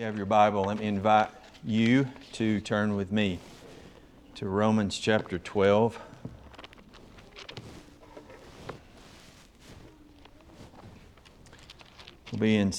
you 0.00 0.06
have 0.06 0.16
your 0.16 0.24
Bible, 0.24 0.62
let 0.62 0.78
me 0.78 0.86
invite 0.86 1.28
you 1.62 2.08
to 2.32 2.58
turn 2.62 2.96
with 2.96 3.12
me 3.12 3.38
to 4.34 4.48
Romans 4.48 4.98
chapter 4.98 5.38
12. 5.38 6.00
We'll 12.32 12.38
be 12.38 12.56
in, 12.56 12.72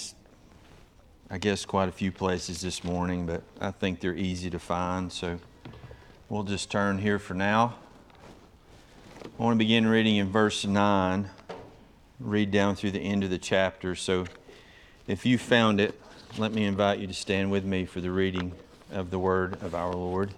I 1.29 1.37
guess, 1.37 1.63
quite 1.63 1.87
a 1.89 1.91
few 1.91 2.11
places 2.11 2.59
this 2.61 2.83
morning, 2.83 3.27
but 3.27 3.43
I 3.59 3.69
think 3.69 3.99
they're 3.99 4.15
easy 4.15 4.49
to 4.49 4.57
find, 4.57 5.13
so 5.13 5.37
we'll 6.27 6.41
just 6.41 6.71
turn 6.71 6.97
here 6.97 7.19
for 7.19 7.35
now. 7.35 7.75
I 9.23 9.43
want 9.43 9.53
to 9.53 9.59
begin 9.59 9.85
reading 9.85 10.15
in 10.15 10.31
verse 10.31 10.65
9, 10.65 11.29
read 12.19 12.49
down 12.49 12.75
through 12.75 12.91
the 12.91 13.01
end 13.01 13.23
of 13.23 13.29
the 13.29 13.37
chapter. 13.37 13.93
So 13.93 14.25
if 15.05 15.23
you 15.23 15.37
found 15.37 15.79
it, 15.79 16.01
let 16.37 16.53
me 16.53 16.63
invite 16.63 16.99
you 16.99 17.07
to 17.07 17.13
stand 17.13 17.51
with 17.51 17.65
me 17.65 17.85
for 17.85 17.99
the 17.99 18.09
reading 18.09 18.53
of 18.89 19.11
the 19.11 19.19
word 19.19 19.61
of 19.61 19.75
our 19.75 19.91
Lord. 19.91 20.33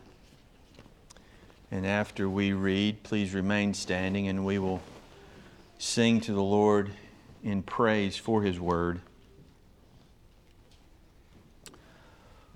And 1.70 1.86
after 1.86 2.28
we 2.28 2.52
read, 2.52 3.04
please 3.04 3.34
remain 3.34 3.76
standing 3.76 4.28
and 4.28 4.44
we 4.44 4.58
will 4.58 4.82
sing 5.78 6.20
to 6.22 6.34
the 6.34 6.42
Lord 6.42 6.92
in 7.44 7.62
praise 7.62 8.18
for 8.18 8.42
his 8.42 8.60
word. 8.60 9.02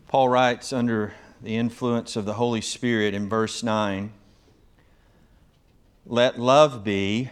Paul 0.08 0.30
writes 0.30 0.73
under 0.73 1.14
the 1.42 1.58
influence 1.58 2.16
of 2.16 2.26
the 2.26 2.34
Holy 2.34 2.62
Spirit 2.62 3.14
in 3.14 3.30
verse 3.30 3.62
9 3.62 4.14
Let 6.08 6.40
love 6.40 6.84
be 6.84 7.30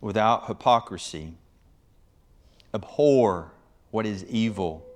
without 0.00 0.46
hypocrisy, 0.46 1.34
abhor 2.72 3.50
what 3.90 4.06
is 4.06 4.24
evil, 4.26 4.86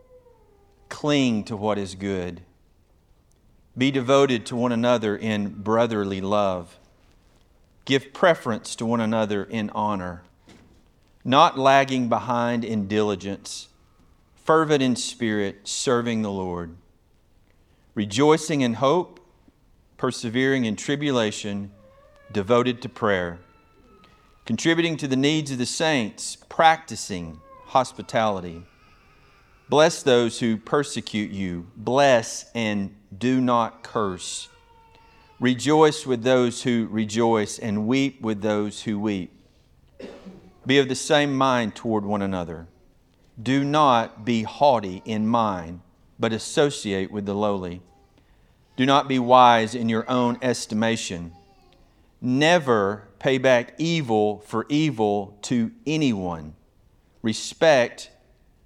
cling 0.88 1.44
to 1.44 1.56
what 1.56 1.78
is 1.78 1.94
good. 1.94 2.42
Be 3.76 3.90
devoted 3.90 4.46
to 4.46 4.56
one 4.56 4.72
another 4.72 5.16
in 5.16 5.50
brotherly 5.62 6.20
love. 6.20 6.78
Give 7.84 8.12
preference 8.12 8.74
to 8.76 8.86
one 8.86 9.00
another 9.00 9.44
in 9.44 9.70
honor 9.70 10.22
not 11.26 11.58
lagging 11.58 12.08
behind 12.08 12.64
in 12.64 12.86
diligence, 12.86 13.66
fervent 14.44 14.80
in 14.80 14.94
spirit, 14.94 15.66
serving 15.66 16.22
the 16.22 16.30
Lord, 16.30 16.76
rejoicing 17.96 18.60
in 18.60 18.74
hope, 18.74 19.18
persevering 19.96 20.64
in 20.66 20.76
tribulation, 20.76 21.72
devoted 22.30 22.80
to 22.80 22.88
prayer, 22.88 23.40
contributing 24.44 24.96
to 24.96 25.08
the 25.08 25.16
needs 25.16 25.50
of 25.50 25.58
the 25.58 25.66
saints, 25.66 26.36
practicing 26.48 27.40
hospitality. 27.64 28.62
Bless 29.68 30.02
those 30.02 30.38
who 30.38 30.56
persecute 30.56 31.32
you, 31.32 31.66
bless 31.76 32.50
and 32.54 32.94
do 33.16 33.40
not 33.40 33.82
curse. 33.82 34.48
Rejoice 35.40 36.06
with 36.06 36.22
those 36.22 36.62
who 36.62 36.88
rejoice, 36.90 37.58
and 37.58 37.86
weep 37.86 38.22
with 38.22 38.40
those 38.40 38.82
who 38.82 38.98
weep. 38.98 39.32
Be 40.64 40.78
of 40.78 40.88
the 40.88 40.94
same 40.94 41.36
mind 41.36 41.74
toward 41.74 42.04
one 42.04 42.22
another. 42.22 42.68
Do 43.40 43.62
not 43.64 44.24
be 44.24 44.44
haughty 44.44 45.02
in 45.04 45.26
mind, 45.26 45.80
but 46.18 46.32
associate 46.32 47.10
with 47.10 47.26
the 47.26 47.34
lowly. 47.34 47.82
Do 48.76 48.86
not 48.86 49.08
be 49.08 49.18
wise 49.18 49.74
in 49.74 49.88
your 49.88 50.08
own 50.10 50.38
estimation. 50.40 51.32
Never 52.20 53.08
pay 53.18 53.36
back 53.36 53.74
evil 53.78 54.38
for 54.46 54.64
evil 54.68 55.36
to 55.42 55.70
anyone. 55.86 56.54
Respect 57.20 58.10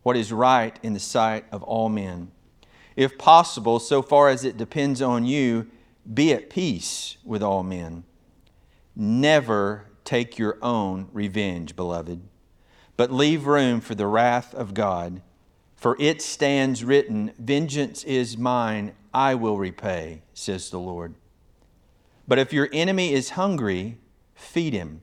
what 0.02 0.16
is 0.16 0.32
right 0.32 0.78
in 0.82 0.92
the 0.92 1.00
sight 1.00 1.44
of 1.52 1.62
all 1.62 1.88
men. 1.88 2.30
If 2.96 3.18
possible, 3.18 3.78
so 3.78 4.02
far 4.02 4.28
as 4.28 4.44
it 4.44 4.56
depends 4.56 5.00
on 5.00 5.24
you, 5.24 5.66
be 6.12 6.32
at 6.32 6.50
peace 6.50 7.16
with 7.24 7.42
all 7.42 7.62
men. 7.62 8.04
Never 8.96 9.86
take 10.04 10.38
your 10.38 10.58
own 10.62 11.08
revenge, 11.12 11.77
beloved, 11.77 12.20
but 12.96 13.12
leave 13.12 13.46
room 13.46 13.80
for 13.80 13.94
the 13.94 14.06
wrath 14.06 14.55
of 14.55 14.74
God. 14.74 15.22
For 15.77 15.96
it 15.98 16.20
stands 16.20 16.84
written, 16.84 17.33
Vengeance 17.39 18.05
is 18.05 18.36
mine, 18.36 18.92
I 19.14 19.34
will 19.34 19.56
repay, 19.56 20.22
says 20.34 20.70
the 20.70 20.78
Lord. 20.78 21.14
But 22.28 22.39
if 22.39 22.52
your 22.52 22.68
enemy 22.72 23.12
is 23.12 23.30
hungry, 23.30 23.98
feed 24.34 24.72
him. 24.72 25.02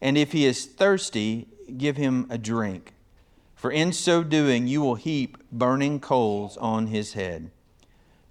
And 0.00 0.16
if 0.16 0.32
he 0.32 0.46
is 0.46 0.64
thirsty, 0.64 1.48
give 1.76 1.96
him 1.96 2.26
a 2.30 2.38
drink. 2.38 2.94
For 3.58 3.72
in 3.72 3.92
so 3.92 4.22
doing, 4.22 4.68
you 4.68 4.80
will 4.80 4.94
heap 4.94 5.36
burning 5.50 5.98
coals 5.98 6.56
on 6.58 6.86
his 6.86 7.14
head. 7.14 7.50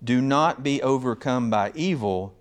Do 0.01 0.21
not 0.21 0.63
be 0.63 0.81
overcome 0.81 1.49
by 1.49 1.73
evil, 1.75 2.33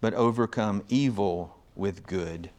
but 0.00 0.14
overcome 0.14 0.84
evil 0.88 1.58
with 1.74 2.06
good. 2.06 2.50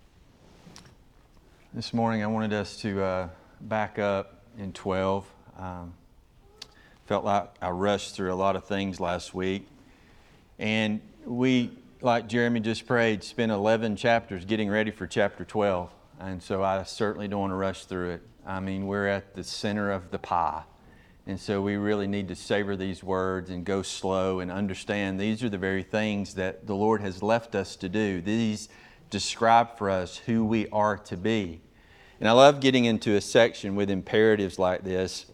This 1.74 1.94
morning, 1.94 2.22
I 2.22 2.28
wanted 2.28 2.52
us 2.52 2.76
to 2.82 3.02
uh, 3.02 3.30
back 3.62 3.98
up 3.98 4.42
in 4.58 4.74
12. 4.74 5.26
Um, 5.58 5.94
felt 7.06 7.24
like 7.24 7.50
I 7.62 7.70
rushed 7.70 8.16
through 8.16 8.34
a 8.34 8.36
lot 8.36 8.58
of 8.58 8.66
things 8.66 9.00
last 9.00 9.34
week. 9.34 9.66
And 10.58 11.00
we, 11.26 11.72
like 12.02 12.28
Jeremy 12.28 12.60
just 12.60 12.86
prayed, 12.86 13.24
spent 13.24 13.50
11 13.50 13.96
chapters 13.96 14.44
getting 14.44 14.70
ready 14.70 14.92
for 14.92 15.08
chapter 15.08 15.46
12. 15.46 15.90
And 16.20 16.44
so 16.44 16.62
I 16.62 16.84
certainly 16.84 17.30
don't 17.30 17.40
want 17.40 17.52
to 17.52 17.56
rush 17.56 17.86
through 17.86 18.10
it. 18.10 18.22
I 18.50 18.60
mean, 18.60 18.88
we're 18.88 19.06
at 19.06 19.36
the 19.36 19.44
center 19.44 19.92
of 19.92 20.10
the 20.10 20.18
pie. 20.18 20.64
And 21.28 21.40
so 21.40 21.62
we 21.62 21.76
really 21.76 22.08
need 22.08 22.28
to 22.30 22.36
savor 22.36 22.76
these 22.76 23.04
words 23.04 23.52
and 23.52 23.64
go 23.64 23.84
slow 23.84 24.40
and 24.40 24.52
understand 24.52 25.20
these 25.20 25.44
are 25.44 25.50
the 25.50 25.60
very 25.60 25.84
things 25.84 26.34
that 26.34 26.66
the 26.66 26.74
Lord 26.74 27.02
has 27.02 27.22
left 27.22 27.54
us 27.54 27.76
to 27.76 27.88
do. 27.88 28.22
These 28.22 28.70
describe 29.12 29.78
for 29.78 29.92
us 29.92 30.18
who 30.18 30.44
we 30.44 30.68
are 30.70 30.98
to 30.98 31.16
be. 31.16 31.62
And 32.20 32.28
I 32.28 32.32
love 32.32 32.60
getting 32.60 32.86
into 32.86 33.16
a 33.16 33.22
section 33.22 33.76
with 33.76 33.92
imperatives 33.92 34.58
like 34.58 34.84
this 34.84 35.28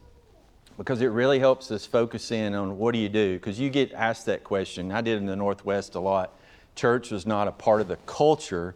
because 0.78 1.00
it 1.00 1.08
really 1.08 1.40
helps 1.40 1.72
us 1.72 1.86
focus 1.86 2.32
in 2.32 2.54
on 2.54 2.78
what 2.78 2.94
do 2.94 3.00
you 3.00 3.08
do? 3.08 3.36
Because 3.36 3.58
you 3.62 3.70
get 3.70 3.94
asked 3.94 4.26
that 4.26 4.44
question. 4.44 4.92
I 4.92 5.00
did 5.00 5.20
in 5.20 5.26
the 5.26 5.38
Northwest 5.38 5.96
a 5.96 6.02
lot. 6.02 6.38
Church 6.76 7.12
was 7.12 7.26
not 7.26 7.48
a 7.48 7.54
part 7.54 7.80
of 7.80 7.88
the 7.88 7.96
culture, 8.06 8.76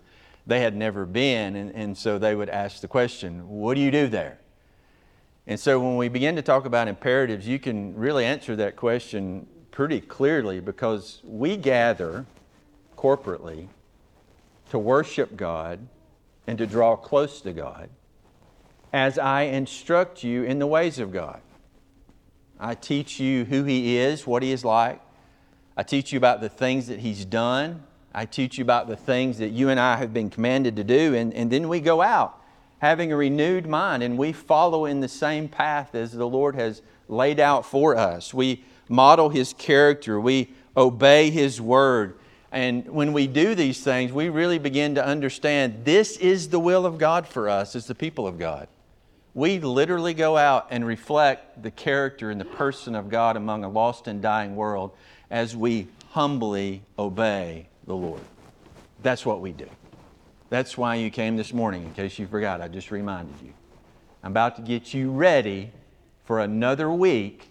they 0.50 0.62
had 0.62 0.76
never 0.76 1.06
been. 1.06 1.56
And, 1.56 1.74
and 1.74 1.98
so 1.98 2.18
they 2.18 2.36
would 2.36 2.50
ask 2.50 2.82
the 2.82 2.88
question, 2.88 3.48
What 3.48 3.76
do 3.76 3.82
you 3.82 3.92
do 3.92 4.08
there? 4.08 4.40
And 5.48 5.60
so 5.60 5.80
when 5.80 5.98
we 5.98 6.10
begin 6.10 6.36
to 6.36 6.42
talk 6.42 6.66
about 6.66 6.88
imperatives, 6.88 7.48
you 7.48 7.58
can 7.58 7.96
really 7.96 8.26
answer 8.26 8.56
that 8.58 8.76
question 8.76 9.48
pretty 9.72 10.02
clearly 10.02 10.60
because 10.60 11.22
we 11.24 11.58
gather 11.58 12.26
corporately 12.98 13.68
to 14.70 14.78
worship 14.78 15.36
God 15.36 15.88
and 16.46 16.58
to 16.58 16.68
draw 16.68 16.96
close 16.96 17.42
to 17.42 17.54
God 17.54 17.90
as 18.92 19.18
I 19.18 19.44
instruct 19.44 20.24
you 20.24 20.44
in 20.44 20.60
the 20.60 20.68
ways 20.68 21.00
of 21.00 21.12
God. 21.12 21.42
I 22.60 22.76
teach 22.76 23.20
you 23.20 23.46
who 23.46 23.64
He 23.64 23.98
is, 23.98 24.28
what 24.28 24.44
He 24.44 24.52
is 24.52 24.66
like. 24.66 25.02
I 25.78 25.84
teach 25.84 26.12
you 26.12 26.18
about 26.18 26.42
the 26.42 26.50
things 26.50 26.88
that 26.88 27.00
He's 27.00 27.24
done. 27.24 27.84
I 28.14 28.26
teach 28.26 28.58
you 28.58 28.64
about 28.64 28.88
the 28.88 28.96
things 28.96 29.38
that 29.38 29.50
you 29.50 29.70
and 29.70 29.80
I 29.80 29.98
have 29.98 30.14
been 30.14 30.30
commanded 30.30 30.76
to 30.78 30.84
do. 30.84 31.16
And, 31.16 31.34
and 31.34 31.52
then 31.52 31.70
we 31.70 31.80
go 31.80 32.02
out 32.02 32.42
having 32.80 33.12
a 33.12 33.16
renewed 33.16 33.68
mind 33.68 34.04
and 34.04 34.18
we 34.18 34.32
follow 34.32 34.86
in 34.86 35.00
the 35.00 35.08
same 35.08 35.48
path 35.48 35.94
as 35.94 36.12
the 36.12 36.28
Lord 36.28 36.56
has 36.56 36.82
laid 37.08 37.40
out 37.40 37.66
for 37.66 37.96
us. 37.96 38.34
We 38.34 38.64
model 38.88 39.30
His 39.30 39.54
character, 39.54 40.20
we 40.20 40.50
obey 40.76 41.30
His 41.30 41.62
word, 41.62 42.18
and 42.52 42.88
when 42.90 43.14
we 43.14 43.28
do 43.28 43.54
these 43.54 43.84
things, 43.84 44.12
we 44.12 44.30
really 44.30 44.58
begin 44.58 44.96
to 44.96 45.06
understand 45.06 45.86
this 45.86 46.18
is 46.18 46.50
the 46.50 46.60
will 46.60 46.86
of 46.86 46.98
God 46.98 47.28
for 47.28 47.48
us 47.48 47.76
as 47.76 47.86
the 47.86 47.94
people 47.94 48.26
of 48.26 48.40
God. 48.40 48.68
We 49.36 49.60
literally 49.60 50.16
go 50.16 50.36
out 50.36 50.68
and 50.72 50.86
reflect 50.86 51.62
the 51.62 51.70
character 51.70 52.32
and 52.32 52.42
the 52.42 52.46
person 52.46 52.96
of 52.96 53.10
God 53.10 53.38
among 53.38 53.64
a 53.64 53.70
lost 53.70 54.08
and 54.08 54.22
dying 54.22 54.56
world 54.56 54.92
as 55.30 55.56
we 55.56 55.88
humbly 56.10 56.82
obey 56.98 57.69
the 57.90 57.96
Lord. 57.96 58.22
That's 59.02 59.26
what 59.26 59.42
we 59.42 59.52
do. 59.52 59.68
That's 60.52 60.78
why 60.78 60.96
you 60.96 61.10
came 61.10 61.36
this 61.36 61.52
morning, 61.52 61.84
in 61.84 61.94
case 61.94 62.20
you 62.20 62.28
forgot. 62.28 62.62
I 62.62 62.68
just 62.68 62.92
reminded 62.92 63.34
you. 63.44 63.52
I'm 64.22 64.32
about 64.32 64.58
to 64.58 64.62
get 64.62 64.94
you 64.94 65.10
ready 65.10 65.72
for 66.24 66.40
another 66.40 66.92
week 66.92 67.50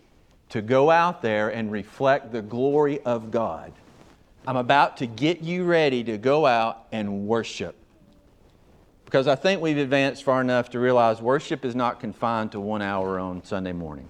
to 0.51 0.63
go 0.63 0.93
out 0.93 1.23
there 1.23 1.49
and 1.49 1.73
reflect 1.73 2.31
the 2.31 2.41
glory 2.41 3.01
of 3.01 3.33
God. 3.33 3.73
I'm 4.47 4.57
about 4.57 4.99
to 4.99 5.09
get 5.09 5.41
you 5.41 5.65
ready 5.65 6.05
to 6.05 6.17
go 6.17 6.47
out 6.47 6.87
and 6.93 7.27
worship. 7.27 7.75
Because 9.07 9.27
I 9.27 9.35
think 9.35 9.61
we've 9.61 9.77
advanced 9.77 10.23
far 10.23 10.41
enough 10.41 10.71
to 10.71 10.79
realize 10.79 11.21
worship 11.21 11.65
is 11.65 11.75
not 11.75 11.99
confined 11.99 12.53
to 12.53 12.61
one 12.61 12.81
hour 12.81 13.19
on 13.19 13.43
Sunday 13.43 13.73
morning. 13.73 14.09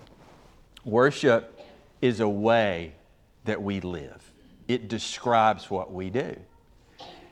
Worship 0.85 1.59
is 2.03 2.21
a 2.21 2.29
way 2.29 2.93
that 3.47 3.63
we 3.63 3.81
live, 3.81 4.28
it 4.69 4.89
describes 4.89 5.71
what 5.71 5.93
we 5.93 6.11
do. 6.11 6.37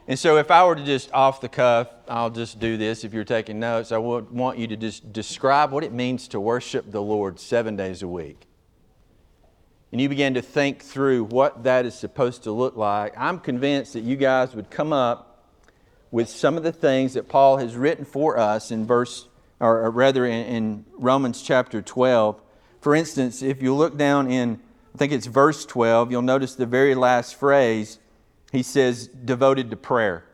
And 0.08 0.18
so, 0.18 0.36
if 0.36 0.50
I 0.52 0.64
were 0.64 0.76
to 0.76 0.84
just 0.84 1.12
off 1.12 1.40
the 1.40 1.48
cuff, 1.48 1.88
I'll 2.08 2.30
just 2.30 2.60
do 2.60 2.76
this. 2.76 3.02
If 3.02 3.12
you're 3.12 3.24
taking 3.24 3.58
notes, 3.58 3.90
I 3.90 3.98
would 3.98 4.30
want 4.30 4.58
you 4.58 4.68
to 4.68 4.76
just 4.76 5.12
describe 5.12 5.72
what 5.72 5.82
it 5.82 5.92
means 5.92 6.28
to 6.28 6.40
worship 6.40 6.90
the 6.90 7.02
Lord 7.02 7.40
seven 7.40 7.76
days 7.76 8.02
a 8.02 8.08
week. 8.08 8.46
and 9.92 10.00
you 10.00 10.08
begin 10.08 10.34
to 10.34 10.42
think 10.42 10.82
through 10.82 11.24
what 11.24 11.64
that 11.64 11.86
is 11.86 11.94
supposed 11.94 12.44
to 12.44 12.52
look 12.52 12.76
like, 12.76 13.14
I'm 13.16 13.38
convinced 13.40 13.94
that 13.94 14.02
you 14.02 14.16
guys 14.16 14.54
would 14.54 14.70
come 14.70 14.92
up 14.92 15.36
with 16.10 16.28
some 16.28 16.56
of 16.56 16.62
the 16.62 16.72
things 16.72 17.14
that 17.14 17.28
Paul 17.28 17.56
has 17.58 17.74
written 17.76 18.04
for 18.04 18.38
us 18.38 18.70
in 18.70 18.86
verse, 18.86 19.26
or 19.58 19.90
rather 19.90 20.24
in, 20.24 20.46
in 20.46 20.84
Romans 20.96 21.42
chapter 21.42 21.82
12. 21.82 22.40
For 22.80 22.94
instance, 22.94 23.42
if 23.42 23.60
you 23.60 23.74
look 23.74 23.96
down 23.96 24.30
in, 24.30 24.60
I 24.96 24.98
think 24.98 25.12
it's 25.12 25.26
verse 25.26 25.66
12, 25.66 26.10
you'll 26.10 26.22
notice 26.22 26.54
the 26.54 26.64
very 26.64 26.94
last 26.94 27.34
phrase. 27.34 27.98
He 28.50 28.62
says, 28.62 29.08
devoted 29.08 29.68
to 29.68 29.76
prayer. 29.76 30.24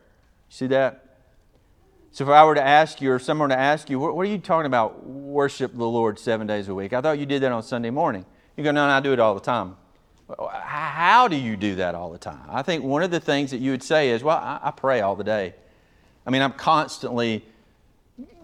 See 0.47 0.67
that? 0.67 1.17
So 2.11 2.23
if 2.23 2.29
I 2.29 2.45
were 2.45 2.55
to 2.55 2.63
ask 2.63 3.01
you, 3.01 3.11
or 3.11 3.19
someone 3.19 3.49
to 3.49 3.59
ask 3.59 3.89
you, 3.89 3.99
what, 3.99 4.15
what 4.15 4.21
are 4.21 4.29
you 4.29 4.37
talking 4.37 4.65
about, 4.65 5.05
worship 5.05 5.73
the 5.73 5.83
Lord 5.83 6.17
seven 6.17 6.47
days 6.47 6.69
a 6.69 6.73
week? 6.73 6.93
I 6.93 7.01
thought 7.01 7.19
you 7.19 7.25
did 7.25 7.41
that 7.41 7.51
on 7.51 7.61
Sunday 7.61 7.89
morning. 7.89 8.25
You 8.55 8.63
go, 8.63 8.71
no, 8.71 8.87
no, 8.87 8.93
I 8.93 9.01
do 9.01 9.11
it 9.11 9.19
all 9.19 9.33
the 9.33 9.41
time. 9.41 9.75
How 10.49 11.27
do 11.27 11.35
you 11.35 11.57
do 11.57 11.75
that 11.75 11.93
all 11.93 12.09
the 12.09 12.17
time? 12.17 12.47
I 12.47 12.61
think 12.61 12.85
one 12.85 13.03
of 13.03 13.11
the 13.11 13.19
things 13.19 13.51
that 13.51 13.57
you 13.57 13.71
would 13.71 13.83
say 13.83 14.11
is, 14.11 14.23
well, 14.23 14.37
I, 14.37 14.61
I 14.63 14.71
pray 14.71 15.01
all 15.01 15.17
the 15.17 15.25
day. 15.25 15.55
I 16.25 16.29
mean, 16.29 16.41
I'm 16.41 16.53
constantly 16.53 17.43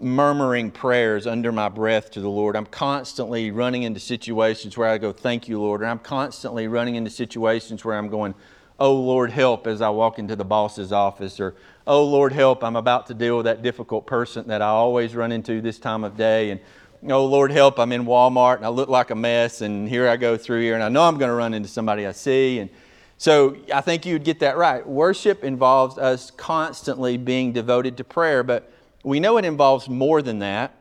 murmuring 0.00 0.70
prayers 0.70 1.26
under 1.26 1.52
my 1.52 1.68
breath 1.68 2.10
to 2.12 2.20
the 2.20 2.28
Lord. 2.28 2.56
I'm 2.56 2.66
constantly 2.66 3.50
running 3.50 3.84
into 3.84 4.00
situations 4.00 4.76
where 4.76 4.88
I 4.88 4.98
go, 4.98 5.12
Thank 5.12 5.48
you, 5.48 5.60
Lord. 5.60 5.82
And 5.82 5.90
I'm 5.90 5.98
constantly 5.98 6.66
running 6.66 6.96
into 6.96 7.10
situations 7.10 7.84
where 7.84 7.96
I'm 7.96 8.08
going, 8.08 8.34
Oh, 8.78 8.94
Lord, 8.94 9.30
help 9.30 9.66
as 9.66 9.80
I 9.80 9.90
walk 9.90 10.18
into 10.18 10.34
the 10.34 10.44
boss's 10.44 10.92
office, 10.92 11.38
or 11.38 11.54
Oh, 11.86 12.04
Lord, 12.04 12.32
help, 12.32 12.64
I'm 12.64 12.76
about 12.76 13.06
to 13.08 13.14
deal 13.14 13.36
with 13.36 13.46
that 13.46 13.62
difficult 13.62 14.06
person 14.06 14.48
that 14.48 14.62
I 14.62 14.68
always 14.68 15.14
run 15.14 15.32
into 15.32 15.60
this 15.60 15.78
time 15.78 16.02
of 16.02 16.16
day. 16.16 16.50
And 16.50 16.60
oh, 17.08 17.24
Lord, 17.26 17.52
help, 17.52 17.78
I'm 17.78 17.92
in 17.92 18.04
Walmart 18.06 18.56
and 18.56 18.64
I 18.64 18.70
look 18.70 18.88
like 18.88 19.10
a 19.10 19.14
mess, 19.14 19.60
and 19.60 19.88
here 19.88 20.08
I 20.08 20.16
go 20.16 20.36
through 20.36 20.62
here, 20.62 20.74
and 20.74 20.82
I 20.82 20.88
know 20.88 21.02
I'm 21.02 21.18
going 21.18 21.30
to 21.30 21.34
run 21.34 21.54
into 21.54 21.68
somebody 21.68 22.06
I 22.06 22.12
see. 22.12 22.58
And 22.58 22.70
so 23.18 23.56
I 23.72 23.82
think 23.82 24.04
you 24.04 24.14
would 24.14 24.24
get 24.24 24.40
that 24.40 24.56
right. 24.56 24.86
Worship 24.86 25.44
involves 25.44 25.98
us 25.98 26.30
constantly 26.32 27.16
being 27.16 27.52
devoted 27.52 27.96
to 27.98 28.04
prayer, 28.04 28.42
but 28.42 28.72
we 29.02 29.20
know 29.20 29.36
it 29.38 29.44
involves 29.44 29.88
more 29.88 30.22
than 30.22 30.40
that. 30.40 30.74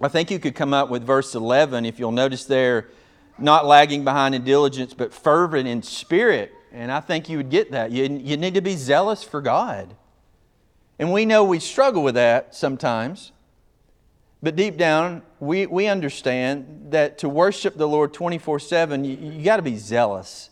I 0.00 0.08
think 0.08 0.30
you 0.30 0.38
could 0.38 0.54
come 0.54 0.74
up 0.74 0.90
with 0.90 1.04
verse 1.04 1.34
11, 1.34 1.84
if 1.86 1.98
you'll 1.98 2.12
notice 2.12 2.44
there, 2.44 2.88
not 3.38 3.66
lagging 3.66 4.04
behind 4.04 4.34
in 4.34 4.44
diligence, 4.44 4.92
but 4.94 5.14
fervent 5.14 5.68
in 5.68 5.82
spirit. 5.82 6.52
And 6.72 6.90
I 6.90 7.00
think 7.00 7.28
you 7.28 7.36
would 7.36 7.50
get 7.50 7.70
that. 7.70 7.92
You, 7.92 8.04
you 8.04 8.36
need 8.36 8.54
to 8.54 8.60
be 8.60 8.74
zealous 8.74 9.22
for 9.22 9.40
God. 9.40 9.94
And 10.98 11.12
we 11.12 11.24
know 11.24 11.44
we 11.44 11.60
struggle 11.60 12.02
with 12.02 12.16
that 12.16 12.54
sometimes. 12.54 13.32
But 14.42 14.56
deep 14.56 14.76
down, 14.76 15.22
we, 15.40 15.66
we 15.66 15.86
understand 15.86 16.88
that 16.90 17.18
to 17.18 17.28
worship 17.28 17.76
the 17.76 17.88
Lord 17.88 18.12
24 18.12 18.58
7, 18.58 19.04
you, 19.04 19.16
you 19.16 19.44
got 19.44 19.56
to 19.56 19.62
be 19.62 19.76
zealous. 19.76 20.50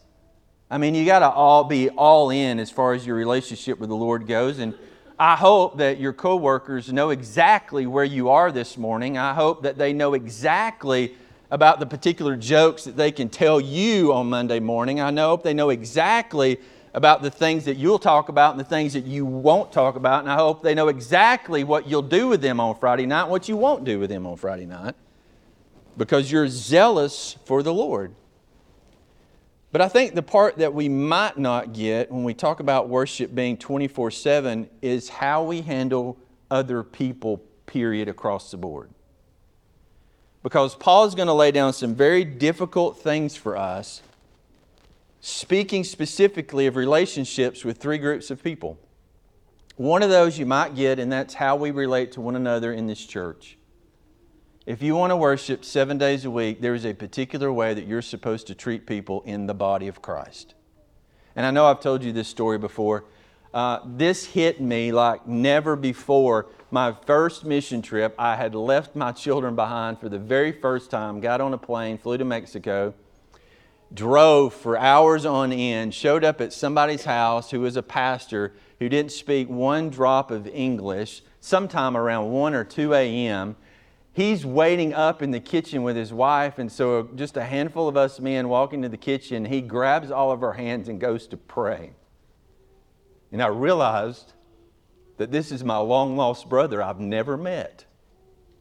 I 0.71 0.79
mean, 0.79 0.95
you 0.95 1.05
got 1.05 1.19
to 1.19 1.29
all 1.29 1.65
be 1.65 1.91
all 1.91 2.31
in 2.31 2.59
as 2.59 2.71
far 2.71 2.95
as 2.95 3.07
your 3.07 3.17
relationship 3.17 3.79
with 3.79 3.91
the 3.91 3.95
Lord 3.95 4.27
goes. 4.27 4.59
And 4.59 4.75
I 5.23 5.37
hope 5.37 5.79
that 5.79 6.01
your 6.01 6.13
coworkers 6.13 6.93
know 6.93 7.11
exactly 7.11 7.87
where 7.87 8.03
you 8.03 8.31
are 8.31 8.51
this 8.51 8.77
morning. 8.77 9.17
I 9.17 9.35
hope 9.35 9.63
that 9.63 9.79
they 9.79 9.93
know 9.93 10.15
exactly 10.15 11.15
about 11.49 11.79
the 11.79 11.87
particular 11.87 12.35
jokes 12.35 12.83
that 12.83 12.97
they 12.97 13.13
can 13.13 13.29
tell 13.29 13.61
you 13.61 14.13
on 14.13 14.29
Monday 14.29 14.59
morning. 14.59 15.01
I 15.01 15.13
hope 15.15 15.45
they 15.45 15.55
know 15.55 15.71
exactly 15.71 16.59
about 16.93 17.23
the 17.23 17.31
things 17.31 17.67
that 17.67 17.77
you'll 17.77 18.01
talk 18.01 18.31
about 18.31 18.51
and 18.51 18.59
the 18.59 18.65
things 18.65 18.95
that 18.95 19.05
you 19.05 19.25
won't 19.25 19.71
talk 19.71 19.95
about. 19.95 20.25
And 20.25 20.29
I 20.29 20.35
hope 20.35 20.61
they 20.61 20.75
know 20.75 20.89
exactly 20.89 21.63
what 21.63 21.87
you'll 21.87 22.03
do 22.03 22.27
with 22.27 22.41
them 22.41 22.59
on 22.59 22.75
Friday 22.81 23.07
night, 23.07 23.29
what 23.29 23.49
you 23.49 23.57
won't 23.57 23.85
do 23.85 24.01
with 24.01 24.11
them 24.11 24.27
on 24.27 24.37
Friday 24.37 24.67
night, 24.67 24.97
because 25.97 26.33
you're 26.33 26.49
zealous 26.49 27.37
for 27.45 27.63
the 27.63 27.73
Lord. 27.73 28.13
But 29.73 29.81
I 29.81 29.89
think 29.89 30.15
the 30.15 30.23
part 30.23 30.59
that 30.59 30.75
we 30.75 30.89
might 30.89 31.39
not 31.39 31.73
get 31.73 32.13
when 32.13 32.25
we 32.25 32.35
talk 32.35 32.61
about 32.61 32.91
worship 32.91 33.35
being 33.35 33.57
24 33.57 34.11
7 34.11 34.69
is 34.83 35.09
how 35.09 35.43
we 35.43 35.63
handle 35.63 36.19
other 36.51 36.83
people, 36.83 37.39
period, 37.65 38.07
across 38.07 38.51
the 38.51 38.59
board. 38.59 38.91
Because 40.43 40.75
Paul 40.75 41.07
is 41.07 41.15
going 41.15 41.29
to 41.29 41.33
lay 41.33 41.51
down 41.53 41.73
some 41.73 41.95
very 41.95 42.25
difficult 42.25 43.01
things 43.01 43.35
for 43.35 43.57
us 43.57 44.03
speaking 45.25 45.85
specifically 45.85 46.67
of 46.67 46.75
relationships 46.75 47.65
with 47.65 47.79
three 47.79 47.97
groups 47.97 48.31
of 48.31 48.43
people. 48.43 48.77
One 49.77 50.03
of 50.03 50.11
those 50.11 50.37
you 50.37 50.45
might 50.45 50.75
get, 50.75 50.99
and 50.99 51.11
that's 51.11 51.33
how 51.33 51.55
we 51.55 51.71
relate 51.71 52.13
to 52.13 52.21
one 52.21 52.35
another 52.35 52.73
in 52.73 52.89
this 52.89 53.07
church. 53.07 53.57
If 54.65 54.81
you 54.81 54.95
want 54.95 55.11
to 55.11 55.17
worship 55.17 55.65
seven 55.65 55.99
days 55.99 56.25
a 56.25 56.31
week, 56.31 56.61
there 56.61 56.73
is 56.73 56.87
a 56.87 56.95
particular 56.95 57.53
way 57.53 57.75
that 57.75 57.85
you're 57.89 58.01
supposed 58.01 58.47
to 58.47 58.55
treat 58.55 58.87
people 58.87 59.23
in 59.23 59.49
the 59.49 59.55
body 59.55 59.89
of 59.89 60.01
Christ. 60.01 60.55
And 61.35 61.45
I 61.45 61.51
know 61.51 61.67
I've 61.67 61.81
told 61.81 62.05
you 62.05 62.13
this 62.13 62.29
story 62.29 62.59
before. 62.59 63.05
Uh, 63.53 63.81
this 63.85 64.25
hit 64.25 64.61
me 64.61 64.93
like 64.93 65.27
never 65.27 65.75
before. 65.75 66.47
My 66.71 66.93
first 66.93 67.45
mission 67.45 67.83
trip, 67.83 68.15
I 68.17 68.37
had 68.37 68.55
left 68.55 68.95
my 68.95 69.11
children 69.11 69.57
behind 69.57 69.99
for 69.99 70.09
the 70.09 70.21
very 70.21 70.53
first 70.53 70.93
time, 70.93 71.19
got 71.19 71.41
on 71.41 71.53
a 71.53 71.59
plane, 71.59 71.99
flew 71.99 72.17
to 72.17 72.25
Mexico, 72.25 72.95
drove 73.93 74.55
for 74.55 74.79
hours 74.79 75.27
on 75.27 75.53
end, 75.53 75.93
showed 75.93 76.23
up 76.23 76.41
at 76.41 76.53
somebody's 76.53 77.05
house 77.05 77.51
who 77.51 77.59
was 77.59 77.77
a 77.77 77.83
pastor 77.83 78.53
who 78.79 78.89
didn't 78.89 79.11
speak 79.11 79.49
one 79.49 79.91
drop 79.91 80.31
of 80.31 80.47
English, 80.47 81.23
sometime 81.41 81.97
around 81.97 82.31
1 82.31 82.55
or 82.55 82.63
2 82.63 82.95
a.m. 82.95 83.57
He's 84.15 84.45
waiting 84.45 84.93
up 84.93 85.23
in 85.23 85.31
the 85.31 85.41
kitchen 85.41 85.83
with 85.83 85.97
his 85.97 86.13
wife, 86.13 86.59
and 86.59 86.71
so 86.71 87.09
just 87.15 87.37
a 87.37 87.45
handful 87.45 87.89
of 87.89 87.97
us 87.97 88.21
men 88.21 88.49
walk 88.49 88.75
into 88.75 88.91
the 88.91 88.99
kitchen. 88.99 89.47
He 89.47 89.63
grabs 89.63 90.11
all 90.11 90.31
of 90.31 90.43
our 90.43 90.53
hands 90.53 90.89
and 90.89 91.01
goes 91.01 91.27
to 91.29 91.37
pray. 91.37 91.93
And 93.31 93.43
I 93.43 93.47
realized 93.47 94.35
that 95.17 95.31
this 95.31 95.51
is 95.51 95.65
my 95.65 95.79
long 95.79 96.17
lost 96.17 96.49
brother 96.49 96.83
I've 96.83 97.01
never 97.01 97.39
met. 97.39 97.87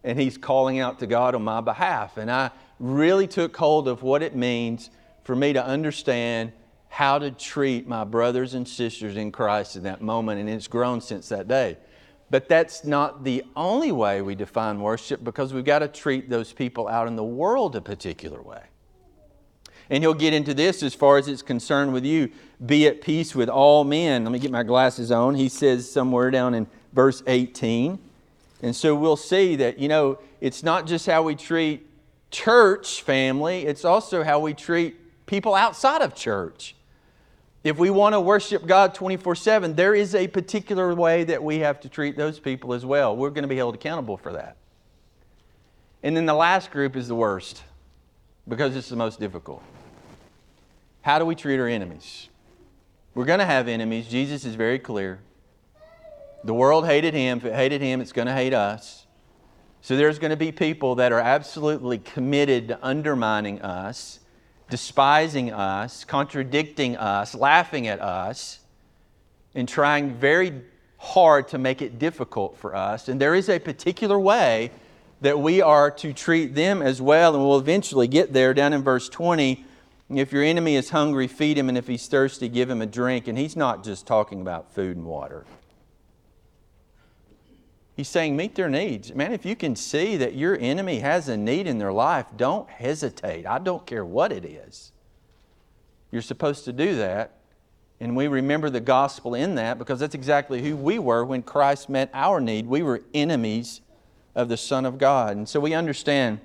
And 0.03 0.19
he's 0.19 0.37
calling 0.37 0.79
out 0.79 0.99
to 0.99 1.07
God 1.07 1.35
on 1.35 1.43
my 1.43 1.59
behalf. 1.59 2.17
And 2.17 2.31
I 2.31 2.51
really 2.79 3.27
took 3.27 3.55
hold 3.55 3.87
of 3.87 4.03
what 4.03 4.23
it 4.23 4.35
means 4.35 4.89
for 5.23 5.35
me 5.35 5.53
to 5.53 5.63
understand 5.63 6.53
how 6.87 7.19
to 7.19 7.31
treat 7.31 7.87
my 7.87 8.03
brothers 8.03 8.53
and 8.53 8.67
sisters 8.67 9.15
in 9.15 9.31
Christ 9.31 9.75
in 9.75 9.83
that 9.83 10.01
moment, 10.01 10.39
and 10.39 10.49
it's 10.49 10.67
grown 10.67 10.99
since 10.99 11.29
that 11.29 11.47
day. 11.47 11.77
But 12.31 12.47
that's 12.47 12.85
not 12.85 13.25
the 13.25 13.43
only 13.57 13.91
way 13.91 14.21
we 14.21 14.35
define 14.35 14.79
worship 14.79 15.21
because 15.21 15.53
we've 15.53 15.65
got 15.65 15.79
to 15.79 15.89
treat 15.89 16.29
those 16.29 16.53
people 16.53 16.87
out 16.87 17.09
in 17.09 17.17
the 17.17 17.23
world 17.23 17.75
a 17.75 17.81
particular 17.81 18.41
way. 18.41 18.63
And 19.89 20.01
he'll 20.01 20.13
get 20.13 20.33
into 20.33 20.53
this 20.53 20.81
as 20.81 20.95
far 20.95 21.17
as 21.17 21.27
it's 21.27 21.41
concerned 21.41 21.91
with 21.91 22.05
you. 22.05 22.31
Be 22.65 22.87
at 22.87 23.01
peace 23.01 23.35
with 23.35 23.49
all 23.49 23.83
men. 23.83 24.23
Let 24.23 24.31
me 24.31 24.39
get 24.39 24.49
my 24.49 24.63
glasses 24.63 25.11
on. 25.11 25.35
He 25.35 25.49
says 25.49 25.91
somewhere 25.91 26.31
down 26.31 26.53
in 26.53 26.67
verse 26.93 27.21
18. 27.27 27.99
And 28.61 28.73
so 28.73 28.95
we'll 28.95 29.17
see 29.17 29.57
that, 29.57 29.77
you 29.77 29.89
know, 29.89 30.17
it's 30.39 30.63
not 30.63 30.87
just 30.87 31.05
how 31.07 31.23
we 31.23 31.35
treat 31.35 31.85
church 32.29 33.01
family, 33.01 33.65
it's 33.65 33.83
also 33.83 34.23
how 34.23 34.39
we 34.39 34.53
treat 34.53 35.25
people 35.25 35.53
outside 35.53 36.01
of 36.01 36.15
church. 36.15 36.75
If 37.63 37.77
we 37.77 37.91
want 37.91 38.13
to 38.13 38.21
worship 38.21 38.65
God 38.65 38.95
24 38.95 39.35
7, 39.35 39.75
there 39.75 39.93
is 39.93 40.15
a 40.15 40.27
particular 40.27 40.93
way 40.95 41.23
that 41.25 41.43
we 41.43 41.59
have 41.59 41.79
to 41.81 41.89
treat 41.89 42.17
those 42.17 42.39
people 42.39 42.73
as 42.73 42.85
well. 42.85 43.15
We're 43.15 43.29
going 43.29 43.43
to 43.43 43.47
be 43.47 43.57
held 43.57 43.75
accountable 43.75 44.17
for 44.17 44.33
that. 44.33 44.57
And 46.01 46.17
then 46.17 46.25
the 46.25 46.33
last 46.33 46.71
group 46.71 46.95
is 46.95 47.07
the 47.07 47.15
worst 47.15 47.63
because 48.47 48.75
it's 48.75 48.89
the 48.89 48.95
most 48.95 49.19
difficult. 49.19 49.61
How 51.01 51.19
do 51.19 51.25
we 51.25 51.35
treat 51.35 51.59
our 51.59 51.67
enemies? 51.67 52.29
We're 53.13 53.25
going 53.25 53.39
to 53.39 53.45
have 53.45 53.67
enemies. 53.67 54.07
Jesus 54.07 54.45
is 54.45 54.55
very 54.55 54.79
clear. 54.79 55.19
The 56.43 56.53
world 56.53 56.87
hated 56.87 57.13
him. 57.13 57.37
If 57.37 57.45
it 57.45 57.53
hated 57.53 57.81
him, 57.81 58.01
it's 58.01 58.13
going 58.13 58.27
to 58.27 58.33
hate 58.33 58.53
us. 58.53 59.05
So 59.81 59.95
there's 59.95 60.17
going 60.17 60.31
to 60.31 60.37
be 60.37 60.51
people 60.51 60.95
that 60.95 61.11
are 61.11 61.19
absolutely 61.19 61.99
committed 61.99 62.69
to 62.69 62.79
undermining 62.81 63.61
us 63.61 64.20
despising 64.71 65.51
us, 65.51 66.03
contradicting 66.05 66.97
us, 66.97 67.35
laughing 67.35 67.87
at 67.87 68.01
us, 68.01 68.59
and 69.53 69.69
trying 69.69 70.15
very 70.15 70.63
hard 70.97 71.49
to 71.49 71.59
make 71.59 71.81
it 71.81 71.99
difficult 71.99 72.57
for 72.57 72.75
us. 72.75 73.07
And 73.07 73.21
there 73.21 73.35
is 73.35 73.49
a 73.49 73.59
particular 73.59 74.19
way 74.19 74.71
that 75.19 75.37
we 75.37 75.61
are 75.61 75.91
to 75.91 76.13
treat 76.13 76.55
them 76.55 76.81
as 76.81 77.01
well, 77.01 77.35
and 77.35 77.43
we'll 77.43 77.59
eventually 77.59 78.07
get 78.07 78.33
there 78.33 78.53
down 78.53 78.73
in 78.73 78.81
verse 78.81 79.09
20. 79.09 79.65
If 80.09 80.31
your 80.31 80.43
enemy 80.43 80.75
is 80.75 80.89
hungry, 80.89 81.27
feed 81.27 81.57
him, 81.57 81.69
and 81.69 81.77
if 81.77 81.87
he's 81.87 82.07
thirsty, 82.07 82.49
give 82.49 82.69
him 82.69 82.81
a 82.81 82.85
drink. 82.85 83.27
And 83.27 83.37
he's 83.37 83.55
not 83.55 83.83
just 83.83 84.07
talking 84.07 84.41
about 84.41 84.73
food 84.73 84.97
and 84.97 85.05
water. 85.05 85.45
He's 87.95 88.07
saying, 88.07 88.35
meet 88.35 88.55
their 88.55 88.69
needs. 88.69 89.13
Man, 89.13 89.33
if 89.33 89.45
you 89.45 89.55
can 89.55 89.75
see 89.75 90.17
that 90.17 90.35
your 90.35 90.57
enemy 90.57 90.99
has 90.99 91.27
a 91.27 91.37
need 91.37 91.67
in 91.67 91.77
their 91.77 91.91
life, 91.91 92.25
don't 92.37 92.69
hesitate. 92.69 93.45
I 93.45 93.59
don't 93.59 93.85
care 93.85 94.05
what 94.05 94.31
it 94.31 94.45
is. 94.45 94.91
You're 96.11 96.21
supposed 96.21 96.65
to 96.65 96.73
do 96.73 96.95
that. 96.95 97.37
And 97.99 98.15
we 98.15 98.27
remember 98.27 98.69
the 98.69 98.79
gospel 98.79 99.35
in 99.35 99.55
that 99.55 99.77
because 99.77 99.99
that's 99.99 100.15
exactly 100.15 100.61
who 100.61 100.75
we 100.75 100.97
were 100.97 101.23
when 101.23 101.43
Christ 101.43 101.89
met 101.89 102.09
our 102.13 102.41
need. 102.41 102.65
We 102.65 102.81
were 102.81 103.01
enemies 103.13 103.81
of 104.33 104.49
the 104.49 104.57
Son 104.57 104.85
of 104.85 104.97
God. 104.97 105.37
And 105.37 105.47
so 105.47 105.59
we 105.59 105.73
understand 105.73 106.39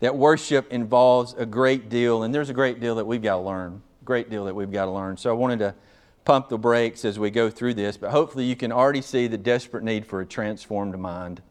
that 0.00 0.16
worship 0.16 0.70
involves 0.72 1.32
a 1.34 1.46
great 1.46 1.88
deal, 1.88 2.24
and 2.24 2.34
there's 2.34 2.50
a 2.50 2.54
great 2.54 2.80
deal 2.80 2.96
that 2.96 3.06
we've 3.06 3.22
got 3.22 3.36
to 3.36 3.42
learn. 3.42 3.82
Great 4.04 4.28
deal 4.28 4.44
that 4.46 4.54
we've 4.54 4.72
got 4.72 4.86
to 4.86 4.90
learn. 4.90 5.16
So 5.16 5.30
I 5.30 5.32
wanted 5.32 5.60
to 5.60 5.74
pump 6.24 6.48
the 6.48 6.58
brakes 6.58 7.04
as 7.04 7.18
we 7.18 7.30
go 7.30 7.50
through 7.50 7.74
this, 7.74 7.96
but 7.96 8.10
hopefully 8.10 8.44
you 8.44 8.56
can 8.56 8.72
already 8.72 9.02
see 9.02 9.26
the 9.26 9.38
desperate 9.38 9.82
need 9.82 10.06
for 10.06 10.20
a 10.20 10.26
transformed 10.26 10.98
mind. 10.98 11.42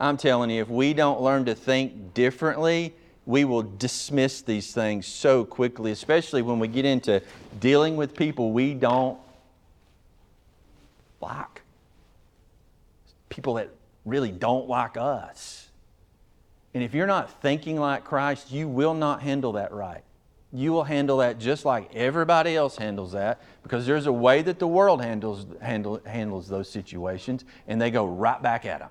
I'm 0.00 0.16
telling 0.16 0.50
you, 0.50 0.62
if 0.62 0.68
we 0.68 0.94
don't 0.94 1.20
learn 1.20 1.44
to 1.44 1.54
think 1.54 2.14
differently, 2.14 2.94
we 3.24 3.44
will 3.44 3.62
dismiss 3.62 4.42
these 4.42 4.72
things 4.72 5.06
so 5.06 5.44
quickly, 5.44 5.92
especially 5.92 6.42
when 6.42 6.58
we 6.58 6.66
get 6.66 6.84
into 6.84 7.22
dealing 7.60 7.96
with 7.96 8.16
people 8.16 8.52
we 8.52 8.74
don't 8.74 9.18
like. 11.20 11.62
People 13.28 13.54
that 13.54 13.70
really 14.04 14.32
don't 14.32 14.68
like 14.68 14.96
us. 14.96 15.68
And 16.74 16.82
if 16.82 16.94
you're 16.94 17.06
not 17.06 17.40
thinking 17.42 17.78
like 17.78 18.04
Christ, 18.04 18.50
you 18.50 18.66
will 18.66 18.94
not 18.94 19.22
handle 19.22 19.52
that 19.52 19.72
right. 19.72 20.02
You 20.52 20.72
will 20.72 20.84
handle 20.84 21.18
that 21.18 21.38
just 21.38 21.64
like 21.64 21.94
everybody 21.94 22.54
else 22.54 22.76
handles 22.76 23.12
that 23.12 23.40
because 23.62 23.86
there's 23.86 24.06
a 24.06 24.12
way 24.12 24.42
that 24.42 24.58
the 24.58 24.66
world 24.66 25.02
handles, 25.02 25.46
handle, 25.62 26.00
handles 26.04 26.46
those 26.48 26.68
situations 26.68 27.44
and 27.66 27.80
they 27.80 27.90
go 27.90 28.04
right 28.04 28.40
back 28.42 28.66
at 28.66 28.80
them. 28.80 28.90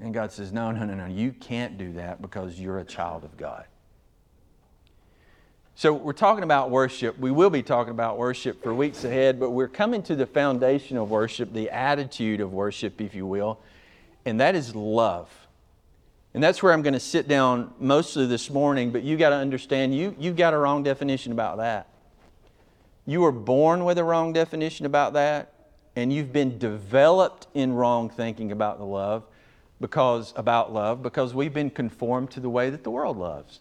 And 0.00 0.14
God 0.14 0.32
says, 0.32 0.52
No, 0.52 0.70
no, 0.70 0.84
no, 0.84 0.94
no, 0.94 1.06
you 1.06 1.32
can't 1.32 1.76
do 1.76 1.92
that 1.94 2.22
because 2.22 2.58
you're 2.58 2.78
a 2.78 2.84
child 2.84 3.24
of 3.24 3.36
God. 3.36 3.64
So, 5.74 5.92
we're 5.92 6.12
talking 6.12 6.42
about 6.42 6.70
worship. 6.70 7.18
We 7.18 7.30
will 7.30 7.50
be 7.50 7.62
talking 7.62 7.92
about 7.92 8.18
worship 8.18 8.62
for 8.62 8.74
weeks 8.74 9.04
ahead, 9.04 9.38
but 9.38 9.50
we're 9.50 9.68
coming 9.68 10.02
to 10.04 10.16
the 10.16 10.26
foundation 10.26 10.96
of 10.96 11.10
worship, 11.10 11.52
the 11.52 11.70
attitude 11.70 12.40
of 12.40 12.52
worship, 12.52 13.00
if 13.00 13.14
you 13.14 13.26
will, 13.26 13.60
and 14.24 14.40
that 14.40 14.56
is 14.56 14.74
love. 14.74 15.30
And 16.38 16.42
that's 16.44 16.62
where 16.62 16.72
I'm 16.72 16.82
going 16.82 16.94
to 16.94 17.00
sit 17.00 17.26
down 17.26 17.74
mostly 17.80 18.24
this 18.24 18.48
morning, 18.48 18.92
but 18.92 19.02
you 19.02 19.16
got 19.16 19.30
to 19.30 19.34
understand 19.34 19.92
you, 19.92 20.14
you've 20.20 20.36
got 20.36 20.54
a 20.54 20.56
wrong 20.56 20.84
definition 20.84 21.32
about 21.32 21.56
that. 21.56 21.88
You 23.06 23.22
were 23.22 23.32
born 23.32 23.84
with 23.84 23.98
a 23.98 24.04
wrong 24.04 24.32
definition 24.32 24.86
about 24.86 25.14
that, 25.14 25.52
and 25.96 26.12
you've 26.12 26.32
been 26.32 26.56
developed 26.56 27.48
in 27.54 27.72
wrong 27.72 28.08
thinking 28.08 28.52
about 28.52 28.78
the 28.78 28.84
love 28.84 29.24
because 29.80 30.32
about 30.36 30.72
love 30.72 31.02
because 31.02 31.34
we've 31.34 31.52
been 31.52 31.70
conformed 31.70 32.30
to 32.30 32.38
the 32.38 32.48
way 32.48 32.70
that 32.70 32.84
the 32.84 32.90
world 32.92 33.16
loves. 33.16 33.58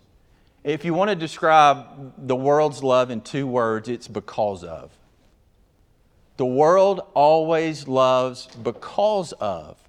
If 0.63 0.85
you 0.85 0.93
want 0.93 1.09
to 1.09 1.15
describe 1.15 2.13
the 2.27 2.35
world's 2.35 2.83
love 2.83 3.09
in 3.09 3.21
two 3.21 3.47
words, 3.47 3.89
it's 3.89 4.07
because 4.07 4.63
of. 4.63 4.91
The 6.35 6.45
world 6.45 7.01
always 7.15 7.87
loves 7.87 8.45
because 8.61 9.31
of. 9.31 9.79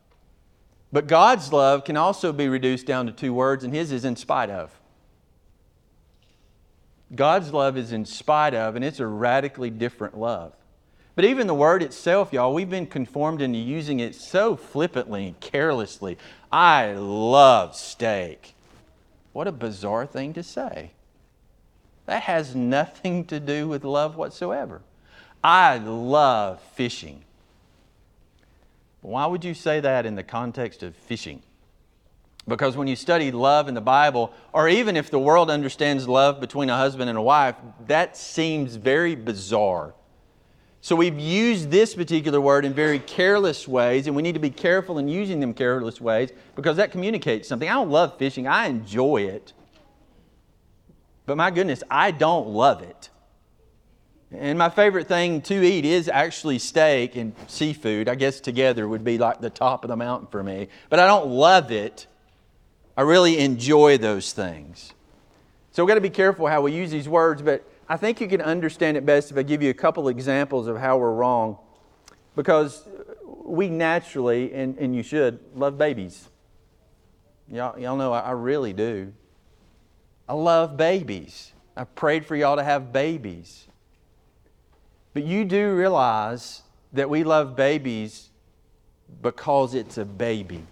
But 0.93 1.07
God's 1.07 1.53
love 1.53 1.85
can 1.85 1.97
also 1.97 2.33
be 2.33 2.49
reduced 2.49 2.87
down 2.87 3.07
to 3.07 3.13
two 3.13 3.35
words, 3.35 3.65
and 3.65 3.75
His 3.75 3.93
is 3.93 4.05
in 4.05 4.17
spite 4.17 4.51
of. 4.51 4.79
God's 7.15 7.53
love 7.53 7.77
is 7.77 7.93
in 7.93 8.05
spite 8.05 8.55
of, 8.55 8.77
and 8.77 8.85
it's 8.85 9.01
a 9.01 9.07
radically 9.07 9.71
different 9.71 10.19
love. 10.19 10.53
But 11.15 11.25
even 11.25 11.47
the 11.47 11.55
word 11.55 11.83
itself, 11.83 12.33
y'all, 12.33 12.55
we've 12.55 12.71
been 12.71 12.87
conformed 12.87 13.43
into 13.43 13.59
using 13.59 13.99
it 13.99 14.15
so 14.15 14.57
flippantly 14.57 15.27
and 15.27 15.41
carelessly. 15.41 16.17
I 16.53 16.93
love 16.93 17.75
steak. 17.75 18.55
What 19.33 19.49
a 19.49 19.53
bizarre 19.53 20.07
thing 20.07 20.33
to 20.35 20.43
say. 20.43 20.93
That 22.07 22.23
has 22.23 22.55
nothing 22.55 23.25
to 23.27 23.41
do 23.41 23.69
with 23.69 23.85
love 23.85 24.17
whatsoever. 24.17 24.81
I 25.43 25.79
love 25.79 26.61
fishing. 26.75 27.25
Why 29.01 29.27
would 29.27 29.45
you 29.45 29.55
say 29.55 29.81
that 29.81 30.07
in 30.07 30.17
the 30.17 30.23
context 30.23 30.83
of 30.83 30.97
fishing? 30.97 31.43
Because 32.47 32.77
when 32.77 32.89
you 32.89 32.97
study 32.97 33.31
love 33.31 33.69
in 33.69 33.75
the 33.75 33.81
Bible, 33.81 34.33
or 34.53 34.69
even 34.69 34.97
if 34.97 35.11
the 35.11 35.19
world 35.19 35.51
understands 35.51 36.09
love 36.09 36.41
between 36.41 36.71
a 36.71 36.77
husband 36.77 37.11
and 37.11 37.19
a 37.19 37.23
wife, 37.23 37.57
that 37.87 38.17
seems 38.17 38.77
very 38.77 39.15
bizarre. 39.15 39.95
So 40.81 40.97
we've 40.97 41.19
used 41.19 41.71
this 41.71 41.95
particular 41.95 42.41
word 42.41 42.65
in 42.65 42.73
very 42.73 42.99
careless 43.01 43.69
ways, 43.69 44.07
and 44.07 44.17
we 44.17 44.23
need 44.23 44.35
to 44.35 44.41
be 44.41 44.51
careful 44.51 44.99
in 44.99 45.09
using 45.09 45.41
them 45.41 45.53
careless 45.53 46.01
ways 46.01 46.31
because 46.55 46.77
that 46.79 46.93
communicates 46.93 47.49
something. 47.49 47.69
I 47.69 47.75
don't 47.75 47.91
love 47.91 48.17
fishing, 48.17 48.47
I 48.47 48.67
enjoy 48.67 49.23
it. 49.23 49.53
But 51.27 51.37
my 51.37 51.51
goodness, 51.51 51.83
I 51.91 52.11
don't 52.13 52.49
love 52.49 52.83
it. 52.83 53.11
And 54.31 54.59
my 54.59 54.69
favorite 54.69 55.09
thing 55.09 55.41
to 55.43 55.65
eat 55.65 55.87
is 55.87 56.09
actually 56.09 56.59
steak 56.59 57.17
and 57.17 57.35
seafood. 57.47 58.09
I 58.09 58.15
guess 58.15 58.41
together 58.41 58.87
would 58.87 59.03
be 59.03 59.17
like 59.17 59.41
the 59.41 59.49
top 59.49 59.85
of 59.85 59.89
the 59.89 59.97
mountain 59.97 60.29
for 60.29 60.43
me. 60.43 60.69
But 60.91 60.99
I 60.99 61.07
don't 61.07 61.31
love 61.31 61.73
it. 61.73 62.07
I 62.97 63.03
really 63.03 63.39
enjoy 63.39 63.97
those 63.97 64.33
things. 64.33 64.93
So 65.73 65.83
we've 65.85 65.89
got 65.89 65.95
to 65.95 66.01
be 66.01 66.11
careful 66.11 66.47
how 66.47 66.61
we 66.61 66.75
use 66.75 66.91
these 66.91 67.09
words, 67.09 67.41
but 67.41 67.65
I 67.89 67.97
think 67.97 68.21
you 68.21 68.29
can 68.29 68.43
understand 68.43 68.97
it 68.97 69.07
best 69.07 69.31
if 69.31 69.39
I 69.39 69.45
give 69.45 69.63
you 69.63 69.71
a 69.71 69.75
couple 69.75 70.09
examples 70.09 70.67
of 70.67 70.77
how 70.77 70.99
we're 70.99 71.13
wrong. 71.13 71.57
Because 72.37 72.87
we 73.25 73.71
naturally, 73.71 74.53
and, 74.53 74.77
and 74.79 74.95
you 74.95 75.03
should, 75.03 75.39
love 75.55 75.79
babies. 75.79 76.29
Y'all, 77.51 77.79
y'all 77.79 77.97
know 77.97 78.13
I, 78.13 78.21
I 78.21 78.31
really 78.33 78.75
do. 78.75 79.13
I 80.29 80.35
love 80.35 80.77
babies. 80.77 81.53
I've 81.75 81.95
prayed 81.95 82.27
for 82.27 82.37
y'all 82.37 82.57
to 82.57 82.65
have 82.65 82.93
babies. 82.93 83.68
But 85.19 85.27
you 85.27 85.45
do 85.45 85.75
realize 85.75 86.63
that 86.93 87.11
we 87.11 87.25
love 87.25 87.57
babies 87.57 88.31
because 89.21 89.75
it's 89.75 89.99
a 89.99 90.05
baby. 90.05 90.63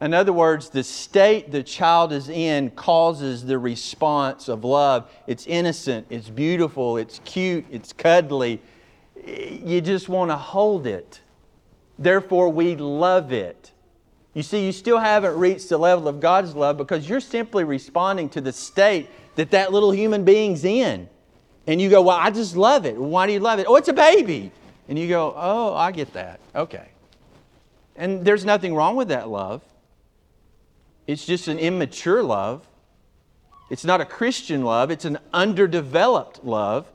In 0.00 0.14
other 0.14 0.32
words, 0.32 0.70
the 0.70 0.82
state 0.82 1.52
the 1.52 1.62
child 1.62 2.14
is 2.14 2.30
in 2.30 2.70
causes 2.70 3.44
the 3.44 3.58
response 3.58 4.48
of 4.48 4.64
love. 4.64 5.10
It's 5.26 5.46
innocent, 5.46 6.06
it's 6.08 6.30
beautiful, 6.30 6.96
it's 6.96 7.20
cute, 7.26 7.66
it's 7.70 7.92
cuddly. 7.92 8.62
You 9.26 9.82
just 9.82 10.08
want 10.08 10.30
to 10.30 10.38
hold 10.38 10.86
it. 10.86 11.20
Therefore, 11.98 12.48
we 12.48 12.76
love 12.76 13.30
it. 13.30 13.72
You 14.32 14.42
see, 14.42 14.64
you 14.64 14.72
still 14.72 15.00
haven't 15.00 15.36
reached 15.36 15.68
the 15.68 15.76
level 15.76 16.08
of 16.08 16.18
God's 16.18 16.54
love 16.54 16.78
because 16.78 17.06
you're 17.06 17.20
simply 17.20 17.64
responding 17.64 18.30
to 18.30 18.40
the 18.40 18.54
state 18.54 19.10
that 19.34 19.50
that 19.50 19.70
little 19.70 19.90
human 19.90 20.24
being's 20.24 20.64
in. 20.64 21.06
And 21.66 21.80
you 21.80 21.90
go, 21.90 22.02
Well, 22.02 22.16
I 22.16 22.30
just 22.30 22.56
love 22.56 22.86
it. 22.86 22.96
Why 22.96 23.26
do 23.26 23.32
you 23.32 23.40
love 23.40 23.58
it? 23.58 23.66
Oh, 23.68 23.76
it's 23.76 23.88
a 23.88 23.92
baby. 23.92 24.50
And 24.88 24.98
you 24.98 25.08
go, 25.08 25.34
Oh, 25.36 25.74
I 25.74 25.92
get 25.92 26.12
that. 26.14 26.40
Okay. 26.54 26.88
And 27.96 28.24
there's 28.24 28.44
nothing 28.44 28.74
wrong 28.74 28.96
with 28.96 29.08
that 29.08 29.28
love. 29.28 29.62
It's 31.06 31.26
just 31.26 31.48
an 31.48 31.58
immature 31.58 32.22
love. 32.22 32.66
It's 33.68 33.84
not 33.84 34.00
a 34.00 34.04
Christian 34.04 34.64
love, 34.64 34.90
it's 34.90 35.04
an 35.04 35.18
underdeveloped 35.32 36.44
love. 36.44 36.90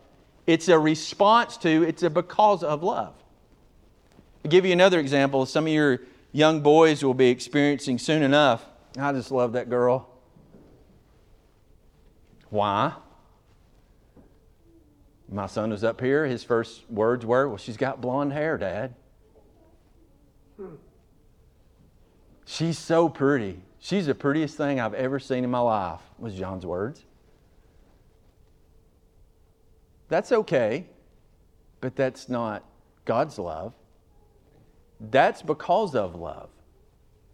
It's 0.45 0.67
a 0.67 0.77
response 0.77 1.57
to, 1.57 1.83
it's 1.83 2.03
a 2.03 2.09
because 2.09 2.63
of 2.63 2.83
love. 2.83 3.15
I'll 4.43 4.51
give 4.51 4.65
you 4.65 4.73
another 4.73 4.99
example. 4.99 5.45
Some 5.47 5.65
of 5.65 5.73
your 5.73 6.01
young 6.31 6.61
boys 6.61 7.03
will 7.03 7.15
be 7.15 7.29
experiencing 7.29 7.97
soon 7.97 8.21
enough. 8.21 8.63
I 8.99 9.11
just 9.11 9.31
love 9.31 9.53
that 9.53 9.69
girl. 9.69 10.07
Why? 12.49 12.93
My 15.29 15.47
son 15.47 15.71
was 15.71 15.83
up 15.83 16.01
here. 16.01 16.25
His 16.25 16.43
first 16.43 16.89
words 16.89 17.25
were, 17.25 17.47
Well, 17.47 17.57
she's 17.57 17.77
got 17.77 18.01
blonde 18.01 18.33
hair, 18.33 18.57
Dad. 18.57 18.95
She's 22.45 22.77
so 22.77 23.09
pretty. 23.09 23.61
She's 23.79 24.05
the 24.05 24.15
prettiest 24.15 24.55
thing 24.55 24.79
I've 24.79 24.93
ever 24.93 25.19
seen 25.19 25.43
in 25.43 25.49
my 25.49 25.59
life, 25.59 26.01
was 26.19 26.35
John's 26.35 26.65
words. 26.65 27.03
That's 30.07 30.31
okay, 30.31 30.85
but 31.81 31.95
that's 31.95 32.29
not 32.29 32.63
God's 33.05 33.39
love. 33.39 33.73
That's 34.99 35.41
because 35.41 35.95
of 35.95 36.15
love. 36.15 36.49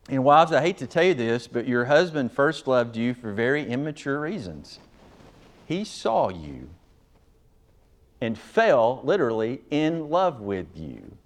And 0.10 0.24
wives, 0.24 0.52
I 0.52 0.62
hate 0.62 0.78
to 0.80 0.88
tell 0.88 1.04
you 1.04 1.14
this, 1.14 1.48
but 1.48 1.68
your 1.68 1.86
husband 1.86 2.32
first 2.32 2.68
loved 2.68 2.96
you 2.96 3.14
for 3.14 3.34
very 3.34 3.70
immature 3.70 4.20
reasons. 4.20 4.80
He 5.68 5.84
saw 5.84 6.30
you 6.30 6.70
and 8.22 8.38
fell 8.38 9.02
literally 9.04 9.62
in 9.72 10.10
love 10.10 10.40
with 10.40 10.68
you. 10.76 11.18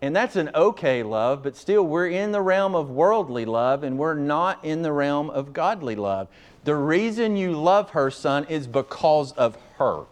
And 0.00 0.16
that's 0.16 0.36
an 0.36 0.50
okay 0.54 1.02
love, 1.02 1.42
but 1.42 1.56
still 1.56 1.84
we're 1.84 2.08
in 2.08 2.32
the 2.32 2.40
realm 2.40 2.74
of 2.74 2.90
worldly 2.90 3.44
love 3.44 3.84
and 3.84 3.98
we're 3.98 4.14
not 4.14 4.64
in 4.64 4.82
the 4.82 4.92
realm 4.92 5.30
of 5.30 5.52
godly 5.52 5.94
love. 5.94 6.28
The 6.64 6.74
reason 6.74 7.36
you 7.36 7.52
love 7.52 7.90
her, 7.90 8.10
son, 8.10 8.44
is 8.48 8.66
because 8.66 9.32
of 9.32 9.56
her. 9.78 10.04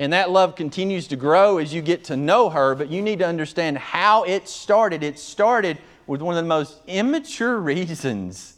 And 0.00 0.12
that 0.12 0.30
love 0.30 0.54
continues 0.54 1.08
to 1.08 1.16
grow 1.16 1.58
as 1.58 1.74
you 1.74 1.82
get 1.82 2.04
to 2.04 2.16
know 2.16 2.50
her, 2.50 2.74
but 2.74 2.88
you 2.88 3.02
need 3.02 3.18
to 3.18 3.26
understand 3.26 3.78
how 3.78 4.22
it 4.24 4.48
started. 4.48 5.02
It 5.02 5.18
started 5.18 5.78
with 6.06 6.20
one 6.20 6.36
of 6.36 6.42
the 6.42 6.48
most 6.48 6.78
immature 6.86 7.56
reasons 7.60 8.57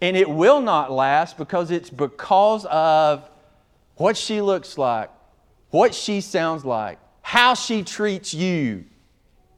and 0.00 0.16
it 0.16 0.28
will 0.28 0.60
not 0.60 0.90
last 0.90 1.38
because 1.38 1.70
it's 1.70 1.90
because 1.90 2.66
of 2.66 3.28
what 3.96 4.16
she 4.16 4.40
looks 4.40 4.76
like, 4.76 5.10
what 5.70 5.94
she 5.94 6.20
sounds 6.20 6.64
like, 6.64 6.98
how 7.22 7.54
she 7.54 7.82
treats 7.82 8.34
you. 8.34 8.84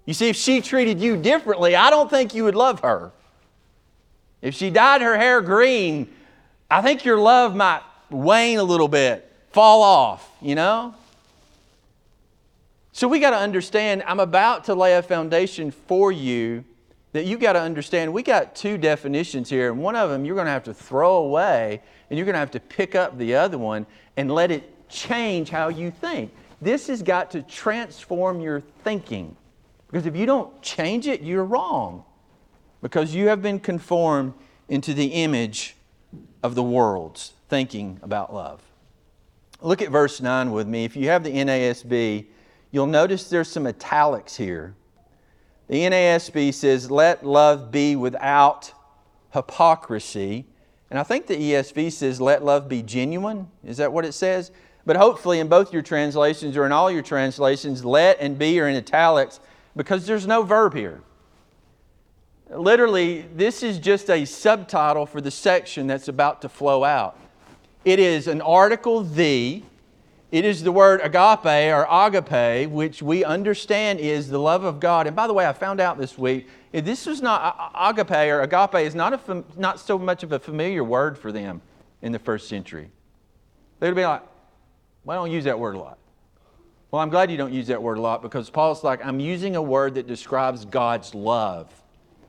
You 0.04 0.14
see, 0.14 0.28
if 0.28 0.36
she 0.36 0.60
treated 0.60 1.00
you 1.00 1.16
differently, 1.16 1.74
I 1.74 1.90
don't 1.90 2.08
think 2.08 2.34
you 2.34 2.44
would 2.44 2.54
love 2.54 2.80
her. 2.80 3.12
If 4.40 4.54
she 4.54 4.70
dyed 4.70 5.00
her 5.00 5.16
hair 5.16 5.40
green, 5.40 6.08
I 6.70 6.82
think 6.82 7.04
your 7.04 7.18
love 7.18 7.56
might 7.56 7.82
wane 8.10 8.58
a 8.58 8.62
little 8.62 8.88
bit, 8.88 9.30
fall 9.50 9.82
off, 9.82 10.30
you 10.40 10.54
know? 10.54 10.94
So 12.92 13.08
we 13.08 13.18
got 13.18 13.30
to 13.30 13.38
understand, 13.38 14.04
I'm 14.06 14.20
about 14.20 14.64
to 14.64 14.74
lay 14.74 14.94
a 14.94 15.02
foundation 15.02 15.70
for 15.70 16.12
you 16.12 16.64
that 17.16 17.24
you 17.24 17.38
got 17.38 17.54
to 17.54 17.60
understand. 17.60 18.12
We 18.12 18.22
got 18.22 18.54
two 18.54 18.76
definitions 18.76 19.48
here, 19.48 19.72
and 19.72 19.80
one 19.80 19.96
of 19.96 20.10
them 20.10 20.26
you're 20.26 20.34
going 20.34 20.44
to 20.44 20.52
have 20.52 20.64
to 20.64 20.74
throw 20.74 21.16
away, 21.16 21.80
and 22.10 22.18
you're 22.18 22.26
going 22.26 22.34
to 22.34 22.38
have 22.40 22.50
to 22.50 22.60
pick 22.60 22.94
up 22.94 23.16
the 23.16 23.34
other 23.34 23.56
one 23.56 23.86
and 24.18 24.30
let 24.30 24.50
it 24.50 24.88
change 24.90 25.48
how 25.48 25.68
you 25.68 25.90
think. 25.90 26.30
This 26.60 26.88
has 26.88 27.02
got 27.02 27.30
to 27.30 27.40
transform 27.40 28.42
your 28.42 28.60
thinking. 28.84 29.34
Because 29.86 30.04
if 30.04 30.14
you 30.14 30.26
don't 30.26 30.60
change 30.60 31.06
it, 31.06 31.22
you're 31.22 31.44
wrong. 31.44 32.04
Because 32.82 33.14
you 33.14 33.28
have 33.28 33.40
been 33.40 33.60
conformed 33.60 34.34
into 34.68 34.92
the 34.92 35.06
image 35.06 35.74
of 36.42 36.54
the 36.54 36.62
world's 36.62 37.32
thinking 37.48 37.98
about 38.02 38.34
love. 38.34 38.60
Look 39.62 39.80
at 39.80 39.88
verse 39.88 40.20
9 40.20 40.52
with 40.52 40.68
me. 40.68 40.84
If 40.84 40.96
you 40.96 41.08
have 41.08 41.24
the 41.24 41.32
NASB, 41.32 42.26
you'll 42.72 42.86
notice 42.86 43.30
there's 43.30 43.48
some 43.48 43.66
italics 43.66 44.36
here. 44.36 44.74
The 45.68 45.82
NASB 45.82 46.54
says, 46.54 46.90
Let 46.90 47.24
love 47.24 47.70
be 47.70 47.96
without 47.96 48.72
hypocrisy. 49.32 50.46
And 50.90 50.98
I 50.98 51.02
think 51.02 51.26
the 51.26 51.36
ESV 51.36 51.92
says, 51.92 52.20
Let 52.20 52.44
love 52.44 52.68
be 52.68 52.82
genuine. 52.82 53.48
Is 53.64 53.78
that 53.78 53.92
what 53.92 54.04
it 54.04 54.12
says? 54.12 54.52
But 54.84 54.96
hopefully, 54.96 55.40
in 55.40 55.48
both 55.48 55.72
your 55.72 55.82
translations 55.82 56.56
or 56.56 56.64
in 56.64 56.70
all 56.70 56.90
your 56.90 57.02
translations, 57.02 57.84
let 57.84 58.20
and 58.20 58.38
be 58.38 58.60
are 58.60 58.68
in 58.68 58.76
italics 58.76 59.40
because 59.74 60.06
there's 60.06 60.28
no 60.28 60.42
verb 60.42 60.74
here. 60.74 61.02
Literally, 62.48 63.22
this 63.34 63.64
is 63.64 63.80
just 63.80 64.08
a 64.08 64.24
subtitle 64.24 65.04
for 65.04 65.20
the 65.20 65.32
section 65.32 65.88
that's 65.88 66.06
about 66.06 66.42
to 66.42 66.48
flow 66.48 66.84
out. 66.84 67.18
It 67.84 67.98
is 67.98 68.28
an 68.28 68.40
article, 68.40 69.02
the. 69.02 69.64
It 70.32 70.44
is 70.44 70.62
the 70.64 70.72
word 70.72 71.00
agape 71.04 71.72
or 71.72 71.86
agape, 71.88 72.68
which 72.70 73.00
we 73.00 73.24
understand 73.24 74.00
is 74.00 74.28
the 74.28 74.38
love 74.38 74.64
of 74.64 74.80
God. 74.80 75.06
And 75.06 75.14
by 75.14 75.26
the 75.26 75.32
way, 75.32 75.46
I 75.46 75.52
found 75.52 75.80
out 75.80 75.98
this 75.98 76.18
week, 76.18 76.48
eh, 76.74 76.80
this 76.80 77.06
is 77.06 77.22
not, 77.22 77.72
agape 77.74 78.10
or 78.10 78.40
agape 78.42 78.86
is 78.86 78.94
not, 78.94 79.12
a, 79.12 79.44
not 79.56 79.78
so 79.78 79.98
much 79.98 80.24
of 80.24 80.32
a 80.32 80.38
familiar 80.38 80.82
word 80.82 81.16
for 81.16 81.30
them 81.30 81.62
in 82.02 82.10
the 82.10 82.18
first 82.18 82.48
century. 82.48 82.90
They'd 83.78 83.94
be 83.94 84.04
like, 84.04 84.22
well, 85.04 85.20
I 85.20 85.24
don't 85.24 85.32
use 85.32 85.44
that 85.44 85.58
word 85.58 85.76
a 85.76 85.78
lot. 85.78 85.98
Well, 86.90 87.02
I'm 87.02 87.10
glad 87.10 87.30
you 87.30 87.36
don't 87.36 87.52
use 87.52 87.68
that 87.68 87.82
word 87.82 87.98
a 87.98 88.00
lot 88.00 88.22
because 88.22 88.50
Paul's 88.50 88.82
like, 88.82 89.04
I'm 89.04 89.20
using 89.20 89.54
a 89.54 89.62
word 89.62 89.94
that 89.94 90.08
describes 90.08 90.64
God's 90.64 91.14
love. 91.14 91.70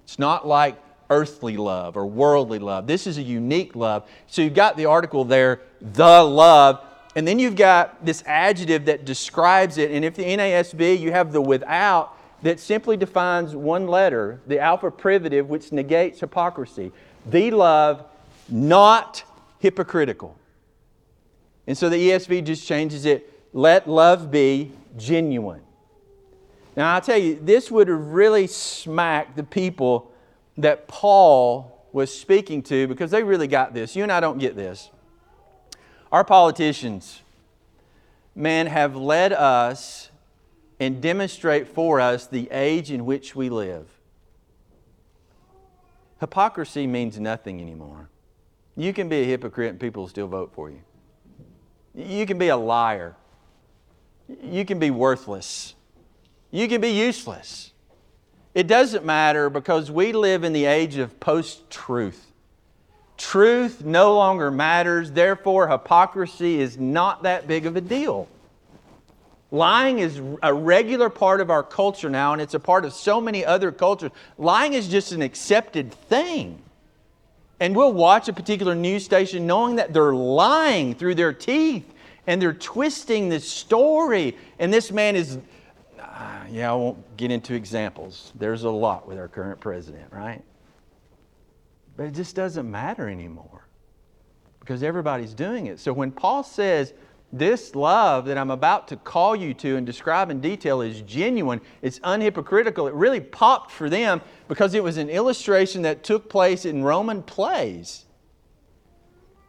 It's 0.03 0.19
not 0.19 0.47
like 0.47 0.77
earthly 1.09 1.57
love 1.57 1.97
or 1.97 2.05
worldly 2.05 2.59
love. 2.59 2.85
This 2.85 3.07
is 3.07 3.17
a 3.17 3.21
unique 3.21 3.75
love. 3.75 4.07
So 4.27 4.41
you've 4.41 4.53
got 4.53 4.77
the 4.77 4.85
article 4.85 5.23
there, 5.23 5.61
the 5.81 6.23
love, 6.23 6.83
and 7.17 7.27
then 7.27 7.39
you've 7.39 7.55
got 7.55 8.05
this 8.05 8.21
adjective 8.27 8.85
that 8.85 9.03
describes 9.03 9.79
it. 9.79 9.89
And 9.89 10.05
if 10.05 10.13
the 10.13 10.23
NASB, 10.23 10.99
you 10.99 11.11
have 11.11 11.31
the 11.31 11.41
without 11.41 12.15
that 12.43 12.59
simply 12.59 12.95
defines 12.95 13.55
one 13.55 13.87
letter, 13.87 14.39
the 14.45 14.59
alpha 14.59 14.91
privative, 14.91 15.49
which 15.49 15.71
negates 15.71 16.19
hypocrisy. 16.19 16.91
The 17.25 17.49
love, 17.49 18.05
not 18.49 19.23
hypocritical. 19.57 20.37
And 21.65 21.75
so 21.75 21.89
the 21.89 22.09
ESV 22.09 22.43
just 22.43 22.67
changes 22.67 23.03
it 23.05 23.33
let 23.51 23.89
love 23.89 24.29
be 24.29 24.71
genuine. 24.95 25.63
Now, 26.75 26.93
I'll 26.93 27.01
tell 27.01 27.17
you, 27.17 27.39
this 27.41 27.71
would 27.71 27.87
have 27.87 28.09
really 28.11 28.45
smacked 28.45 29.35
the 29.35 29.43
people 29.43 30.11
that 30.55 30.87
Paul 30.87 31.83
was 31.91 32.15
speaking 32.15 32.61
to 32.61 32.87
because 32.87 33.09
they 33.09 33.23
really 33.23 33.47
got 33.47 33.73
this. 33.73 33.95
You 33.95 34.03
and 34.03 34.11
I 34.11 34.19
don't 34.19 34.37
get 34.37 34.55
this. 34.55 34.91
Our 36.11 36.23
politicians, 36.23 37.21
man, 38.35 38.67
have 38.67 38.95
led 38.95 39.33
us 39.33 40.09
and 40.79 41.01
demonstrate 41.01 41.67
for 41.67 41.99
us 41.99 42.27
the 42.27 42.47
age 42.51 42.91
in 42.91 43.05
which 43.05 43.35
we 43.35 43.49
live. 43.49 43.87
Hypocrisy 46.19 46.87
means 46.87 47.19
nothing 47.19 47.61
anymore. 47.61 48.09
You 48.75 48.93
can 48.93 49.09
be 49.09 49.21
a 49.21 49.25
hypocrite 49.25 49.71
and 49.71 49.79
people 49.79 50.03
will 50.03 50.09
still 50.09 50.27
vote 50.27 50.51
for 50.53 50.69
you. 50.69 50.81
You 51.95 52.25
can 52.25 52.37
be 52.37 52.49
a 52.49 52.57
liar 52.57 53.15
you 54.43 54.65
can 54.65 54.79
be 54.79 54.91
worthless. 54.91 55.73
You 56.51 56.67
can 56.67 56.81
be 56.81 56.89
useless. 56.89 57.71
It 58.53 58.67
doesn't 58.67 59.05
matter 59.05 59.49
because 59.49 59.91
we 59.91 60.13
live 60.13 60.43
in 60.43 60.53
the 60.53 60.65
age 60.65 60.97
of 60.97 61.19
post 61.19 61.69
truth. 61.69 62.26
Truth 63.17 63.83
no 63.83 64.15
longer 64.15 64.51
matters, 64.51 65.11
therefore, 65.11 65.67
hypocrisy 65.67 66.59
is 66.59 66.77
not 66.77 67.23
that 67.23 67.47
big 67.47 67.65
of 67.65 67.75
a 67.75 67.81
deal. 67.81 68.27
Lying 69.49 69.99
is 69.99 70.21
a 70.43 70.53
regular 70.53 71.09
part 71.09 71.41
of 71.41 71.49
our 71.49 71.63
culture 71.63 72.09
now, 72.09 72.33
and 72.33 72.41
it's 72.41 72.53
a 72.53 72.59
part 72.59 72.85
of 72.85 72.93
so 72.93 73.19
many 73.19 73.45
other 73.45 73.71
cultures. 73.71 74.11
Lying 74.37 74.73
is 74.73 74.87
just 74.87 75.13
an 75.13 75.21
accepted 75.21 75.93
thing. 75.93 76.61
And 77.59 77.75
we'll 77.75 77.93
watch 77.93 78.27
a 78.27 78.33
particular 78.33 78.75
news 78.75 79.03
station 79.03 79.47
knowing 79.47 79.77
that 79.77 79.93
they're 79.93 80.13
lying 80.13 80.93
through 80.93 81.15
their 81.15 81.33
teeth 81.33 81.91
and 82.27 82.41
they're 82.41 82.53
twisting 82.53 83.29
the 83.29 83.39
story. 83.39 84.37
And 84.59 84.71
this 84.71 84.91
man 84.91 85.15
is, 85.15 85.39
uh, 85.99 86.41
yeah, 86.51 86.71
I 86.71 86.75
won't 86.75 87.17
get 87.17 87.31
into 87.31 87.55
examples. 87.55 88.31
There's 88.35 88.63
a 88.63 88.69
lot 88.69 89.07
with 89.07 89.17
our 89.17 89.27
current 89.27 89.59
president, 89.59 90.11
right? 90.11 90.43
But 91.97 92.05
it 92.05 92.13
just 92.13 92.35
doesn't 92.35 92.69
matter 92.69 93.09
anymore 93.09 93.67
because 94.59 94.83
everybody's 94.83 95.33
doing 95.33 95.65
it. 95.65 95.79
So 95.79 95.91
when 95.91 96.11
Paul 96.11 96.43
says, 96.43 96.93
this 97.33 97.75
love 97.75 98.25
that 98.25 98.37
I'm 98.37 98.51
about 98.51 98.87
to 98.89 98.95
call 98.95 99.35
you 99.35 99.53
to 99.55 99.75
and 99.75 99.85
describe 99.85 100.29
in 100.29 100.39
detail 100.39 100.81
is 100.81 101.01
genuine, 101.01 101.59
it's 101.81 101.99
unhypocritical. 101.99 102.87
It 102.87 102.93
really 102.93 103.19
popped 103.19 103.71
for 103.71 103.89
them 103.89 104.21
because 104.47 104.73
it 104.73 104.83
was 104.83 104.97
an 104.97 105.09
illustration 105.09 105.81
that 105.81 106.03
took 106.03 106.29
place 106.29 106.63
in 106.63 106.83
Roman 106.83 107.21
plays. 107.23 108.05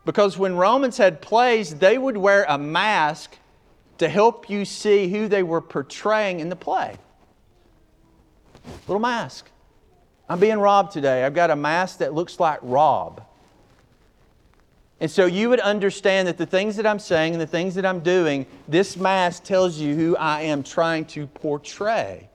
Because 0.04 0.38
when 0.38 0.56
Romans 0.56 0.96
had 0.96 1.20
plays, 1.20 1.76
they 1.76 1.98
would 1.98 2.16
wear 2.16 2.46
a 2.48 2.58
mask 2.58 3.37
to 3.98 4.08
help 4.08 4.48
you 4.48 4.64
see 4.64 5.08
who 5.08 5.28
they 5.28 5.42
were 5.42 5.61
portraying 5.61 6.40
in 6.40 6.48
the 6.48 6.56
play. 6.56 6.96
Little 8.87 9.00
mask. 9.00 9.50
I'm 10.29 10.38
being 10.38 10.59
robbed 10.59 10.93
today. 10.93 11.25
I've 11.25 11.35
got 11.35 11.51
a 11.51 11.57
mask 11.57 11.99
that 11.99 12.12
looks 12.12 12.38
like 12.38 12.59
Rob. 12.62 13.25
And 15.01 15.11
so 15.11 15.27
you 15.27 15.49
would 15.49 15.61
understand 15.61 16.27
that 16.29 16.38
the 16.38 16.47
things 16.47 16.77
that 16.77 16.87
I'm 16.87 16.99
saying 16.99 17.33
and 17.33 17.41
the 17.41 17.47
things 17.47 17.77
that 17.77 17.87
I'm 17.87 18.01
doing, 18.01 18.47
this 18.67 18.97
mask 18.97 19.45
tells 19.45 19.79
you 19.79 19.95
who 19.95 20.17
I 20.17 20.43
am 20.43 20.62
trying 20.62 21.05
to 21.07 21.27
portray. 21.29 22.29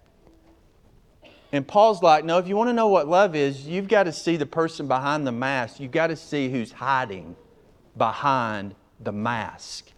And 1.52 1.68
Paul's 1.68 2.02
like, 2.02 2.26
no, 2.26 2.40
if 2.40 2.48
you 2.48 2.56
want 2.56 2.70
to 2.70 2.74
know 2.74 2.88
what 2.88 3.08
love 3.08 3.36
is, 3.36 3.68
you've 3.68 3.88
got 3.88 4.04
to 4.04 4.14
see 4.14 4.38
the 4.38 4.46
person 4.46 4.88
behind 4.88 5.28
the 5.28 5.32
mask. 5.32 5.80
You've 5.80 5.92
got 5.92 6.08
to 6.08 6.16
see 6.16 6.50
who's 6.50 6.72
hiding 6.72 7.36
behind 7.96 8.74
the 9.00 9.12
mask. 9.12 9.92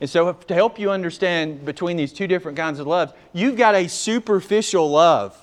And 0.00 0.08
so, 0.08 0.32
to 0.32 0.54
help 0.54 0.78
you 0.78 0.90
understand 0.90 1.64
between 1.64 1.96
these 1.96 2.12
two 2.12 2.26
different 2.26 2.56
kinds 2.56 2.78
of 2.78 2.86
loves, 2.86 3.12
you've 3.32 3.56
got 3.56 3.74
a 3.74 3.88
superficial 3.88 4.90
love. 4.90 5.36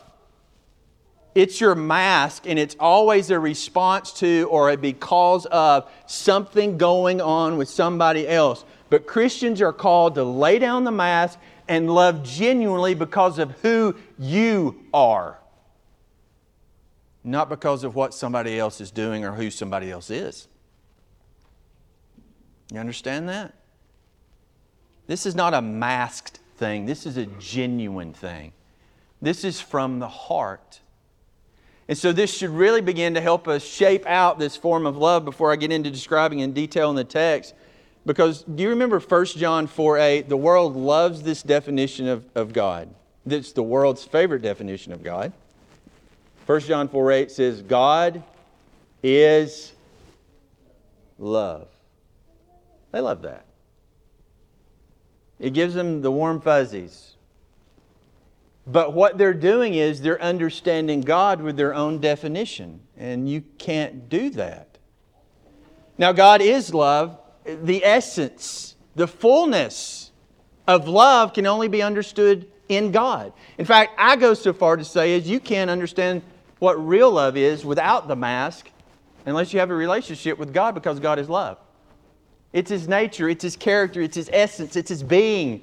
It's 1.36 1.60
your 1.60 1.76
mask, 1.76 2.44
and 2.48 2.58
it's 2.58 2.78
always 2.80 3.30
a 3.30 3.38
response 3.38 4.14
to 4.14 4.48
or 4.50 4.70
a 4.70 4.78
because 4.78 5.46
of 5.48 5.92
something 6.06 6.78
going 6.78 7.20
on 7.20 7.58
with 7.58 7.68
somebody 7.68 8.26
else. 8.26 8.64
But 8.90 9.06
Christians 9.06 9.62
are 9.62 9.74
called 9.74 10.16
to 10.16 10.24
lay 10.24 10.60
down 10.60 10.86
the 10.86 10.92
mask 10.92 11.38
and 11.68 11.94
love 11.94 12.24
genuinely 12.24 12.96
because 12.96 13.38
of 13.38 13.52
who 13.62 13.96
you 14.18 14.86
are, 14.94 15.38
not 17.22 17.50
because 17.50 17.84
of 17.84 17.96
what 17.96 18.14
somebody 18.14 18.58
else 18.58 18.80
is 18.80 18.90
doing 18.90 19.26
or 19.26 19.34
who 19.34 19.52
somebody 19.52 19.92
else 19.92 20.10
is. 20.10 20.48
You 22.72 22.80
understand 22.80 23.28
that? 23.28 23.54
This 25.08 25.26
is 25.26 25.36
not 25.36 25.54
a 25.54 25.62
masked 25.62 26.40
thing, 26.56 26.86
this 26.86 27.06
is 27.06 27.18
a 27.18 27.26
genuine 27.26 28.14
thing. 28.14 28.54
This 29.22 29.44
is 29.44 29.60
from 29.60 30.00
the 30.00 30.08
heart. 30.08 30.80
And 31.88 31.98
so, 31.98 32.12
this 32.12 32.34
should 32.34 32.50
really 32.50 32.82
begin 32.82 33.14
to 33.14 33.22
help 33.22 33.48
us 33.48 33.64
shape 33.64 34.06
out 34.08 34.40
this 34.40 34.58
form 34.58 34.86
of 34.86 34.98
love 34.98 35.24
before 35.24 35.52
I 35.52 35.56
get 35.56 35.72
into 35.72 35.92
describing 35.92 36.40
in 36.40 36.52
detail 36.52 36.90
in 36.90 36.96
the 36.96 37.04
text. 37.04 37.54
Because 38.06 38.44
do 38.44 38.64
you 38.64 38.70
remember 38.70 39.00
1 39.00 39.26
John 39.26 39.68
4 39.68 39.98
8? 39.98 40.30
The 40.30 40.38
world 40.38 40.76
loves 40.76 41.24
this 41.24 41.44
definition 41.44 42.08
of, 42.08 42.26
of 42.36 42.54
God. 42.54 42.90
It's 43.26 43.52
the 43.52 43.64
world's 43.64 44.04
favorite 44.04 44.42
definition 44.42 44.94
of 44.94 45.04
God. 45.04 45.34
1 46.46 46.60
John 46.62 46.88
4 46.88 47.12
8 47.12 47.32
says, 47.32 47.62
God 47.62 48.24
is 49.02 49.74
love. 51.18 51.68
They 52.92 53.00
love 53.00 53.24
that. 53.24 53.46
It 55.40 55.54
gives 55.54 55.74
them 55.74 56.02
the 56.02 56.12
warm 56.12 56.40
fuzzies. 56.40 57.15
But 58.68 58.94
what 58.94 59.18
they're 59.18 59.34
doing 59.34 59.76
is 59.76 60.02
they're 60.02 60.22
understanding 60.22 61.02
God 61.02 61.42
with 61.42 61.56
their 61.56 61.74
own 61.74 62.00
definition, 62.00 62.80
and 62.98 63.30
you 63.30 63.44
can't 63.58 64.10
do 64.10 64.32
that. 64.32 64.78
Now, 65.98 66.12
God 66.12 66.42
is 66.42 66.74
love. 66.74 67.20
The 67.46 67.86
essence, 67.86 68.76
the 68.96 69.08
fullness 69.08 70.12
of 70.68 70.88
love 70.88 71.34
can 71.34 71.46
only 71.46 71.68
be 71.68 71.82
understood 71.82 72.52
in 72.70 72.92
God. 72.92 73.34
In 73.58 73.66
fact, 73.66 73.94
I 73.98 74.16
go 74.16 74.34
so 74.34 74.52
far 74.52 74.78
to 74.78 74.84
say 74.84 75.14
is 75.14 75.30
you 75.30 75.40
can't 75.40 75.70
understand 75.70 76.24
what 76.60 76.74
real 76.74 77.12
love 77.12 77.38
is 77.38 77.64
without 77.64 78.08
the 78.08 78.16
mask 78.16 78.70
unless 79.28 79.54
you 79.54 79.60
have 79.60 79.70
a 79.70 79.76
relationship 79.76 80.38
with 80.38 80.54
God 80.54 80.74
because 80.74 81.00
God 81.00 81.20
is 81.20 81.30
love. 81.30 81.60
It's 82.54 82.70
His 82.70 82.88
nature, 82.88 83.30
it's 83.30 83.44
His 83.44 83.56
character, 83.56 84.02
it's 84.02 84.16
His 84.16 84.30
essence, 84.34 84.76
it's 84.76 84.90
His 84.90 85.04
being. 85.04 85.62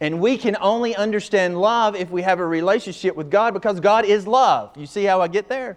And 0.00 0.20
we 0.20 0.36
can 0.36 0.56
only 0.60 0.94
understand 0.96 1.60
love 1.60 1.94
if 1.94 2.10
we 2.10 2.22
have 2.22 2.40
a 2.40 2.46
relationship 2.46 3.14
with 3.14 3.30
God 3.30 3.54
because 3.54 3.80
God 3.80 4.04
is 4.04 4.26
love. 4.26 4.76
You 4.76 4.86
see 4.86 5.04
how 5.04 5.20
I 5.20 5.28
get 5.28 5.48
there? 5.48 5.76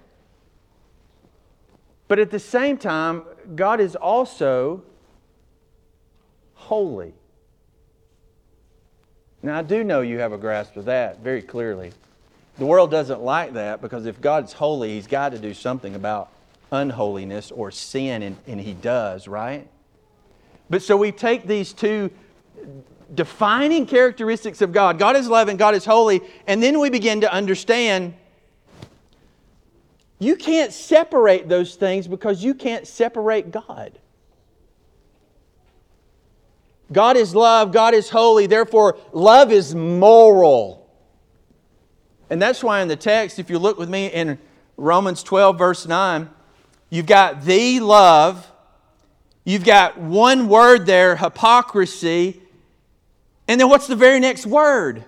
But 2.07 2.19
at 2.19 2.31
the 2.31 2.39
same 2.39 2.77
time, 2.77 3.23
God 3.55 3.79
is 3.79 3.95
also 3.95 4.83
holy. 6.55 7.13
Now, 9.43 9.59
I 9.59 9.61
do 9.61 9.83
know 9.83 10.01
you 10.01 10.19
have 10.19 10.33
a 10.33 10.37
grasp 10.37 10.75
of 10.77 10.85
that 10.85 11.19
very 11.19 11.41
clearly. 11.41 11.91
The 12.57 12.65
world 12.65 12.89
doesn't 12.89 13.21
like 13.21 13.53
that 13.53 13.81
because 13.81 14.05
if 14.05 14.19
God's 14.19 14.51
holy, 14.53 14.95
He's 14.95 15.07
got 15.07 15.29
to 15.29 15.39
do 15.39 15.53
something 15.53 15.95
about 15.95 16.31
unholiness 16.71 17.51
or 17.51 17.69
sin, 17.71 18.23
and, 18.23 18.35
and 18.47 18.59
He 18.59 18.73
does, 18.73 19.27
right? 19.27 19.67
But 20.69 20.81
so 20.81 20.97
we 20.97 21.11
take 21.11 21.45
these 21.45 21.71
two 21.71 22.09
defining 23.13 23.85
characteristics 23.85 24.61
of 24.61 24.71
God 24.71 24.99
God 24.99 25.15
is 25.15 25.27
love 25.27 25.47
and 25.47 25.57
God 25.57 25.75
is 25.75 25.85
holy, 25.85 26.21
and 26.45 26.61
then 26.61 26.79
we 26.79 26.89
begin 26.89 27.21
to 27.21 27.31
understand 27.31 28.13
you 30.19 30.35
can't 30.35 30.73
separate 30.73 31.47
those 31.47 31.75
things 31.75 32.07
because 32.07 32.43
you 32.43 32.55
can't 32.55 32.87
separate 32.87 33.51
God. 33.51 33.99
God 36.91 37.17
is 37.17 37.35
love, 37.35 37.71
God 37.71 37.93
is 37.93 38.09
holy, 38.09 38.47
therefore, 38.47 38.97
love 39.11 39.51
is 39.51 39.75
moral. 39.75 40.89
And 42.29 42.41
that's 42.41 42.63
why 42.63 42.81
in 42.81 42.87
the 42.87 42.95
text, 42.95 43.39
if 43.39 43.49
you 43.49 43.59
look 43.59 43.77
with 43.77 43.89
me 43.89 44.07
in 44.07 44.39
Romans 44.75 45.21
12, 45.23 45.57
verse 45.57 45.85
9, 45.85 46.29
you've 46.89 47.05
got 47.05 47.43
the 47.43 47.79
love, 47.79 48.49
you've 49.43 49.65
got 49.65 49.97
one 49.97 50.47
word 50.47 50.85
there, 50.85 51.17
hypocrisy, 51.17 52.41
and 53.47 53.59
then 53.59 53.69
what's 53.69 53.87
the 53.87 53.95
very 53.95 54.19
next 54.19 54.45
word? 54.45 55.03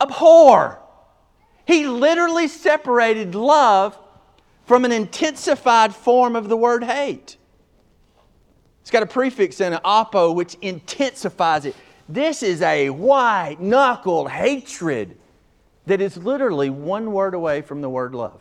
Abhor. 0.00 0.78
He 1.66 1.86
literally 1.86 2.48
separated 2.48 3.34
love 3.34 3.98
from 4.66 4.84
an 4.84 4.92
intensified 4.92 5.94
form 5.94 6.36
of 6.36 6.48
the 6.48 6.56
word 6.56 6.84
hate. 6.84 7.36
It's 8.80 8.90
got 8.90 9.02
a 9.02 9.06
prefix 9.06 9.60
in 9.60 9.72
an 9.72 9.80
apo, 9.84 10.32
which 10.32 10.56
intensifies 10.60 11.64
it. 11.66 11.76
This 12.08 12.42
is 12.42 12.62
a 12.62 12.90
white 12.90 13.58
knuckled 13.60 14.28
hatred 14.30 15.16
that 15.86 16.00
is 16.00 16.16
literally 16.16 16.68
one 16.68 17.12
word 17.12 17.34
away 17.34 17.62
from 17.62 17.80
the 17.80 17.88
word 17.88 18.14
love. 18.14 18.40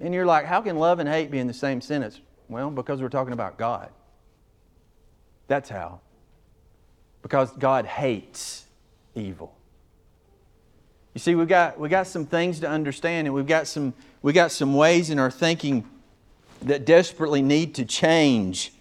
And 0.00 0.12
you're 0.12 0.26
like, 0.26 0.44
how 0.44 0.60
can 0.60 0.76
love 0.76 0.98
and 0.98 1.08
hate 1.08 1.30
be 1.30 1.38
in 1.38 1.46
the 1.46 1.54
same 1.54 1.80
sentence? 1.80 2.20
Well, 2.48 2.70
because 2.70 3.00
we're 3.00 3.08
talking 3.08 3.32
about 3.32 3.58
God. 3.58 3.90
That's 5.48 5.68
how. 5.68 6.00
Because 7.22 7.50
God 7.52 7.84
hates 7.84 8.64
evil. 9.14 9.54
You 11.14 11.18
see, 11.20 11.34
we've 11.34 11.48
got, 11.48 11.80
we 11.80 11.88
got 11.88 12.06
some 12.06 12.26
things 12.26 12.60
to 12.60 12.68
understand, 12.68 13.26
and 13.26 13.34
we've 13.34 13.46
got 13.46 13.66
some, 13.66 13.92
we 14.22 14.32
got 14.32 14.52
some 14.52 14.74
ways 14.74 15.10
in 15.10 15.18
our 15.18 15.30
thinking 15.30 15.88
that 16.62 16.84
desperately 16.84 17.42
need 17.42 17.74
to 17.76 17.84
change, 17.84 18.72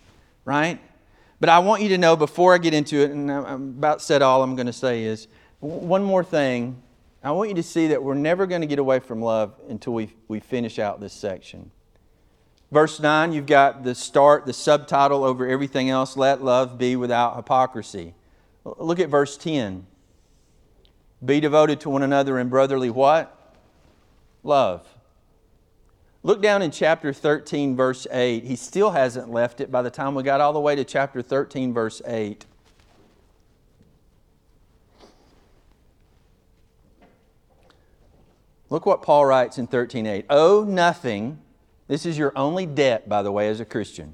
right? 0.45 0.79
But 1.39 1.49
I 1.49 1.59
want 1.59 1.81
you 1.81 1.89
to 1.89 1.97
know 1.97 2.15
before 2.15 2.53
I 2.53 2.57
get 2.57 2.73
into 2.73 2.97
it, 2.97 3.11
and 3.11 3.31
I'm 3.31 3.69
about 3.69 4.01
said 4.01 4.21
all 4.21 4.43
I'm 4.43 4.55
going 4.55 4.67
to 4.67 4.73
say 4.73 5.03
is 5.03 5.27
one 5.59 6.03
more 6.03 6.23
thing. 6.23 6.81
I 7.23 7.31
want 7.31 7.49
you 7.49 7.55
to 7.55 7.63
see 7.63 7.87
that 7.87 8.03
we're 8.03 8.13
never 8.13 8.45
going 8.45 8.61
to 8.61 8.67
get 8.67 8.79
away 8.79 8.99
from 8.99 9.21
love 9.21 9.53
until 9.69 9.93
we, 9.93 10.13
we 10.27 10.39
finish 10.39 10.79
out 10.79 10.99
this 10.99 11.13
section. 11.13 11.71
Verse 12.69 12.99
9, 12.99 13.31
you've 13.31 13.45
got 13.45 13.83
the 13.83 13.95
start, 13.95 14.45
the 14.45 14.53
subtitle 14.53 15.23
over 15.23 15.47
everything 15.47 15.89
else 15.89 16.17
let 16.17 16.43
love 16.43 16.77
be 16.77 16.95
without 16.95 17.35
hypocrisy. 17.35 18.13
Look 18.65 18.99
at 18.99 19.09
verse 19.09 19.37
10. 19.37 19.87
Be 21.23 21.39
devoted 21.39 21.79
to 21.81 21.89
one 21.89 22.03
another 22.03 22.37
in 22.37 22.49
brotherly 22.49 22.89
what? 22.89 23.55
Love. 24.43 24.85
Look 26.23 26.41
down 26.41 26.61
in 26.61 26.71
chapter 26.71 27.13
13, 27.13 27.75
verse 27.75 28.05
8. 28.11 28.43
He 28.43 28.57
still 28.57 28.91
hasn't 28.91 29.31
left 29.31 29.61
it 29.61 29.71
by 29.71 29.81
the 29.81 29.89
time 29.89 30.13
we 30.13 30.23
got 30.23 30.41
all 30.41 30.51
the 30.51 30.59
way 30.59 30.75
to 30.75 30.83
chapter 30.83 31.21
13, 31.21 31.73
verse 31.73 32.01
8. 32.05 32.45
Look 38.69 38.85
what 38.85 39.01
Paul 39.01 39.25
writes 39.25 39.57
in 39.57 39.67
13:8. 39.67 40.25
Owe 40.29 40.65
nothing 40.65 41.39
this 41.87 42.05
is 42.05 42.17
your 42.17 42.33
only 42.35 42.65
debt, 42.65 43.07
by 43.07 43.21
the 43.21 43.31
way, 43.31 43.47
as 43.49 43.59
a 43.59 43.65
Christian. 43.65 44.13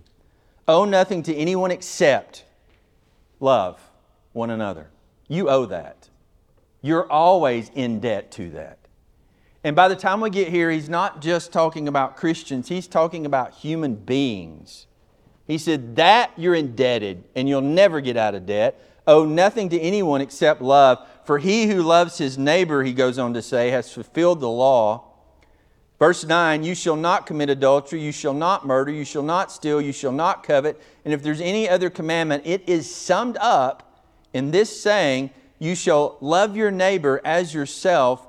Owe 0.67 0.85
nothing 0.85 1.23
to 1.23 1.35
anyone 1.35 1.71
except 1.71 2.45
love 3.39 3.79
one 4.31 4.49
another. 4.49 4.89
You 5.27 5.49
owe 5.49 5.65
that. 5.65 6.09
You're 6.81 7.09
always 7.11 7.69
in 7.73 7.99
debt 7.99 8.31
to 8.33 8.49
that. 8.51 8.77
And 9.63 9.75
by 9.75 9.87
the 9.87 9.95
time 9.95 10.19
we 10.19 10.29
get 10.29 10.49
here, 10.49 10.69
he's 10.69 10.89
not 10.89 11.21
just 11.21 11.53
talking 11.53 11.87
about 11.87 12.17
Christians, 12.17 12.67
he's 12.67 12.87
talking 12.87 13.25
about 13.25 13.53
human 13.53 13.95
beings. 13.95 14.87
He 15.45 15.57
said, 15.57 15.95
That 15.95 16.31
you're 16.37 16.55
indebted, 16.55 17.23
and 17.35 17.47
you'll 17.47 17.61
never 17.61 18.01
get 18.01 18.17
out 18.17 18.35
of 18.35 18.45
debt. 18.45 18.79
Owe 19.07 19.25
nothing 19.25 19.69
to 19.69 19.79
anyone 19.79 20.21
except 20.21 20.61
love. 20.61 21.05
For 21.25 21.37
he 21.37 21.67
who 21.67 21.81
loves 21.81 22.17
his 22.17 22.37
neighbor, 22.37 22.83
he 22.83 22.93
goes 22.93 23.17
on 23.17 23.33
to 23.33 23.41
say, 23.41 23.69
has 23.69 23.91
fulfilled 23.91 24.39
the 24.39 24.49
law. 24.49 25.12
Verse 26.03 26.25
9, 26.25 26.65
you 26.65 26.75
shall 26.75 26.97
not 26.97 27.25
commit 27.25 27.49
adultery, 27.49 28.01
you 28.01 28.11
shall 28.11 28.33
not 28.33 28.65
murder, 28.65 28.91
you 28.91 29.05
shall 29.05 29.23
not 29.23 29.53
steal, 29.53 29.79
you 29.79 29.93
shall 29.93 30.11
not 30.11 30.43
covet. 30.43 30.77
And 31.05 31.13
if 31.13 31.23
there's 31.23 31.39
any 31.39 31.69
other 31.69 31.89
commandment, 31.89 32.45
it 32.45 32.67
is 32.67 32.93
summed 32.93 33.37
up 33.39 34.03
in 34.33 34.51
this 34.51 34.81
saying, 34.81 35.29
you 35.59 35.75
shall 35.75 36.17
love 36.19 36.57
your 36.57 36.71
neighbor 36.71 37.21
as 37.23 37.53
yourself. 37.53 38.27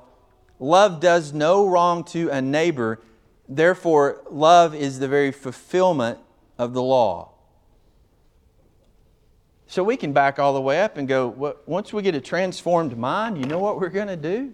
Love 0.57 1.01
does 1.01 1.33
no 1.33 1.67
wrong 1.67 2.05
to 2.05 2.29
a 2.29 2.41
neighbor. 2.41 3.01
Therefore, 3.49 4.21
love 4.31 4.73
is 4.73 4.99
the 4.99 5.09
very 5.09 5.33
fulfillment 5.33 6.19
of 6.57 6.73
the 6.73 6.81
law. 6.81 7.33
So 9.67 9.83
we 9.83 9.97
can 9.97 10.13
back 10.13 10.39
all 10.39 10.53
the 10.53 10.61
way 10.61 10.81
up 10.81 10.95
and 10.95 11.09
go, 11.09 11.57
once 11.65 11.91
we 11.91 12.03
get 12.03 12.15
a 12.15 12.21
transformed 12.21 12.97
mind, 12.97 13.37
you 13.37 13.43
know 13.43 13.59
what 13.59 13.81
we're 13.81 13.89
going 13.89 14.07
to 14.07 14.15
do? 14.15 14.53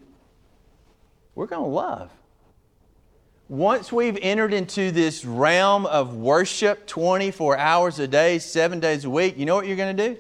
We're 1.36 1.46
going 1.46 1.62
to 1.62 1.70
love 1.70 2.10
once 3.52 3.92
we've 3.92 4.18
entered 4.22 4.54
into 4.54 4.92
this 4.92 5.26
realm 5.26 5.86
of 5.86 6.16
worship 6.16 6.88
24 6.88 7.58
hours 7.58 8.00
a 8.00 8.08
day, 8.08 8.40
seven 8.40 8.80
days 8.80 9.04
a 9.04 9.10
week, 9.10 9.38
you 9.38 9.46
know 9.46 9.56
what 9.56 9.68
you're 9.68 9.76
going 9.76 9.94
to 9.94 10.10
do? 10.10 10.18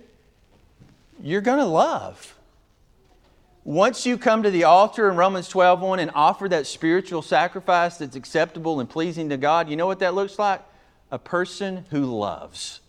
You're 1.24 1.40
going 1.40 1.60
to 1.60 1.66
love. 1.66 2.38
Once 3.64 4.06
you 4.06 4.18
come 4.18 4.44
to 4.44 4.52
the 4.52 4.66
altar 4.66 5.10
in 5.10 5.16
Romans 5.16 5.48
12 5.48 5.80
1 5.80 6.00
and 6.00 6.12
offer 6.14 6.50
that 6.50 6.68
spiritual 6.68 7.22
sacrifice 7.22 7.96
that's 7.96 8.18
acceptable 8.18 8.82
and 8.82 8.90
pleasing 8.90 9.30
to 9.30 9.38
God, 9.38 9.70
you 9.70 9.78
know 9.78 9.88
what 9.88 10.00
that 10.00 10.14
looks 10.14 10.38
like? 10.38 10.62
A 11.10 11.18
person 11.18 11.86
who 11.90 12.04
loves. 12.04 12.82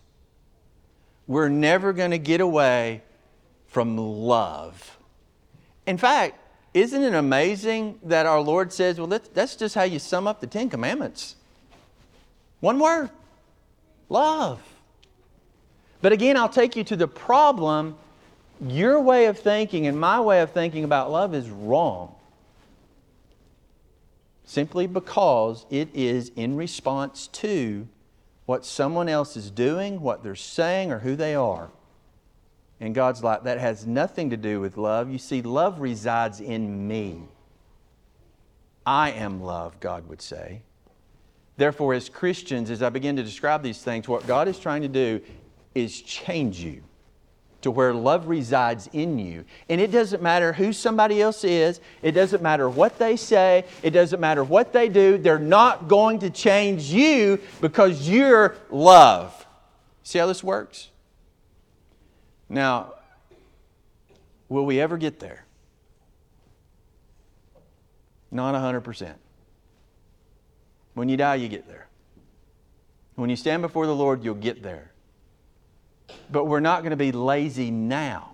We're 1.25 1.47
never 1.47 1.93
going 1.93 2.11
to 2.11 2.17
get 2.17 2.41
away 2.41 3.01
from 3.67 3.97
love. 3.97 4.97
In 5.87 5.97
fact, 5.97 6.37
isn't 6.73 7.03
it 7.03 7.13
amazing 7.13 7.99
that 8.03 8.25
our 8.25 8.39
Lord 8.39 8.73
says, 8.73 8.99
well, 8.99 9.07
that's 9.07 9.55
just 9.55 9.75
how 9.75 9.83
you 9.83 9.99
sum 9.99 10.27
up 10.27 10.41
the 10.41 10.47
Ten 10.47 10.69
Commandments? 10.69 11.35
One 12.59 12.79
word 12.79 13.09
love. 14.09 14.61
But 16.01 16.11
again, 16.11 16.35
I'll 16.35 16.49
take 16.49 16.75
you 16.75 16.83
to 16.85 16.95
the 16.95 17.07
problem. 17.07 17.95
Your 18.59 18.99
way 18.99 19.25
of 19.25 19.37
thinking 19.39 19.87
and 19.87 19.99
my 19.99 20.19
way 20.19 20.41
of 20.41 20.51
thinking 20.51 20.83
about 20.83 21.11
love 21.11 21.33
is 21.35 21.49
wrong. 21.49 22.15
Simply 24.45 24.87
because 24.87 25.65
it 25.69 25.89
is 25.93 26.31
in 26.35 26.55
response 26.55 27.27
to 27.27 27.87
what 28.45 28.65
someone 28.65 29.07
else 29.07 29.37
is 29.37 29.49
doing, 29.49 30.01
what 30.01 30.23
they're 30.23 30.35
saying, 30.35 30.91
or 30.91 30.99
who 30.99 31.15
they 31.15 31.35
are 31.35 31.69
in 32.83 32.91
God's 32.91 33.23
life. 33.23 33.43
That 33.43 33.59
has 33.59 33.87
nothing 33.87 34.29
to 34.31 34.37
do 34.37 34.59
with 34.59 34.75
love. 34.77 35.09
You 35.09 35.17
see, 35.17 35.41
love 35.41 35.79
resides 35.79 36.41
in 36.41 36.87
me. 36.87 37.23
I 38.85 39.11
am 39.11 39.41
love, 39.41 39.79
God 39.79 40.09
would 40.09 40.21
say. 40.21 40.61
Therefore, 41.55 41.93
as 41.93 42.09
Christians, 42.09 42.69
as 42.69 42.83
I 42.83 42.89
begin 42.89 43.15
to 43.15 43.23
describe 43.23 43.63
these 43.63 43.81
things, 43.81 44.07
what 44.07 44.27
God 44.27 44.47
is 44.47 44.59
trying 44.59 44.81
to 44.81 44.87
do 44.89 45.21
is 45.73 46.01
change 46.01 46.59
you. 46.59 46.83
to 47.63 47.71
where 47.71 47.93
love 47.93 48.27
resides 48.27 48.89
in 48.93 49.17
you. 49.17 49.45
And 49.69 49.81
it 49.81 49.91
doesn't 49.91 50.21
matter 50.21 50.53
who 50.53 50.71
somebody 50.71 51.21
else 51.21 51.43
is, 51.43 51.79
it 52.01 52.11
doesn't 52.11 52.43
matter 52.43 52.69
what 52.69 52.99
they 52.99 53.15
say, 53.15 53.65
it 53.81 53.91
doesn't 53.91 54.19
matter 54.19 54.43
what 54.43 54.73
they 54.73 54.89
do, 54.89 55.17
they're 55.17 55.39
not 55.39 55.87
going 55.87 56.19
to 56.19 56.29
change 56.29 56.83
you 56.91 57.39
because 57.61 58.07
you're 58.07 58.55
love. 58.69 59.47
See 60.03 60.19
how 60.19 60.27
this 60.27 60.43
works? 60.43 60.89
Now, 62.53 62.93
will 64.47 64.63
we 64.63 64.79
ever 64.79 64.95
get 64.95 65.19
there? 65.19 65.43
Not 68.29 68.53
100%. 68.53 69.15
When 70.93 71.09
you 71.09 71.17
die, 71.17 71.35
you 71.35 71.47
get 71.49 71.67
there. 71.67 71.87
When 73.15 73.31
you 73.31 73.35
stand 73.35 73.63
before 73.63 73.87
the 73.87 73.95
Lord, 73.95 74.23
you'll 74.23 74.35
get 74.35 74.61
there. 74.61 74.91
But 76.31 76.45
we're 76.45 76.59
not 76.59 76.81
going 76.83 76.91
to 76.91 76.95
be 76.95 77.11
lazy 77.11 77.71
now. 77.71 78.32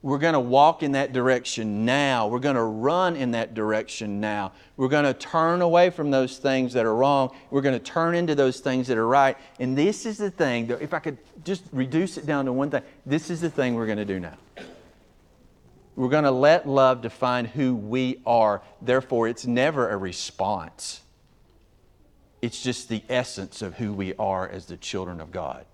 We're 0.00 0.18
going 0.18 0.34
to 0.34 0.40
walk 0.40 0.84
in 0.84 0.92
that 0.92 1.12
direction 1.12 1.84
now. 1.84 2.28
We're 2.28 2.38
going 2.38 2.54
to 2.54 2.62
run 2.62 3.16
in 3.16 3.32
that 3.32 3.54
direction 3.54 4.20
now. 4.20 4.52
We're 4.76 4.88
going 4.88 5.04
to 5.04 5.14
turn 5.14 5.60
away 5.60 5.90
from 5.90 6.12
those 6.12 6.38
things 6.38 6.72
that 6.74 6.86
are 6.86 6.94
wrong. 6.94 7.34
We're 7.50 7.62
going 7.62 7.76
to 7.76 7.84
turn 7.84 8.14
into 8.14 8.36
those 8.36 8.60
things 8.60 8.86
that 8.86 8.96
are 8.96 9.08
right. 9.08 9.36
And 9.58 9.76
this 9.76 10.06
is 10.06 10.16
the 10.16 10.30
thing, 10.30 10.70
if 10.80 10.94
I 10.94 11.00
could 11.00 11.18
just 11.44 11.64
reduce 11.72 12.16
it 12.16 12.26
down 12.26 12.44
to 12.44 12.52
one 12.52 12.70
thing, 12.70 12.82
this 13.06 13.28
is 13.28 13.40
the 13.40 13.50
thing 13.50 13.74
we're 13.74 13.86
going 13.86 13.98
to 13.98 14.04
do 14.04 14.20
now. 14.20 14.36
We're 15.96 16.10
going 16.10 16.24
to 16.24 16.30
let 16.30 16.68
love 16.68 17.02
define 17.02 17.44
who 17.44 17.74
we 17.74 18.22
are. 18.24 18.62
Therefore, 18.80 19.26
it's 19.26 19.46
never 19.46 19.90
a 19.90 19.96
response, 19.96 21.00
it's 22.40 22.62
just 22.62 22.88
the 22.88 23.02
essence 23.08 23.62
of 23.62 23.74
who 23.74 23.92
we 23.92 24.14
are 24.14 24.48
as 24.48 24.66
the 24.66 24.76
children 24.76 25.20
of 25.20 25.32
God. 25.32 25.66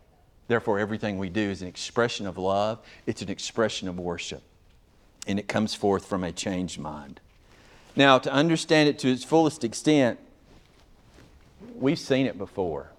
Therefore, 0.46 0.78
everything 0.78 1.18
we 1.18 1.30
do 1.30 1.40
is 1.40 1.62
an 1.62 1.68
expression 1.68 2.26
of 2.26 2.36
love, 2.36 2.80
it's 3.06 3.22
an 3.22 3.30
expression 3.30 3.88
of 3.88 3.98
worship, 3.98 4.42
and 5.26 5.38
it 5.38 5.48
comes 5.48 5.74
forth 5.74 6.04
from 6.04 6.22
a 6.22 6.32
changed 6.32 6.78
mind. 6.78 7.20
Now, 7.96 8.18
to 8.18 8.32
understand 8.32 8.88
it 8.88 8.98
to 9.00 9.10
its 9.10 9.24
fullest 9.24 9.64
extent, 9.64 10.18
we've 11.76 11.98
seen 11.98 12.26
it 12.26 12.36
before. 12.36 12.90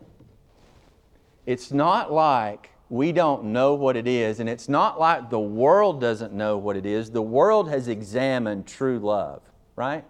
It's 1.45 1.71
not 1.71 2.11
like 2.11 2.71
we 2.89 3.11
don't 3.11 3.45
know 3.45 3.73
what 3.73 3.95
it 3.95 4.07
is, 4.07 4.39
and 4.39 4.49
it's 4.49 4.69
not 4.69 4.99
like 4.99 5.29
the 5.29 5.39
world 5.39 6.01
doesn't 6.01 6.33
know 6.33 6.57
what 6.57 6.75
it 6.75 6.85
is. 6.85 7.11
The 7.11 7.21
world 7.21 7.69
has 7.69 7.87
examined 7.87 8.67
true 8.67 8.99
love, 8.99 9.41
right? 9.75 10.05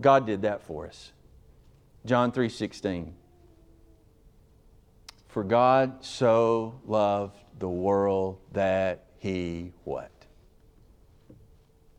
God 0.00 0.26
did 0.26 0.42
that 0.42 0.62
for 0.62 0.86
us. 0.86 1.12
John 2.04 2.32
3 2.32 2.48
16. 2.48 3.14
For 5.36 5.44
God 5.44 6.02
so 6.02 6.80
loved 6.86 7.36
the 7.58 7.68
world 7.68 8.38
that 8.54 9.04
he 9.18 9.74
what? 9.84 10.10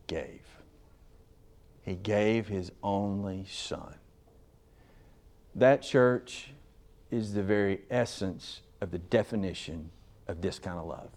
Gave. 0.08 0.42
He 1.82 1.94
gave 1.94 2.48
his 2.48 2.72
only 2.82 3.46
son. 3.48 3.94
That 5.54 5.82
church 5.82 6.50
is 7.12 7.32
the 7.32 7.44
very 7.44 7.82
essence 7.92 8.62
of 8.80 8.90
the 8.90 8.98
definition 8.98 9.92
of 10.26 10.40
this 10.40 10.58
kind 10.58 10.76
of 10.80 10.86
love. 10.86 11.10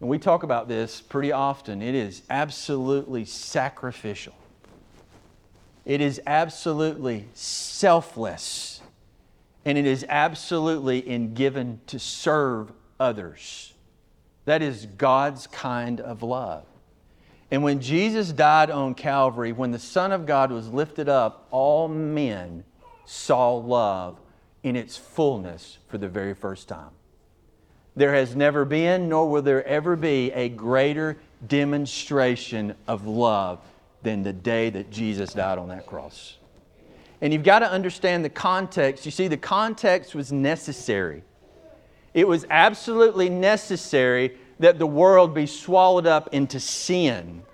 And 0.00 0.08
we 0.08 0.18
talk 0.18 0.42
about 0.42 0.68
this 0.68 1.02
pretty 1.02 1.32
often. 1.32 1.82
It 1.82 1.94
is 1.94 2.22
absolutely 2.30 3.26
sacrificial. 3.26 4.36
It 5.84 6.00
is 6.00 6.18
absolutely 6.26 7.28
selfless 7.34 8.71
and 9.64 9.78
it 9.78 9.86
is 9.86 10.04
absolutely 10.08 10.98
in 10.98 11.34
given 11.34 11.80
to 11.86 11.98
serve 11.98 12.72
others. 12.98 13.74
That 14.44 14.62
is 14.62 14.86
God's 14.86 15.46
kind 15.46 16.00
of 16.00 16.22
love. 16.22 16.64
And 17.50 17.62
when 17.62 17.80
Jesus 17.80 18.32
died 18.32 18.70
on 18.70 18.94
Calvary, 18.94 19.52
when 19.52 19.72
the 19.72 19.78
Son 19.78 20.10
of 20.10 20.26
God 20.26 20.50
was 20.50 20.68
lifted 20.68 21.08
up, 21.08 21.46
all 21.50 21.86
men 21.86 22.64
saw 23.04 23.54
love 23.54 24.18
in 24.62 24.74
its 24.74 24.96
fullness 24.96 25.78
for 25.88 25.98
the 25.98 26.08
very 26.08 26.34
first 26.34 26.66
time. 26.66 26.90
There 27.94 28.14
has 28.14 28.34
never 28.34 28.64
been, 28.64 29.08
nor 29.08 29.28
will 29.28 29.42
there 29.42 29.64
ever 29.66 29.96
be, 29.96 30.32
a 30.32 30.48
greater 30.48 31.18
demonstration 31.46 32.74
of 32.88 33.06
love 33.06 33.60
than 34.02 34.22
the 34.22 34.32
day 34.32 34.70
that 34.70 34.90
Jesus 34.90 35.34
died 35.34 35.58
on 35.58 35.68
that 35.68 35.86
cross. 35.86 36.38
And 37.22 37.32
you've 37.32 37.44
got 37.44 37.60
to 37.60 37.70
understand 37.70 38.24
the 38.24 38.30
context. 38.30 39.06
You 39.06 39.12
see, 39.12 39.28
the 39.28 39.36
context 39.36 40.12
was 40.14 40.32
necessary. 40.32 41.22
It 42.14 42.26
was 42.26 42.44
absolutely 42.50 43.30
necessary 43.30 44.36
that 44.58 44.80
the 44.80 44.86
world 44.86 45.32
be 45.32 45.46
swallowed 45.46 46.06
up 46.06 46.34
into 46.34 46.58
sin 46.58 47.44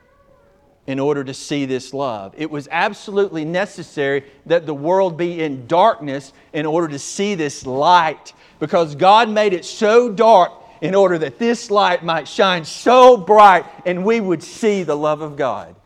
in 0.87 0.99
order 0.99 1.23
to 1.23 1.35
see 1.35 1.67
this 1.67 1.93
love. 1.93 2.33
It 2.39 2.51
was 2.51 2.67
absolutely 2.71 3.45
necessary 3.45 4.25
that 4.47 4.65
the 4.65 4.73
world 4.73 5.19
be 5.19 5.43
in 5.43 5.67
darkness 5.67 6.33
in 6.55 6.65
order 6.65 6.89
to 6.89 6.99
see 6.99 7.35
this 7.35 7.67
light 7.67 8.33
because 8.59 8.95
God 8.95 9.29
made 9.29 9.53
it 9.53 9.67
so 9.67 10.11
dark 10.11 10.53
in 10.81 10.95
order 10.95 11.19
that 11.19 11.39
this 11.39 11.71
light 11.71 12.03
might 12.03 12.27
shine 12.27 12.65
so 12.65 13.19
bright 13.19 13.67
and 13.85 14.03
we 14.03 14.19
would 14.19 14.43
see 14.43 14.83
the 14.83 14.97
love 14.97 15.21
of 15.21 15.37
God 15.37 15.77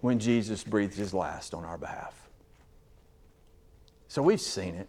when 0.00 0.18
Jesus 0.18 0.64
breathed 0.64 0.94
his 0.94 1.12
last 1.12 1.54
on 1.54 1.64
our 1.64 1.78
behalf. 1.78 2.28
So 4.08 4.22
we've 4.22 4.40
seen 4.40 4.74
it. 4.74 4.88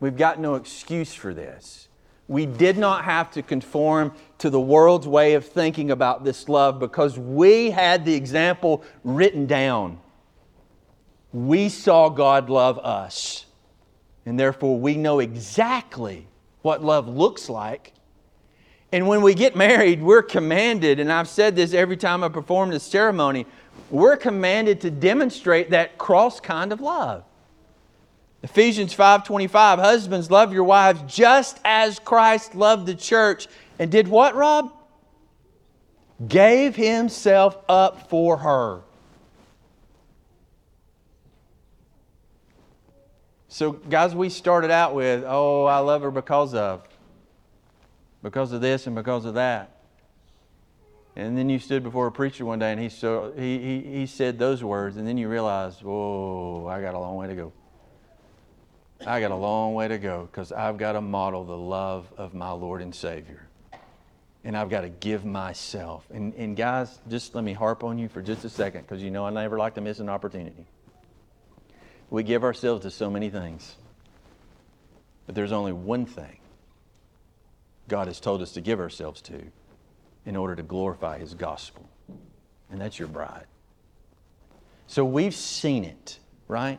We've 0.00 0.16
got 0.16 0.40
no 0.40 0.54
excuse 0.54 1.12
for 1.12 1.34
this. 1.34 1.88
We 2.26 2.46
did 2.46 2.78
not 2.78 3.04
have 3.04 3.30
to 3.32 3.42
conform 3.42 4.14
to 4.38 4.50
the 4.50 4.60
world's 4.60 5.08
way 5.08 5.34
of 5.34 5.44
thinking 5.44 5.90
about 5.90 6.24
this 6.24 6.48
love 6.48 6.78
because 6.78 7.18
we 7.18 7.70
had 7.70 8.04
the 8.04 8.14
example 8.14 8.84
written 9.02 9.46
down. 9.46 9.98
We 11.32 11.68
saw 11.68 12.08
God 12.08 12.48
love 12.48 12.78
us, 12.78 13.46
and 14.24 14.38
therefore 14.38 14.78
we 14.78 14.96
know 14.96 15.18
exactly 15.18 16.28
what 16.62 16.84
love 16.84 17.08
looks 17.08 17.48
like. 17.48 17.92
And 18.92 19.06
when 19.06 19.22
we 19.22 19.34
get 19.34 19.54
married, 19.54 20.02
we're 20.02 20.22
commanded, 20.22 20.98
and 20.98 21.12
I've 21.12 21.28
said 21.28 21.56
this 21.56 21.74
every 21.74 21.96
time 21.96 22.24
I 22.24 22.28
perform 22.28 22.70
this 22.70 22.82
ceremony, 22.84 23.46
we're 23.90 24.16
commanded 24.16 24.80
to 24.82 24.90
demonstrate 24.90 25.70
that 25.70 25.98
cross 25.98 26.40
kind 26.40 26.72
of 26.72 26.80
love. 26.80 27.24
Ephesians 28.42 28.94
5:25 28.94 29.78
Husbands 29.78 30.30
love 30.30 30.52
your 30.52 30.64
wives 30.64 31.02
just 31.06 31.58
as 31.64 31.98
Christ 31.98 32.54
loved 32.54 32.86
the 32.86 32.94
church 32.94 33.48
and 33.78 33.90
did 33.90 34.08
what, 34.08 34.34
Rob? 34.34 34.72
Gave 36.26 36.76
himself 36.76 37.58
up 37.68 38.08
for 38.08 38.38
her. 38.38 38.80
So 43.48 43.72
guys, 43.72 44.14
we 44.14 44.30
started 44.30 44.70
out 44.70 44.94
with, 44.94 45.24
"Oh, 45.26 45.64
I 45.64 45.78
love 45.78 46.02
her 46.02 46.10
because 46.10 46.54
of 46.54 46.82
because 48.22 48.52
of 48.52 48.60
this 48.60 48.86
and 48.86 48.94
because 48.94 49.24
of 49.24 49.34
that." 49.34 49.79
And 51.16 51.36
then 51.36 51.48
you 51.48 51.58
stood 51.58 51.82
before 51.82 52.06
a 52.06 52.12
preacher 52.12 52.44
one 52.44 52.58
day 52.58 52.72
and 52.72 52.80
he, 52.80 52.88
so, 52.88 53.32
he, 53.36 53.58
he, 53.58 53.80
he 53.98 54.06
said 54.06 54.38
those 54.38 54.62
words, 54.62 54.96
and 54.96 55.06
then 55.06 55.18
you 55.18 55.28
realized, 55.28 55.82
whoa, 55.82 56.66
I 56.68 56.80
got 56.80 56.94
a 56.94 56.98
long 56.98 57.16
way 57.16 57.26
to 57.26 57.34
go. 57.34 57.52
I 59.06 59.20
got 59.20 59.30
a 59.30 59.36
long 59.36 59.74
way 59.74 59.88
to 59.88 59.98
go 59.98 60.28
because 60.30 60.52
I've 60.52 60.76
got 60.76 60.92
to 60.92 61.00
model 61.00 61.44
the 61.44 61.56
love 61.56 62.12
of 62.16 62.34
my 62.34 62.50
Lord 62.50 62.82
and 62.82 62.94
Savior. 62.94 63.46
And 64.44 64.56
I've 64.56 64.70
got 64.70 64.82
to 64.82 64.88
give 64.88 65.24
myself. 65.24 66.04
And, 66.10 66.34
and 66.34 66.56
guys, 66.56 66.98
just 67.08 67.34
let 67.34 67.44
me 67.44 67.52
harp 67.52 67.82
on 67.82 67.98
you 67.98 68.08
for 68.08 68.22
just 68.22 68.44
a 68.44 68.48
second 68.48 68.82
because 68.82 69.02
you 69.02 69.10
know 69.10 69.26
I 69.26 69.30
never 69.30 69.58
like 69.58 69.74
to 69.74 69.80
miss 69.80 70.00
an 70.00 70.08
opportunity. 70.08 70.66
We 72.10 72.22
give 72.22 72.44
ourselves 72.44 72.82
to 72.82 72.90
so 72.90 73.10
many 73.10 73.30
things, 73.30 73.76
but 75.26 75.34
there's 75.34 75.52
only 75.52 75.72
one 75.72 76.06
thing 76.06 76.38
God 77.88 78.06
has 78.06 78.20
told 78.20 78.42
us 78.42 78.52
to 78.52 78.60
give 78.60 78.80
ourselves 78.80 79.20
to, 79.22 79.42
in 80.26 80.36
order 80.36 80.54
to 80.56 80.62
glorify 80.62 81.18
His 81.18 81.34
gospel. 81.34 81.88
And 82.70 82.80
that's 82.80 82.98
your 82.98 83.08
bride. 83.08 83.46
So 84.86 85.04
we've 85.04 85.34
seen 85.34 85.84
it, 85.84 86.18
right? 86.48 86.78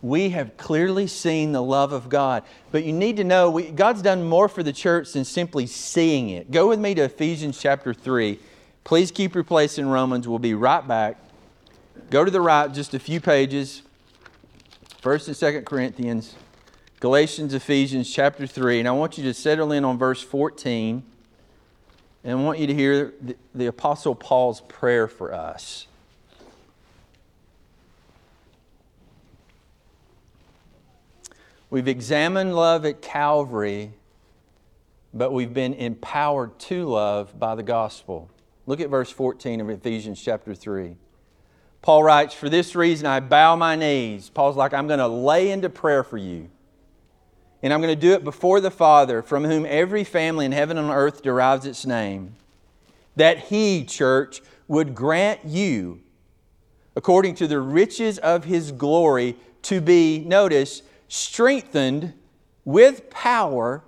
We 0.00 0.30
have 0.30 0.56
clearly 0.56 1.06
seen 1.06 1.52
the 1.52 1.62
love 1.62 1.92
of 1.92 2.08
God. 2.08 2.42
But 2.70 2.84
you 2.84 2.92
need 2.92 3.18
to 3.18 3.24
know 3.24 3.50
we, 3.50 3.70
God's 3.70 4.02
done 4.02 4.24
more 4.24 4.48
for 4.48 4.62
the 4.62 4.72
church 4.72 5.12
than 5.12 5.24
simply 5.24 5.66
seeing 5.66 6.30
it. 6.30 6.50
Go 6.50 6.68
with 6.68 6.80
me 6.80 6.94
to 6.94 7.02
Ephesians 7.02 7.60
chapter 7.60 7.94
3. 7.94 8.38
Please 8.84 9.10
keep 9.10 9.34
your 9.34 9.44
place 9.44 9.78
in 9.78 9.88
Romans. 9.88 10.26
We'll 10.26 10.40
be 10.40 10.54
right 10.54 10.86
back. 10.86 11.18
Go 12.10 12.24
to 12.24 12.30
the 12.30 12.40
right 12.40 12.72
just 12.72 12.94
a 12.94 12.98
few 12.98 13.20
pages. 13.20 13.82
1st 15.02 15.26
and 15.28 15.36
2nd 15.36 15.64
Corinthians, 15.64 16.36
Galatians, 17.00 17.54
Ephesians 17.54 18.12
chapter 18.12 18.46
3. 18.46 18.78
And 18.78 18.88
I 18.88 18.92
want 18.92 19.18
you 19.18 19.24
to 19.24 19.34
settle 19.34 19.72
in 19.72 19.84
on 19.84 19.98
verse 19.98 20.22
14. 20.22 21.02
And 22.24 22.38
I 22.38 22.42
want 22.42 22.58
you 22.58 22.66
to 22.68 22.74
hear 22.74 23.14
the, 23.20 23.36
the 23.54 23.66
Apostle 23.66 24.14
Paul's 24.14 24.60
prayer 24.62 25.08
for 25.08 25.34
us. 25.34 25.86
We've 31.68 31.88
examined 31.88 32.54
love 32.54 32.84
at 32.84 33.00
Calvary, 33.00 33.92
but 35.14 35.32
we've 35.32 35.54
been 35.54 35.74
empowered 35.74 36.58
to 36.60 36.84
love 36.84 37.38
by 37.38 37.54
the 37.54 37.62
gospel. 37.62 38.28
Look 38.66 38.78
at 38.80 38.90
verse 38.90 39.10
14 39.10 39.60
of 39.60 39.70
Ephesians 39.70 40.22
chapter 40.22 40.54
3. 40.54 40.96
Paul 41.80 42.04
writes, 42.04 42.34
For 42.34 42.48
this 42.48 42.76
reason 42.76 43.06
I 43.06 43.20
bow 43.20 43.56
my 43.56 43.74
knees. 43.74 44.28
Paul's 44.28 44.56
like, 44.56 44.72
I'm 44.72 44.86
going 44.86 45.00
to 45.00 45.08
lay 45.08 45.50
into 45.50 45.68
prayer 45.68 46.04
for 46.04 46.18
you. 46.18 46.50
And 47.62 47.72
I'm 47.72 47.80
going 47.80 47.94
to 47.94 48.00
do 48.00 48.12
it 48.12 48.24
before 48.24 48.60
the 48.60 48.70
Father, 48.70 49.22
from 49.22 49.44
whom 49.44 49.64
every 49.68 50.02
family 50.02 50.44
in 50.44 50.52
heaven 50.52 50.76
and 50.76 50.90
on 50.90 50.96
earth 50.96 51.22
derives 51.22 51.64
its 51.64 51.86
name, 51.86 52.34
that 53.14 53.38
He, 53.38 53.84
church, 53.84 54.42
would 54.66 54.94
grant 54.94 55.44
you, 55.44 56.00
according 56.96 57.36
to 57.36 57.46
the 57.46 57.60
riches 57.60 58.18
of 58.18 58.44
His 58.44 58.72
glory, 58.72 59.36
to 59.62 59.80
be, 59.80 60.24
notice, 60.26 60.82
strengthened 61.08 62.14
with 62.64 63.10
power 63.10 63.84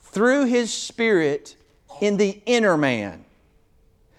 through 0.00 0.44
His 0.46 0.72
Spirit 0.72 1.56
in 2.02 2.18
the 2.18 2.42
inner 2.44 2.76
man, 2.76 3.24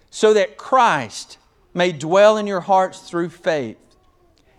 so 0.10 0.34
that 0.34 0.58
Christ 0.58 1.38
may 1.74 1.92
dwell 1.92 2.38
in 2.38 2.48
your 2.48 2.62
hearts 2.62 3.02
through 3.02 3.30
faith, 3.30 3.78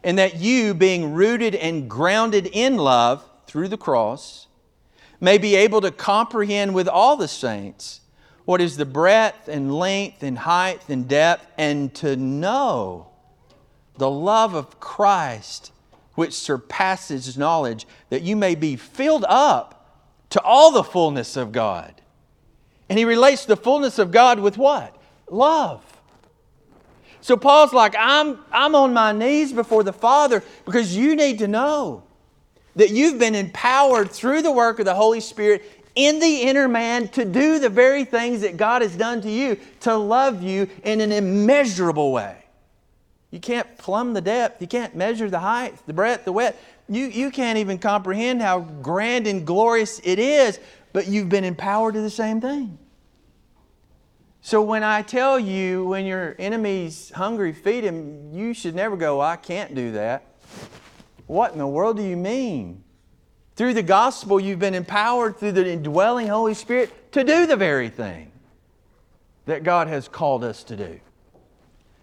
and 0.05 0.17
that 0.19 0.37
you, 0.37 0.75
being 0.75 1.13
rooted 1.15 1.57
and 1.57 1.91
grounded 1.91 2.47
in 2.53 2.77
love, 2.77 3.28
through 3.49 3.67
the 3.69 3.79
cross, 3.79 4.47
may 5.21 5.39
be 5.39 5.57
able 5.57 5.81
to 5.81 5.91
comprehend 5.91 6.75
with 6.75 6.87
all 6.87 7.17
the 7.17 7.27
saints 7.27 8.03
what 8.45 8.61
is 8.61 8.77
the 8.77 8.87
breadth 8.87 9.49
and 9.49 9.75
length 9.75 10.23
and 10.23 10.39
height 10.39 10.81
and 10.89 11.09
depth, 11.09 11.47
and 11.59 11.95
to 11.95 12.17
know 12.17 13.09
the 13.97 14.11
love 14.11 14.55
of 14.55 14.79
Christ 14.79 15.73
which 16.15 16.35
surpasses 16.35 17.37
knowledge, 17.37 17.87
that 18.11 18.23
you 18.23 18.37
may 18.37 18.55
be 18.55 18.77
filled 18.77 19.25
up 19.29 20.03
to 20.31 20.41
all 20.43 20.73
the 20.73 20.83
fullness 20.83 21.37
of 21.37 21.53
God. 21.53 22.01
And 22.89 22.99
he 22.99 23.05
relates 23.05 23.45
the 23.45 23.57
fullness 23.57 23.99
of 23.99 24.11
God 24.11 24.41
with 24.41 24.57
what? 24.59 24.97
Love. 25.31 25.85
So 27.21 27.37
Paul's 27.37 27.73
like, 27.73 27.95
I'm, 27.99 28.39
I'm 28.51 28.75
on 28.75 28.93
my 28.93 29.13
knees 29.13 29.53
before 29.53 29.83
the 29.83 29.93
Father 29.93 30.43
because 30.65 30.97
you 30.97 31.15
need 31.15 31.39
to 31.41 31.49
know 31.49 32.03
that 32.79 32.91
you've 32.91 33.19
been 33.19 33.35
empowered 33.35 34.09
through 34.09 34.41
the 34.41 34.53
work 34.53 34.79
of 34.79 34.85
the 34.85 34.95
Holy 34.95 35.19
Spirit 35.19 35.85
in 35.97 36.21
the 36.21 36.43
inner 36.43 36.69
man 36.69 37.09
to 37.09 37.25
do 37.25 37.59
the 37.59 37.69
very 37.69 38.05
things 38.05 38.43
that 38.43 38.57
God 38.57 38.83
has 38.83 38.95
done 38.95 39.21
to 39.23 39.31
you, 39.31 39.59
to 39.81 39.97
love 39.97 40.45
you 40.45 40.69
in 40.85 41.01
an 41.01 41.11
immeasurable 41.11 42.13
way. 42.13 42.37
You 43.33 43.41
can't 43.41 43.77
plumb 43.79 44.15
the 44.15 44.21
depth, 44.21 44.63
you 44.63 44.69
can't 44.69 44.95
measure 44.95 45.29
the 45.29 45.41
height, 45.41 45.75
the 45.89 45.93
breadth, 45.93 46.25
the 46.25 46.31
width. 46.31 46.57
You, 46.89 47.07
you 47.07 47.33
can't 47.33 47.59
even 47.59 47.79
comprehend 47.79 48.41
how 48.41 48.61
grand 48.61 49.27
and 49.27 49.45
glorious 49.45 50.01
it 50.05 50.21
is, 50.21 50.61
but 50.93 51.09
you've 51.09 51.29
been 51.29 51.45
empowered 51.45 51.95
to 51.95 52.01
the 52.01 52.09
same 52.09 52.41
thing. 52.41 52.79
So 54.41 54.63
when 54.63 54.85
I 54.85 55.03
tell 55.03 55.37
you 55.37 55.85
when 55.87 56.07
your 56.07 56.37
enemy's 56.39 57.11
hungry, 57.11 57.53
feed 57.53 57.83
him, 57.83 58.33
you 58.33 58.55
should 58.55 58.77
never 58.77 58.97
go, 58.97 59.21
I 59.21 59.35
can't 59.35 59.75
do 59.75 59.91
that. 59.93 60.25
What 61.29 61.53
in 61.53 61.59
the 61.59 61.67
world 61.67 61.99
do 61.99 62.03
you 62.03 62.17
mean? 62.17 62.83
Through 63.55 63.75
the 63.75 63.83
gospel, 63.83 64.41
you've 64.41 64.59
been 64.59 64.75
empowered 64.75 65.37
through 65.37 65.53
the 65.53 65.71
indwelling 65.71 66.27
Holy 66.27 66.55
Spirit 66.55 67.13
to 67.13 67.23
do 67.23 67.47
the 67.47 67.57
very 67.57 67.91
thing 67.91 68.33
that 69.45 69.63
God 69.63 69.89
has 69.89 70.09
called 70.09 70.43
us 70.43 70.65
to 70.65 70.77
do. 70.77 71.01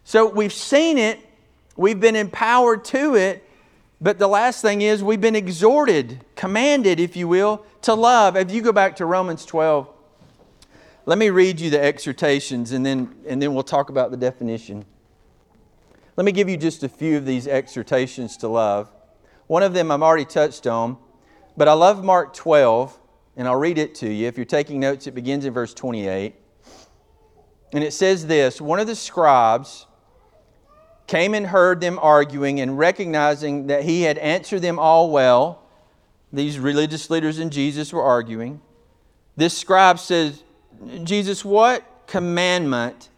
So 0.04 0.30
we've 0.30 0.54
seen 0.54 0.98
it, 0.98 1.20
we've 1.76 2.00
been 2.00 2.16
empowered 2.16 2.86
to 2.86 3.16
it, 3.16 3.44
but 4.00 4.20
the 4.20 4.28
last 4.28 4.62
thing 4.62 4.82
is 4.82 5.04
we've 5.04 5.22
been 5.22 5.36
exhorted, 5.36 6.24
commanded, 6.36 7.00
if 7.00 7.16
you 7.16 7.28
will, 7.28 7.66
to 7.82 7.96
love. 7.96 8.36
If 8.36 8.52
you 8.52 8.62
go 8.62 8.72
back 8.72 8.98
to 8.98 9.06
Romans 9.06 9.44
12, 9.46 9.90
let 11.08 11.18
me 11.18 11.32
read 11.32 11.60
you 11.60 11.72
the 11.72 11.82
exhortations 11.82 12.74
and 12.74 12.86
then, 12.86 13.16
and 13.28 13.42
then 13.42 13.56
we'll 13.56 13.64
talk 13.64 13.90
about 13.90 14.12
the 14.12 14.18
definition. 14.18 14.86
Let 16.16 16.26
me 16.26 16.32
give 16.32 16.48
you 16.48 16.58
just 16.58 16.84
a 16.84 16.90
few 16.90 17.18
of 17.18 17.26
these 17.26 17.48
exhortations 17.48 18.38
to 18.38 18.48
love. 18.48 18.92
One 19.48 19.64
of 19.64 19.74
them 19.74 19.92
I've 19.92 20.02
already 20.02 20.26
touched 20.26 20.66
on, 20.68 20.98
but 21.56 21.68
I 21.68 21.74
love 21.74 22.04
Mark 22.04 22.34
12, 22.34 22.98
and 23.38 23.48
I'll 23.48 23.56
read 23.56 23.78
it 23.78 23.96
to 23.96 24.12
you. 24.12 24.28
If 24.28 24.38
you're 24.38 24.46
taking 24.46 24.80
notes, 24.80 25.08
it 25.08 25.12
begins 25.12 25.46
in 25.46 25.54
verse 25.54 25.74
28. 25.74 26.36
And 27.74 27.84
it 27.84 27.94
says 27.94 28.28
this 28.28 28.60
One 28.60 28.80
of 28.80 28.88
the 28.88 28.96
scribes 28.96 29.86
came 31.08 31.34
and 31.36 31.48
heard 31.48 31.82
them 31.82 32.00
arguing, 32.02 32.60
and 32.60 32.78
recognizing 32.78 33.68
that 33.68 33.84
he 33.84 34.02
had 34.02 34.18
answered 34.18 34.62
them 34.62 34.80
all 34.80 35.12
well, 35.12 35.62
these 36.34 36.58
religious 36.58 37.10
leaders 37.10 37.38
and 37.38 37.52
Jesus 37.52 37.94
were 37.94 38.04
arguing. 38.04 38.62
This 39.36 39.56
scribe 39.56 40.00
says, 40.00 40.44
Jesus, 41.04 41.46
what 41.46 41.84
commandment 42.08 43.10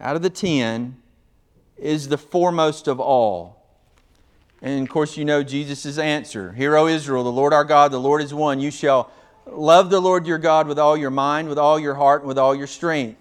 out 0.00 0.16
of 0.16 0.22
the 0.22 0.30
ten 0.30 0.96
is 1.76 2.08
the 2.08 2.18
foremost 2.18 2.88
of 2.88 2.98
all? 2.98 3.59
And 4.62 4.82
of 4.82 4.92
course, 4.92 5.16
you 5.16 5.24
know 5.24 5.42
Jesus' 5.42 5.98
answer 5.98 6.52
Hear, 6.52 6.76
O 6.76 6.86
Israel, 6.86 7.24
the 7.24 7.32
Lord 7.32 7.52
our 7.52 7.64
God, 7.64 7.92
the 7.92 7.98
Lord 7.98 8.22
is 8.22 8.34
one. 8.34 8.60
You 8.60 8.70
shall 8.70 9.10
love 9.46 9.90
the 9.90 10.00
Lord 10.00 10.26
your 10.26 10.38
God 10.38 10.66
with 10.66 10.78
all 10.78 10.96
your 10.96 11.10
mind, 11.10 11.48
with 11.48 11.58
all 11.58 11.78
your 11.78 11.94
heart, 11.94 12.22
and 12.22 12.28
with 12.28 12.38
all 12.38 12.54
your 12.54 12.66
strength. 12.66 13.18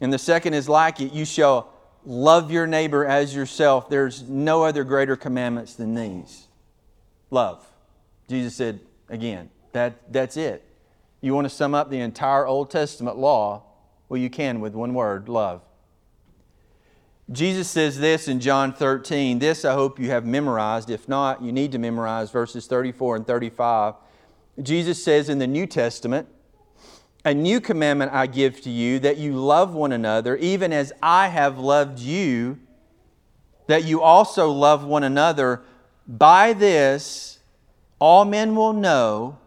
And 0.00 0.12
the 0.12 0.18
second 0.18 0.54
is 0.54 0.68
like 0.68 1.00
it 1.00 1.12
you 1.12 1.24
shall 1.24 1.72
love 2.04 2.50
your 2.50 2.66
neighbor 2.66 3.06
as 3.06 3.34
yourself. 3.34 3.88
There's 3.88 4.22
no 4.22 4.64
other 4.64 4.84
greater 4.84 5.16
commandments 5.16 5.74
than 5.74 5.94
these. 5.94 6.46
Love. 7.30 7.64
Jesus 8.28 8.54
said 8.56 8.80
again, 9.08 9.50
that, 9.72 10.12
that's 10.12 10.36
it. 10.36 10.64
You 11.20 11.34
want 11.34 11.44
to 11.44 11.54
sum 11.54 11.74
up 11.74 11.90
the 11.90 12.00
entire 12.00 12.46
Old 12.46 12.70
Testament 12.70 13.18
law? 13.18 13.62
Well, 14.08 14.20
you 14.20 14.30
can 14.30 14.60
with 14.60 14.74
one 14.74 14.94
word 14.94 15.28
love. 15.28 15.62
Jesus 17.32 17.70
says 17.70 17.98
this 17.98 18.26
in 18.26 18.40
John 18.40 18.72
13. 18.72 19.38
This 19.38 19.64
I 19.64 19.72
hope 19.72 20.00
you 20.00 20.10
have 20.10 20.26
memorized. 20.26 20.90
If 20.90 21.08
not, 21.08 21.42
you 21.42 21.52
need 21.52 21.70
to 21.72 21.78
memorize 21.78 22.30
verses 22.30 22.66
34 22.66 23.16
and 23.16 23.26
35. 23.26 23.94
Jesus 24.60 25.02
says 25.02 25.28
in 25.28 25.38
the 25.38 25.46
New 25.46 25.66
Testament, 25.66 26.26
A 27.24 27.32
new 27.32 27.60
commandment 27.60 28.12
I 28.12 28.26
give 28.26 28.60
to 28.62 28.70
you, 28.70 28.98
that 29.00 29.16
you 29.16 29.34
love 29.34 29.74
one 29.74 29.92
another, 29.92 30.36
even 30.36 30.72
as 30.72 30.92
I 31.00 31.28
have 31.28 31.56
loved 31.56 32.00
you, 32.00 32.58
that 33.68 33.84
you 33.84 34.02
also 34.02 34.50
love 34.50 34.84
one 34.84 35.04
another. 35.04 35.62
By 36.08 36.52
this, 36.52 37.38
all 38.00 38.24
men 38.24 38.56
will 38.56 38.72
know 38.72 39.38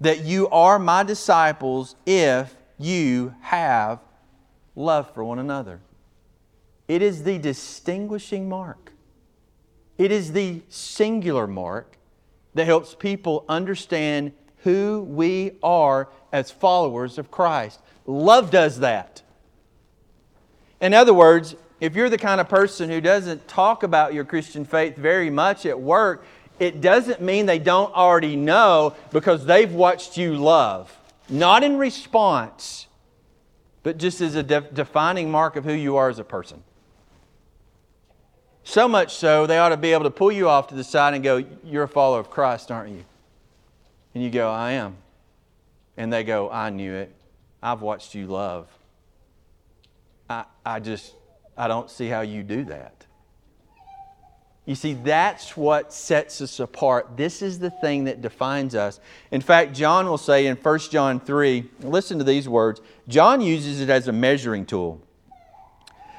that 0.00 0.24
you 0.24 0.48
are 0.48 0.78
my 0.78 1.02
disciples 1.02 1.96
if 2.06 2.54
you 2.78 3.34
have 3.42 4.00
love 4.74 5.12
for 5.12 5.22
one 5.22 5.38
another. 5.38 5.80
It 6.88 7.02
is 7.02 7.24
the 7.24 7.38
distinguishing 7.38 8.48
mark. 8.48 8.92
It 9.98 10.12
is 10.12 10.32
the 10.32 10.62
singular 10.68 11.46
mark 11.46 11.96
that 12.54 12.66
helps 12.66 12.94
people 12.94 13.44
understand 13.48 14.32
who 14.58 15.06
we 15.08 15.52
are 15.62 16.08
as 16.32 16.50
followers 16.50 17.18
of 17.18 17.30
Christ. 17.30 17.80
Love 18.06 18.50
does 18.50 18.80
that. 18.80 19.22
In 20.80 20.92
other 20.94 21.14
words, 21.14 21.54
if 21.80 21.94
you're 21.94 22.08
the 22.08 22.18
kind 22.18 22.40
of 22.40 22.48
person 22.48 22.88
who 22.88 23.00
doesn't 23.00 23.48
talk 23.48 23.82
about 23.82 24.14
your 24.14 24.24
Christian 24.24 24.64
faith 24.64 24.96
very 24.96 25.30
much 25.30 25.66
at 25.66 25.80
work, 25.80 26.24
it 26.58 26.80
doesn't 26.80 27.20
mean 27.20 27.46
they 27.46 27.58
don't 27.58 27.94
already 27.94 28.36
know 28.36 28.94
because 29.12 29.44
they've 29.44 29.72
watched 29.72 30.16
you 30.16 30.36
love. 30.36 30.96
Not 31.28 31.64
in 31.64 31.76
response, 31.76 32.86
but 33.82 33.98
just 33.98 34.20
as 34.20 34.34
a 34.36 34.42
de- 34.42 34.60
defining 34.60 35.30
mark 35.30 35.56
of 35.56 35.64
who 35.64 35.72
you 35.72 35.96
are 35.96 36.08
as 36.08 36.18
a 36.18 36.24
person. 36.24 36.62
So 38.66 38.88
much 38.88 39.14
so, 39.14 39.46
they 39.46 39.58
ought 39.58 39.68
to 39.68 39.76
be 39.76 39.92
able 39.92 40.02
to 40.02 40.10
pull 40.10 40.32
you 40.32 40.48
off 40.48 40.66
to 40.66 40.74
the 40.74 40.82
side 40.82 41.14
and 41.14 41.22
go, 41.22 41.42
You're 41.62 41.84
a 41.84 41.88
follower 41.88 42.18
of 42.18 42.30
Christ, 42.30 42.72
aren't 42.72 42.90
you? 42.90 43.04
And 44.12 44.24
you 44.24 44.28
go, 44.28 44.50
I 44.50 44.72
am. 44.72 44.96
And 45.96 46.12
they 46.12 46.24
go, 46.24 46.50
I 46.50 46.70
knew 46.70 46.92
it. 46.92 47.14
I've 47.62 47.80
watched 47.80 48.16
you 48.16 48.26
love. 48.26 48.68
I, 50.28 50.46
I 50.64 50.80
just, 50.80 51.14
I 51.56 51.68
don't 51.68 51.88
see 51.88 52.08
how 52.08 52.22
you 52.22 52.42
do 52.42 52.64
that. 52.64 53.06
You 54.64 54.74
see, 54.74 54.94
that's 54.94 55.56
what 55.56 55.92
sets 55.92 56.40
us 56.40 56.58
apart. 56.58 57.16
This 57.16 57.42
is 57.42 57.60
the 57.60 57.70
thing 57.70 58.02
that 58.04 58.20
defines 58.20 58.74
us. 58.74 58.98
In 59.30 59.40
fact, 59.40 59.76
John 59.76 60.06
will 60.06 60.18
say 60.18 60.48
in 60.48 60.56
1 60.56 60.78
John 60.90 61.20
3, 61.20 61.70
listen 61.82 62.18
to 62.18 62.24
these 62.24 62.48
words. 62.48 62.80
John 63.06 63.40
uses 63.40 63.80
it 63.80 63.90
as 63.90 64.08
a 64.08 64.12
measuring 64.12 64.66
tool. 64.66 65.05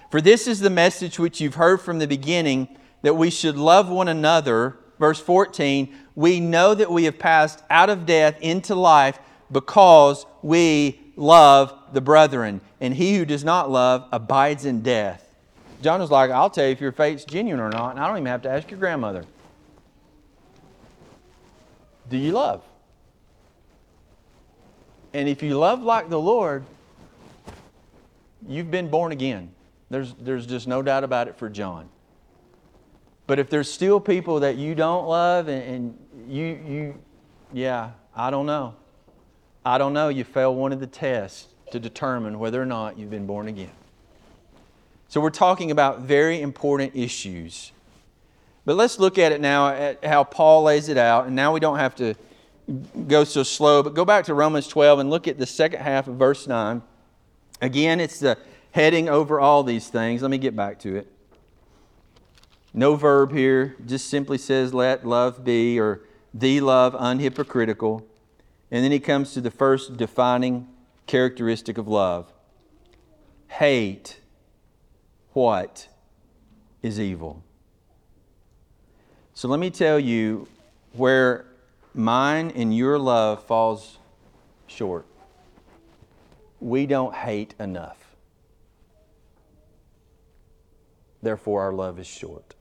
For 0.10 0.22
this 0.22 0.47
is 0.47 0.60
the 0.60 0.70
message 0.70 1.20
which 1.20 1.41
you've 1.41 1.55
heard 1.55 1.82
from 1.82 1.99
the 1.99 2.08
beginning 2.08 2.70
that 3.01 3.16
we 3.16 3.30
should 3.30 3.58
love 3.58 3.89
one 3.89 4.08
another. 4.08 4.78
Verse 4.99 5.20
14, 5.20 5.93
we 6.16 6.39
know 6.39 6.74
that 6.74 6.91
we 6.91 7.03
have 7.03 7.20
passed 7.20 7.64
out 7.70 7.89
of 7.89 8.05
death 8.05 8.39
into 8.41 8.74
life 8.74 9.20
because 9.51 10.26
we 10.41 10.99
love 11.16 11.74
the 11.93 12.01
brethren. 12.01 12.62
And 12.80 12.93
he 12.93 13.18
who 13.18 13.26
does 13.26 13.43
not 13.43 13.70
love 13.70 14.08
abides 14.12 14.66
in 14.66 14.82
death. 14.82 15.24
John 15.82 15.99
was 15.99 16.10
like, 16.10 16.32
I'll 16.32 16.49
tell 16.49 16.66
you 16.66 16.72
if 16.72 16.82
your 16.82 16.91
faith's 16.91 17.26
genuine 17.26 17.60
or 17.60 17.70
not, 17.70 17.91
and 17.91 17.99
I 17.99 18.08
don't 18.08 18.18
even 18.18 18.28
have 18.28 18.41
to 18.43 18.49
ask 18.49 18.72
your 18.72 18.80
grandmother. 18.80 19.26
do 22.10 22.18
you 22.18 22.32
love? 22.32 22.64
And 25.14 25.28
if 25.28 25.43
you 25.43 25.58
love 25.58 25.82
like 25.82 26.10
the 26.10 26.20
Lord, 26.20 26.64
you've 28.47 28.72
been 28.72 28.89
born 28.89 29.12
again. 29.12 29.51
There's, 29.90 30.14
there's 30.16 30.46
just 30.46 30.68
no 30.68 30.82
doubt 30.82 31.04
about 31.04 31.28
it 31.28 31.38
for 31.38 31.50
John. 31.50 31.90
But 33.26 33.40
if 33.40 33.50
there's 33.50 33.72
still 33.72 34.00
people 34.00 34.40
that 34.42 34.56
you 34.56 34.76
don't 34.76 35.08
love 35.08 35.48
and, 35.48 35.64
and 35.64 36.32
you, 36.32 36.46
you, 36.46 37.04
yeah, 37.54 37.92
I 38.16 38.30
don't 38.32 38.46
know. 38.46 38.76
I 39.66 39.78
don't 39.78 39.94
know. 39.94 40.10
You 40.10 40.24
fail 40.24 40.56
one 40.56 40.72
of 40.72 40.80
the 40.80 40.88
tests 40.88 41.48
to 41.72 41.80
determine 41.80 42.40
whether 42.40 42.62
or 42.62 42.66
not 42.66 42.98
you've 42.98 43.10
been 43.10 43.28
born 43.28 43.48
again. 43.48 43.72
So 45.10 45.22
we're 45.22 45.30
talking 45.30 45.72
about 45.72 46.02
very 46.02 46.42
important 46.42 46.96
issues. 46.96 47.72
But 48.66 48.76
let's 48.76 49.00
look 49.00 49.18
at 49.18 49.32
it 49.32 49.40
now 49.40 49.70
at 49.70 50.04
how 50.04 50.24
Paul 50.24 50.64
lays 50.64 50.90
it 50.90 50.98
out. 50.98 51.28
And 51.28 51.36
now 51.36 51.54
we 51.54 51.60
don't 51.60 51.80
have 51.80 51.96
to 51.96 52.16
go 53.08 53.24
so 53.24 53.44
slow, 53.44 53.82
but 53.82 53.94
go 53.94 54.04
back 54.04 54.26
to 54.26 54.34
Romans 54.34 54.68
12 54.68 55.00
and 55.00 55.10
look 55.10 55.28
at 55.28 55.38
the 55.38 55.46
second 55.46 55.80
half 55.80 56.08
of 56.08 56.16
verse 56.16 56.48
9. 56.48 56.82
Again, 57.62 58.00
it's 58.02 58.20
the 58.20 58.38
heading 58.78 59.10
over 59.10 59.40
all 59.40 59.64
these 59.64 59.88
things. 59.88 60.22
Let 60.22 60.30
me 60.30 60.38
get 60.38 60.56
back 60.56 60.78
to 60.82 60.96
it. 60.96 61.12
No 62.76 62.96
verb 62.96 63.32
here, 63.32 63.76
just 63.84 64.08
simply 64.08 64.38
says, 64.38 64.72
let 64.72 65.04
love 65.04 65.44
be, 65.44 65.80
or 65.80 66.02
the 66.32 66.62
love 66.62 66.94
unhypocritical. 66.94 68.04
And 68.70 68.84
then 68.84 68.92
he 68.92 69.00
comes 69.00 69.34
to 69.34 69.42
the 69.42 69.50
first 69.50 69.98
defining 69.98 70.68
characteristic 71.08 71.80
of 71.80 71.88
love 71.88 72.32
hate 73.48 74.20
what 75.34 75.88
is 76.84 77.00
evil. 77.00 77.44
So 79.34 79.48
let 79.48 79.60
me 79.60 79.72
tell 79.72 80.00
you 80.00 80.48
where 80.94 81.48
mine 81.96 82.52
and 82.54 82.78
your 82.78 83.00
love 83.00 83.44
falls 83.44 83.98
short. 84.68 85.08
We 86.60 86.86
don't 86.86 87.16
hate 87.16 87.56
enough. 87.60 88.07
Therefore, 91.22 91.61
our 91.61 91.74
love 91.74 91.99
is 91.99 92.07
short. 92.07 92.55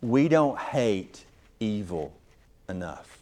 We 0.00 0.28
don't 0.28 0.58
hate 0.58 1.24
evil 1.60 2.12
enough. 2.68 3.18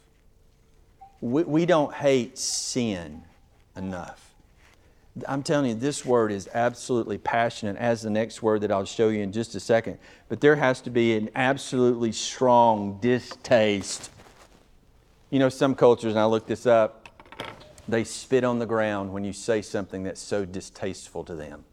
We, 1.20 1.44
we 1.44 1.66
don't 1.66 1.92
hate 1.94 2.38
sin 2.38 3.22
enough. 3.76 4.22
I'm 5.26 5.42
telling 5.42 5.70
you, 5.70 5.74
this 5.74 6.04
word 6.04 6.30
is 6.30 6.46
absolutely 6.52 7.16
passionate, 7.16 7.76
as 7.76 8.02
the 8.02 8.10
next 8.10 8.42
word 8.42 8.60
that 8.60 8.70
I'll 8.70 8.84
show 8.84 9.08
you 9.08 9.22
in 9.22 9.32
just 9.32 9.54
a 9.54 9.60
second. 9.60 9.98
But 10.28 10.42
there 10.42 10.56
has 10.56 10.82
to 10.82 10.90
be 10.90 11.16
an 11.16 11.30
absolutely 11.34 12.12
strong 12.12 12.98
distaste. 13.00 14.10
You 15.30 15.38
know, 15.38 15.48
some 15.48 15.74
cultures, 15.74 16.12
and 16.12 16.20
I 16.20 16.26
looked 16.26 16.48
this 16.48 16.66
up, 16.66 17.08
they 17.88 18.04
spit 18.04 18.44
on 18.44 18.58
the 18.58 18.66
ground 18.66 19.12
when 19.12 19.24
you 19.24 19.32
say 19.32 19.62
something 19.62 20.02
that's 20.02 20.20
so 20.20 20.44
distasteful 20.44 21.24
to 21.24 21.34
them. 21.34 21.64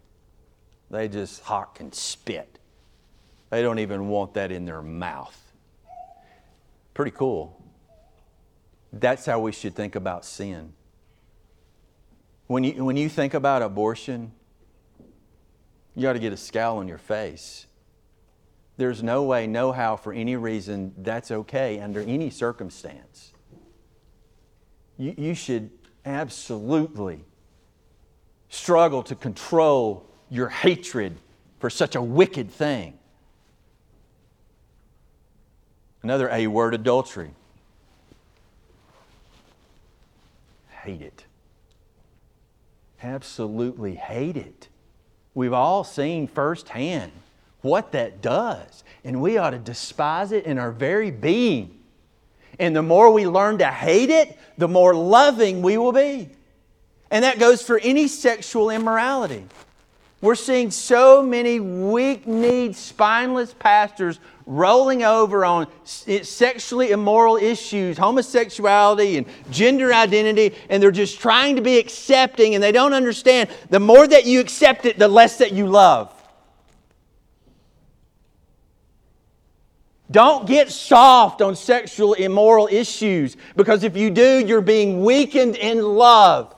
They 0.93 1.07
just 1.07 1.41
hawk 1.41 1.79
and 1.79 1.93
spit. 1.93 2.59
They 3.49 3.63
don't 3.63 3.79
even 3.79 4.09
want 4.09 4.35
that 4.35 4.51
in 4.51 4.65
their 4.65 4.83
mouth. 4.83 5.35
Pretty 6.93 7.09
cool. 7.09 7.59
That's 8.91 9.25
how 9.25 9.39
we 9.39 9.53
should 9.53 9.73
think 9.75 9.95
about 9.95 10.23
sin. 10.23 10.73
When 12.45 12.63
you, 12.63 12.85
when 12.85 12.95
you 12.95 13.09
think 13.09 13.33
about 13.33 13.63
abortion, 13.63 14.33
you 15.95 16.07
ought 16.07 16.13
to 16.13 16.19
get 16.19 16.31
a 16.31 16.37
scowl 16.37 16.77
on 16.77 16.87
your 16.87 16.99
face. 16.99 17.65
There's 18.77 19.01
no 19.01 19.23
way, 19.23 19.47
no 19.47 19.71
how, 19.71 19.95
for 19.95 20.13
any 20.13 20.35
reason, 20.35 20.93
that's 20.99 21.31
okay 21.31 21.79
under 21.79 22.01
any 22.01 22.29
circumstance. 22.29 23.33
You, 24.99 25.15
you 25.17 25.33
should 25.33 25.71
absolutely 26.05 27.25
struggle 28.47 29.01
to 29.01 29.15
control 29.15 30.12
your 30.33 30.49
hatred 30.49 31.15
for 31.59 31.69
such 31.69 31.95
a 31.95 32.01
wicked 32.01 32.49
thing. 32.49 32.97
Another 36.01 36.27
A 36.29 36.47
word 36.47 36.73
adultery. 36.73 37.29
Hate 40.81 41.01
it. 41.01 41.23
Absolutely 43.01 43.93
hate 43.93 44.35
it. 44.35 44.67
We've 45.35 45.53
all 45.53 45.83
seen 45.83 46.27
firsthand 46.27 47.11
what 47.61 47.91
that 47.91 48.21
does, 48.21 48.83
and 49.05 49.21
we 49.21 49.37
ought 49.37 49.51
to 49.51 49.59
despise 49.59 50.31
it 50.31 50.45
in 50.45 50.57
our 50.57 50.71
very 50.71 51.11
being. 51.11 51.79
And 52.59 52.75
the 52.75 52.81
more 52.81 53.11
we 53.11 53.27
learn 53.27 53.59
to 53.59 53.67
hate 53.67 54.09
it, 54.09 54.37
the 54.57 54.67
more 54.67 54.95
loving 54.95 55.61
we 55.61 55.77
will 55.77 55.93
be. 55.93 56.29
And 57.11 57.23
that 57.23 57.39
goes 57.39 57.61
for 57.61 57.79
any 57.79 58.07
sexual 58.07 58.71
immorality. 58.71 59.45
We're 60.23 60.35
seeing 60.35 60.71
so 60.71 61.21
many 61.21 61.59
weak 61.59 62.25
kneed, 62.25 62.77
spineless 62.77 63.53
pastors 63.53 64.21
rolling 64.45 65.03
over 65.03 65.43
on 65.43 65.67
sexually 65.83 66.91
immoral 66.91 67.35
issues, 67.35 67.97
homosexuality 67.97 69.17
and 69.17 69.27
gender 69.51 69.93
identity, 69.93 70.55
and 70.69 70.81
they're 70.81 70.91
just 70.91 71.19
trying 71.19 71.57
to 71.57 71.61
be 71.61 71.77
accepting, 71.77 72.55
and 72.55 72.63
they 72.63 72.71
don't 72.71 72.93
understand 72.93 73.49
the 73.69 73.81
more 73.81 74.07
that 74.07 74.25
you 74.25 74.39
accept 74.39 74.85
it, 74.85 74.97
the 74.97 75.09
less 75.09 75.39
that 75.39 75.51
you 75.51 75.67
love. 75.67 76.09
Don't 80.09 80.47
get 80.47 80.71
soft 80.71 81.41
on 81.41 81.53
sexual 81.53 82.13
immoral 82.13 82.69
issues 82.71 83.35
because 83.57 83.83
if 83.83 83.97
you 83.97 84.09
do, 84.09 84.39
you're 84.39 84.61
being 84.61 85.03
weakened 85.03 85.57
in 85.57 85.83
love. 85.83 86.55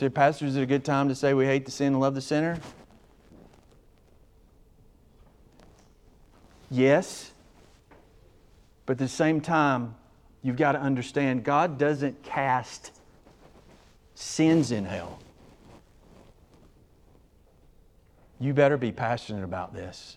Say, 0.00 0.08
Pastor, 0.08 0.46
is 0.46 0.56
it 0.56 0.62
a 0.62 0.66
good 0.66 0.82
time 0.82 1.10
to 1.10 1.14
say 1.14 1.34
we 1.34 1.44
hate 1.44 1.66
the 1.66 1.70
sin 1.70 1.88
and 1.88 2.00
love 2.00 2.14
the 2.14 2.22
sinner? 2.22 2.58
Yes. 6.70 7.32
But 8.86 8.92
at 8.92 8.98
the 8.98 9.08
same 9.08 9.42
time, 9.42 9.94
you've 10.40 10.56
got 10.56 10.72
to 10.72 10.80
understand 10.80 11.44
God 11.44 11.76
doesn't 11.76 12.22
cast 12.22 12.92
sins 14.14 14.72
in 14.72 14.86
hell. 14.86 15.18
You 18.38 18.54
better 18.54 18.78
be 18.78 18.92
passionate 18.92 19.44
about 19.44 19.74
this 19.74 20.16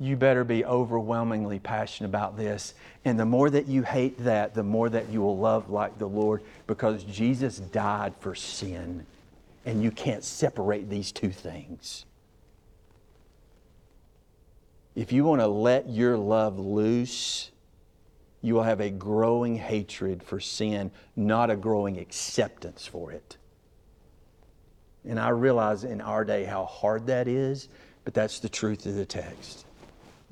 you 0.00 0.16
better 0.16 0.44
be 0.44 0.64
overwhelmingly 0.64 1.58
passionate 1.58 2.08
about 2.08 2.36
this. 2.36 2.72
And 3.04 3.20
the 3.20 3.26
more 3.26 3.50
that 3.50 3.66
you 3.66 3.82
hate 3.82 4.24
that, 4.24 4.54
the 4.54 4.62
more 4.62 4.88
that 4.88 5.10
you 5.10 5.20
will 5.20 5.36
love 5.36 5.68
like 5.68 5.98
the 5.98 6.08
Lord 6.08 6.42
because 6.66 7.04
Jesus 7.04 7.58
died 7.58 8.14
for 8.18 8.34
sin. 8.34 9.04
And 9.66 9.82
you 9.82 9.90
can't 9.90 10.24
separate 10.24 10.88
these 10.88 11.12
two 11.12 11.30
things. 11.30 12.06
If 14.96 15.12
you 15.12 15.24
want 15.24 15.42
to 15.42 15.46
let 15.46 15.90
your 15.90 16.16
love 16.16 16.58
loose, 16.58 17.50
you 18.40 18.54
will 18.54 18.62
have 18.62 18.80
a 18.80 18.88
growing 18.88 19.54
hatred 19.56 20.22
for 20.22 20.40
sin, 20.40 20.90
not 21.14 21.50
a 21.50 21.56
growing 21.56 21.98
acceptance 21.98 22.86
for 22.86 23.12
it. 23.12 23.36
And 25.04 25.20
I 25.20 25.28
realize 25.28 25.84
in 25.84 26.00
our 26.00 26.24
day 26.24 26.44
how 26.44 26.64
hard 26.64 27.06
that 27.08 27.28
is, 27.28 27.68
but 28.04 28.14
that's 28.14 28.40
the 28.40 28.48
truth 28.48 28.86
of 28.86 28.94
the 28.94 29.04
text. 29.04 29.66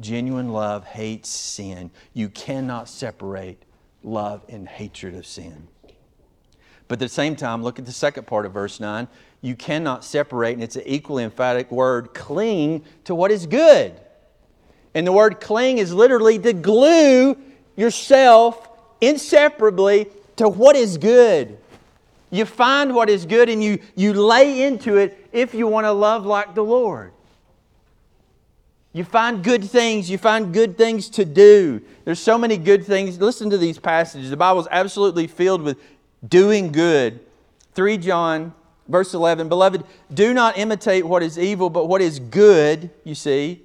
Genuine 0.01 0.53
love 0.53 0.85
hates 0.85 1.29
sin. 1.29 1.91
You 2.15 2.29
cannot 2.29 2.89
separate 2.89 3.63
love 4.03 4.43
and 4.49 4.69
hatred 4.69 5.15
of 5.15 5.27
sin. 5.27 5.69
But 6.87 6.95
at 6.95 7.01
the 7.01 7.09
same 7.09 7.37
time, 7.37 7.63
look 7.63 7.79
at 7.79 7.85
the 7.85 7.93
second 7.93 8.27
part 8.27 8.47
of 8.47 8.53
verse 8.53 8.81
9. 8.81 9.09
You 9.43 9.55
cannot 9.55 10.05
separate, 10.05 10.55
and 10.55 10.63
it's 10.63 10.77
an 10.77 10.83
equally 10.87 11.23
emphatic 11.23 11.71
word, 11.71 12.15
cling 12.15 12.85
to 13.05 13.15
what 13.15 13.31
is 13.31 13.47
good. 13.47 13.95
And 14.95 15.07
the 15.07 15.13
word 15.13 15.41
cling 15.41 15.79
is 15.79 15.93
literally 15.93 16.39
to 16.39 16.53
glue 16.53 17.37
yourself 17.77 18.69
inseparably 19.01 20.09
to 20.37 20.49
what 20.49 20.77
is 20.77 20.97
good. 20.97 21.59
You 22.31 22.45
find 22.45 22.95
what 22.95 23.09
is 23.09 23.27
good 23.27 23.49
and 23.49 23.63
you, 23.63 23.79
you 23.95 24.13
lay 24.13 24.63
into 24.63 24.97
it 24.97 25.29
if 25.33 25.55
you 25.55 25.67
want 25.67 25.87
to 25.87 25.93
love 25.93 26.27
like 26.27 26.55
the 26.55 26.65
Lord. 26.65 27.13
You 28.93 29.05
find 29.05 29.45
good 29.45 29.65
things. 29.65 30.11
You 30.11 30.19
find 30.19 30.53
good 30.53 30.79
things 30.79 31.09
to 31.11 31.25
do. 31.25 31.83
There's 32.05 32.19
so 32.19 32.39
many 32.39 32.57
good 32.57 32.85
things. 32.85 33.21
Listen 33.21 33.51
to 33.51 33.59
these 33.59 33.79
passages. 33.79 34.31
The 34.31 34.37
Bible 34.37 34.61
is 34.61 34.69
absolutely 34.71 35.27
filled 35.27 35.63
with 35.63 35.79
doing 36.27 36.73
good. 36.73 37.21
3 37.75 37.99
John, 37.99 38.55
verse 38.89 39.15
11 39.15 39.49
Beloved, 39.49 39.85
do 40.13 40.33
not 40.33 40.57
imitate 40.59 41.07
what 41.07 41.23
is 41.23 41.39
evil, 41.39 41.71
but 41.71 41.87
what 41.87 42.01
is 42.01 42.19
good, 42.19 42.91
you 43.05 43.15
see. 43.15 43.63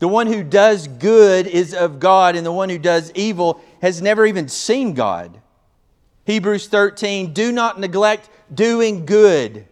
The 0.00 0.08
one 0.08 0.26
who 0.26 0.42
does 0.42 0.88
good 0.88 1.46
is 1.46 1.72
of 1.72 2.00
God, 2.00 2.36
and 2.36 2.44
the 2.44 2.52
one 2.52 2.68
who 2.68 2.78
does 2.78 3.12
evil 3.14 3.62
has 3.80 4.02
never 4.02 4.26
even 4.26 4.48
seen 4.48 4.92
God. 4.92 5.40
Hebrews 6.26 6.66
13 6.66 7.32
Do 7.32 7.52
not 7.52 7.78
neglect 7.78 8.28
doing 8.52 9.06
good 9.06 9.66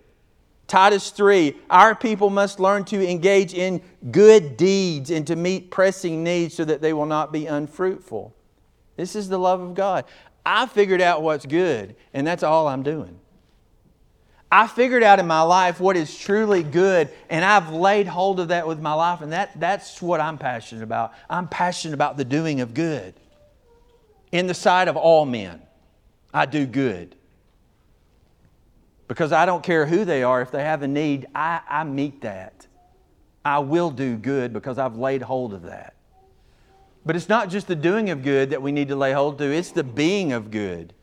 Titus 0.73 1.11
3, 1.11 1.55
our 1.69 1.95
people 1.95 2.31
must 2.31 2.59
learn 2.59 2.87
to 2.87 3.07
engage 3.07 3.53
in 3.53 3.83
good 4.11 4.57
deeds 4.57 5.11
and 5.11 5.27
to 5.27 5.37
meet 5.37 5.71
pressing 5.71 6.25
needs 6.25 6.55
so 6.55 6.65
that 6.65 6.81
they 6.81 6.95
will 6.95 7.05
not 7.05 7.31
be 7.31 7.45
unfruitful. 7.45 8.35
This 8.97 9.15
is 9.15 9.29
the 9.29 9.39
love 9.39 9.61
of 9.61 9.75
God. 9.75 10.07
I 10.47 10.65
figured 10.65 11.03
out 11.03 11.23
what's 11.23 11.45
good, 11.45 11.95
and 12.15 12.27
that's 12.27 12.43
all 12.43 12.69
I'm 12.69 12.83
doing. 12.83 13.19
I 14.51 14.67
figured 14.67 15.03
out 15.03 15.19
in 15.19 15.27
my 15.27 15.43
life 15.43 15.79
what 15.79 15.95
is 15.95 16.17
truly 16.17 16.63
good, 16.63 17.11
and 17.29 17.45
I've 17.45 17.69
laid 17.69 18.07
hold 18.07 18.41
of 18.41 18.49
that 18.49 18.67
with 18.67 18.81
my 18.81 18.95
life, 18.95 19.21
and 19.21 19.31
that, 19.33 19.61
that's 19.61 20.01
what 20.01 20.21
I'm 20.23 20.39
passionate 20.39 20.85
about. 20.85 21.13
I'm 21.29 21.49
passionate 21.49 21.93
about 21.93 22.17
the 22.17 22.25
doing 22.25 22.63
of 22.63 22.73
good. 22.73 23.13
In 24.31 24.47
the 24.47 24.55
sight 24.55 24.89
of 24.89 24.97
all 24.97 25.27
men, 25.27 25.61
I 26.33 26.47
do 26.47 26.65
good. 26.65 27.15
Because 29.13 29.31
I 29.31 29.45
don't 29.45 29.63
care 29.63 29.85
who 29.85 30.07
they 30.07 30.23
are, 30.23 30.41
if 30.41 30.51
they 30.51 30.63
have 30.63 30.81
a 30.81 30.89
need, 30.89 31.27
I, 31.35 31.61
I 31.69 31.85
meet 31.85 32.23
that. 32.23 32.67
I 33.45 33.59
will 33.59 33.91
do 33.91 34.17
good 34.17 34.55
because 34.55 34.79
I've 34.79 34.97
laid 34.97 35.21
hold 35.21 35.53
of 35.53 35.65
that. 35.65 35.93
But 37.05 37.15
it's 37.15 37.29
not 37.29 37.51
just 37.51 37.67
the 37.67 37.77
doing 37.77 38.09
of 38.09 38.23
good 38.23 38.49
that 38.49 38.63
we 38.63 38.73
need 38.73 38.89
to 38.89 38.97
lay 38.97 39.13
hold 39.13 39.37
to, 39.37 39.45
it's 39.45 39.71
the 39.71 39.85
being 39.85 40.33
of 40.33 40.51
good. 40.51 40.95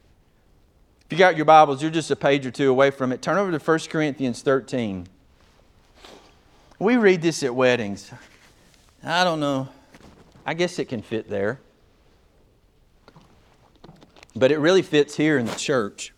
If 1.06 1.12
you 1.12 1.20
got 1.20 1.36
your 1.36 1.46
Bibles, 1.46 1.84
you're 1.84 1.92
just 1.92 2.10
a 2.10 2.16
page 2.16 2.48
or 2.48 2.52
two 2.52 2.72
away 2.72 2.90
from 2.90 3.12
it. 3.12 3.22
Turn 3.22 3.38
over 3.38 3.52
to 3.56 3.64
1 3.64 3.80
Corinthians 3.92 4.42
13. 4.42 5.06
We 6.80 6.98
read 6.98 7.22
this 7.22 7.44
at 7.44 7.54
weddings. 7.54 8.12
I 9.04 9.24
don't 9.24 9.40
know. 9.40 9.70
I 10.48 10.56
guess 10.56 10.80
it 10.80 10.86
can 10.86 11.04
fit 11.04 11.30
there. 11.30 11.60
But 14.36 14.52
it 14.52 14.58
really 14.58 14.82
fits 14.82 15.16
here 15.16 15.38
in 15.38 15.46
the 15.46 15.54
church. 15.54 16.12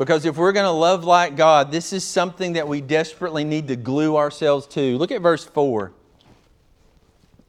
Because 0.00 0.24
if 0.24 0.38
we're 0.38 0.52
going 0.52 0.64
to 0.64 0.70
love 0.70 1.04
like 1.04 1.36
God, 1.36 1.70
this 1.70 1.92
is 1.92 2.04
something 2.04 2.54
that 2.54 2.66
we 2.66 2.80
desperately 2.80 3.44
need 3.44 3.68
to 3.68 3.76
glue 3.76 4.16
ourselves 4.16 4.66
to. 4.68 4.96
Look 4.96 5.12
at 5.12 5.20
verse 5.20 5.44
4. 5.44 5.92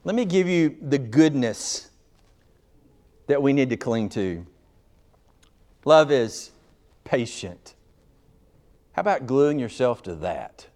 Let 0.04 0.14
me 0.14 0.26
give 0.26 0.46
you 0.46 0.76
the 0.82 0.98
goodness 0.98 1.88
that 3.26 3.40
we 3.40 3.54
need 3.54 3.70
to 3.70 3.78
cling 3.78 4.10
to. 4.10 4.44
Love 5.86 6.12
is 6.12 6.50
patient. 7.04 7.74
How 8.92 9.00
about 9.00 9.26
gluing 9.26 9.58
yourself 9.58 10.02
to 10.02 10.14
that? 10.16 10.66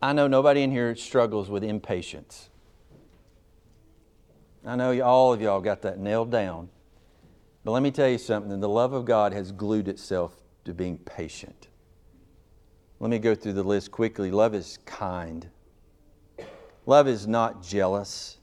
I 0.00 0.12
know 0.12 0.28
nobody 0.28 0.62
in 0.62 0.70
here 0.70 0.94
struggles 0.94 1.50
with 1.50 1.64
impatience. 1.64 2.48
I 4.64 4.76
know 4.76 5.00
all 5.00 5.32
of 5.32 5.42
y'all 5.42 5.60
got 5.60 5.82
that 5.82 5.98
nailed 5.98 6.30
down. 6.30 6.68
But 7.66 7.72
let 7.72 7.82
me 7.82 7.90
tell 7.90 8.08
you 8.08 8.16
something 8.16 8.60
the 8.60 8.68
love 8.68 8.92
of 8.92 9.04
God 9.04 9.32
has 9.32 9.50
glued 9.50 9.88
itself 9.88 10.36
to 10.66 10.72
being 10.72 10.98
patient. 10.98 11.66
Let 13.00 13.10
me 13.10 13.18
go 13.18 13.34
through 13.34 13.54
the 13.54 13.64
list 13.64 13.90
quickly. 13.90 14.30
Love 14.30 14.54
is 14.54 14.78
kind, 14.86 15.48
love 16.86 17.08
is 17.08 17.26
not 17.26 17.64
jealous. 17.64 18.38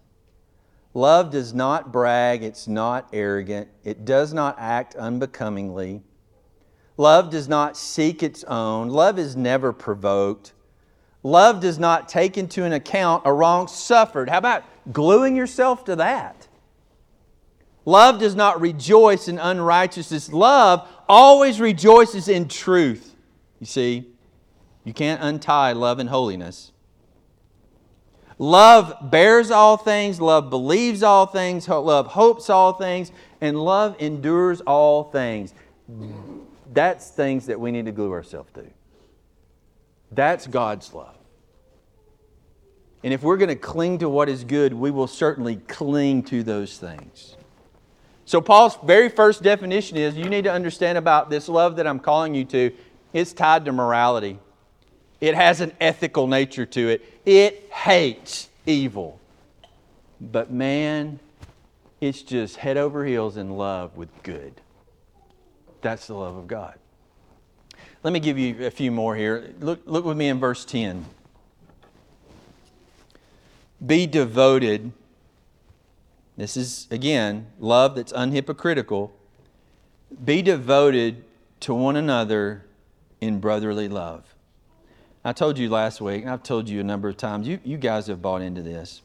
Love 0.93 1.31
does 1.31 1.53
not 1.53 1.93
brag, 1.93 2.43
it's 2.43 2.67
not 2.67 3.07
arrogant, 3.13 3.69
it 3.85 4.03
does 4.03 4.33
not 4.33 4.57
act 4.59 4.93
unbecomingly. 4.95 6.03
Love 6.97 7.29
does 7.29 7.47
not 7.47 7.77
seek 7.77 8.23
its 8.23 8.43
own. 8.43 8.89
Love 8.89 9.17
is 9.17 9.37
never 9.37 9.71
provoked. 9.71 10.51
Love 11.23 11.61
does 11.61 11.79
not 11.79 12.09
take 12.09 12.37
into 12.37 12.65
an 12.65 12.73
account 12.73 13.23
a 13.23 13.31
wrong 13.31 13.69
suffered. 13.69 14.29
How 14.29 14.39
about 14.39 14.65
gluing 14.91 15.37
yourself 15.37 15.85
to 15.85 15.95
that? 15.95 16.49
Love 17.85 18.19
does 18.19 18.35
not 18.35 18.61
rejoice 18.61 19.27
in 19.27 19.37
unrighteousness. 19.37 20.31
Love 20.31 20.87
always 21.09 21.59
rejoices 21.59 22.27
in 22.27 22.47
truth. 22.47 23.15
You 23.59 23.65
see, 23.65 24.07
you 24.83 24.93
can't 24.93 25.21
untie 25.21 25.73
love 25.73 25.99
and 25.99 26.09
holiness. 26.09 26.71
Love 28.39 28.93
bears 29.11 29.51
all 29.51 29.77
things, 29.77 30.19
love 30.19 30.49
believes 30.49 31.03
all 31.03 31.25
things, 31.25 31.67
love 31.67 32.07
hopes 32.07 32.49
all 32.49 32.73
things, 32.73 33.11
and 33.39 33.63
love 33.63 33.95
endures 33.99 34.59
all 34.61 35.03
things. 35.03 35.53
That's 36.73 37.09
things 37.09 37.45
that 37.45 37.59
we 37.59 37.71
need 37.71 37.85
to 37.85 37.91
glue 37.91 38.11
ourselves 38.11 38.51
to. 38.53 38.65
That's 40.11 40.47
God's 40.47 40.93
love. 40.93 41.15
And 43.03 43.13
if 43.13 43.21
we're 43.21 43.37
going 43.37 43.49
to 43.49 43.55
cling 43.55 43.99
to 43.99 44.09
what 44.09 44.29
is 44.29 44.43
good, 44.43 44.73
we 44.73 44.89
will 44.89 45.07
certainly 45.07 45.57
cling 45.67 46.23
to 46.23 46.41
those 46.41 46.77
things. 46.77 47.35
So, 48.25 48.39
Paul's 48.39 48.77
very 48.83 49.09
first 49.09 49.43
definition 49.43 49.97
is 49.97 50.15
you 50.15 50.29
need 50.29 50.45
to 50.45 50.51
understand 50.51 50.97
about 50.97 51.29
this 51.29 51.49
love 51.49 51.75
that 51.75 51.87
I'm 51.87 51.99
calling 51.99 52.33
you 52.33 52.45
to, 52.45 52.71
it's 53.11 53.33
tied 53.33 53.65
to 53.65 53.71
morality. 53.71 54.39
It 55.19 55.35
has 55.35 55.61
an 55.61 55.71
ethical 55.79 56.27
nature 56.27 56.65
to 56.65 56.89
it. 56.89 57.21
It 57.25 57.69
hates 57.71 58.49
evil. 58.65 59.19
But 60.19 60.51
man, 60.51 61.19
it's 62.01 62.21
just 62.21 62.57
head 62.57 62.77
over 62.77 63.05
heels 63.05 63.37
in 63.37 63.51
love 63.51 63.95
with 63.95 64.09
good. 64.23 64.59
That's 65.81 66.07
the 66.07 66.15
love 66.15 66.35
of 66.35 66.47
God. 66.47 66.75
Let 68.03 68.11
me 68.11 68.19
give 68.19 68.37
you 68.37 68.65
a 68.65 68.71
few 68.71 68.91
more 68.91 69.15
here. 69.15 69.53
Look, 69.59 69.81
look 69.85 70.03
with 70.03 70.17
me 70.17 70.27
in 70.27 70.39
verse 70.39 70.65
10. 70.65 71.05
Be 73.85 74.07
devoted 74.07 74.91
this 76.37 76.57
is, 76.57 76.87
again, 76.89 77.47
love 77.59 77.95
that's 77.95 78.11
unhypocritical. 78.11 79.11
Be 80.23 80.41
devoted 80.41 81.23
to 81.61 81.73
one 81.73 81.95
another 81.95 82.65
in 83.21 83.39
brotherly 83.39 83.87
love. 83.87 84.33
I 85.23 85.31
told 85.31 85.57
you 85.57 85.69
last 85.69 86.01
week, 86.01 86.23
and 86.23 86.31
I've 86.31 86.43
told 86.43 86.67
you 86.67 86.81
a 86.81 86.83
number 86.83 87.07
of 87.07 87.15
times, 87.15 87.47
you, 87.47 87.59
you 87.63 87.77
guys 87.77 88.07
have 88.07 88.21
bought 88.21 88.41
into 88.41 88.61
this. 88.61 89.01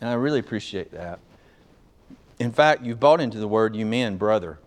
And 0.00 0.08
I 0.08 0.14
really 0.14 0.38
appreciate 0.38 0.92
that. 0.92 1.18
In 2.38 2.52
fact, 2.52 2.82
you've 2.82 3.00
bought 3.00 3.20
into 3.20 3.38
the 3.38 3.48
word 3.48 3.76
you 3.76 3.84
men, 3.84 4.16
brother. 4.16 4.58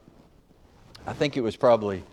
I 1.05 1.13
think 1.13 1.35
it 1.37 1.41
was 1.41 1.55
probably, 1.55 2.03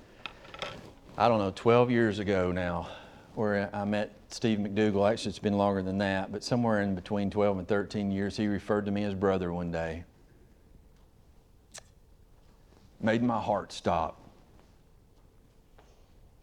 I 1.18 1.28
don't 1.28 1.38
know, 1.38 1.52
12 1.54 1.90
years 1.90 2.18
ago 2.18 2.52
now, 2.52 2.88
where 3.34 3.68
I 3.72 3.84
met 3.84 4.12
Steve 4.34 4.58
McDougall. 4.58 5.08
Actually, 5.08 5.28
it's 5.28 5.38
been 5.38 5.56
longer 5.56 5.80
than 5.80 5.98
that, 5.98 6.32
but 6.32 6.42
somewhere 6.42 6.82
in 6.82 6.96
between 6.96 7.30
12 7.30 7.58
and 7.58 7.68
13 7.68 8.10
years, 8.10 8.36
he 8.36 8.48
referred 8.48 8.84
to 8.84 8.90
me 8.90 9.04
as 9.04 9.14
brother 9.14 9.52
one 9.52 9.70
day. 9.70 10.02
Made 13.00 13.22
my 13.22 13.40
heart 13.40 13.72
stop. 13.72 14.20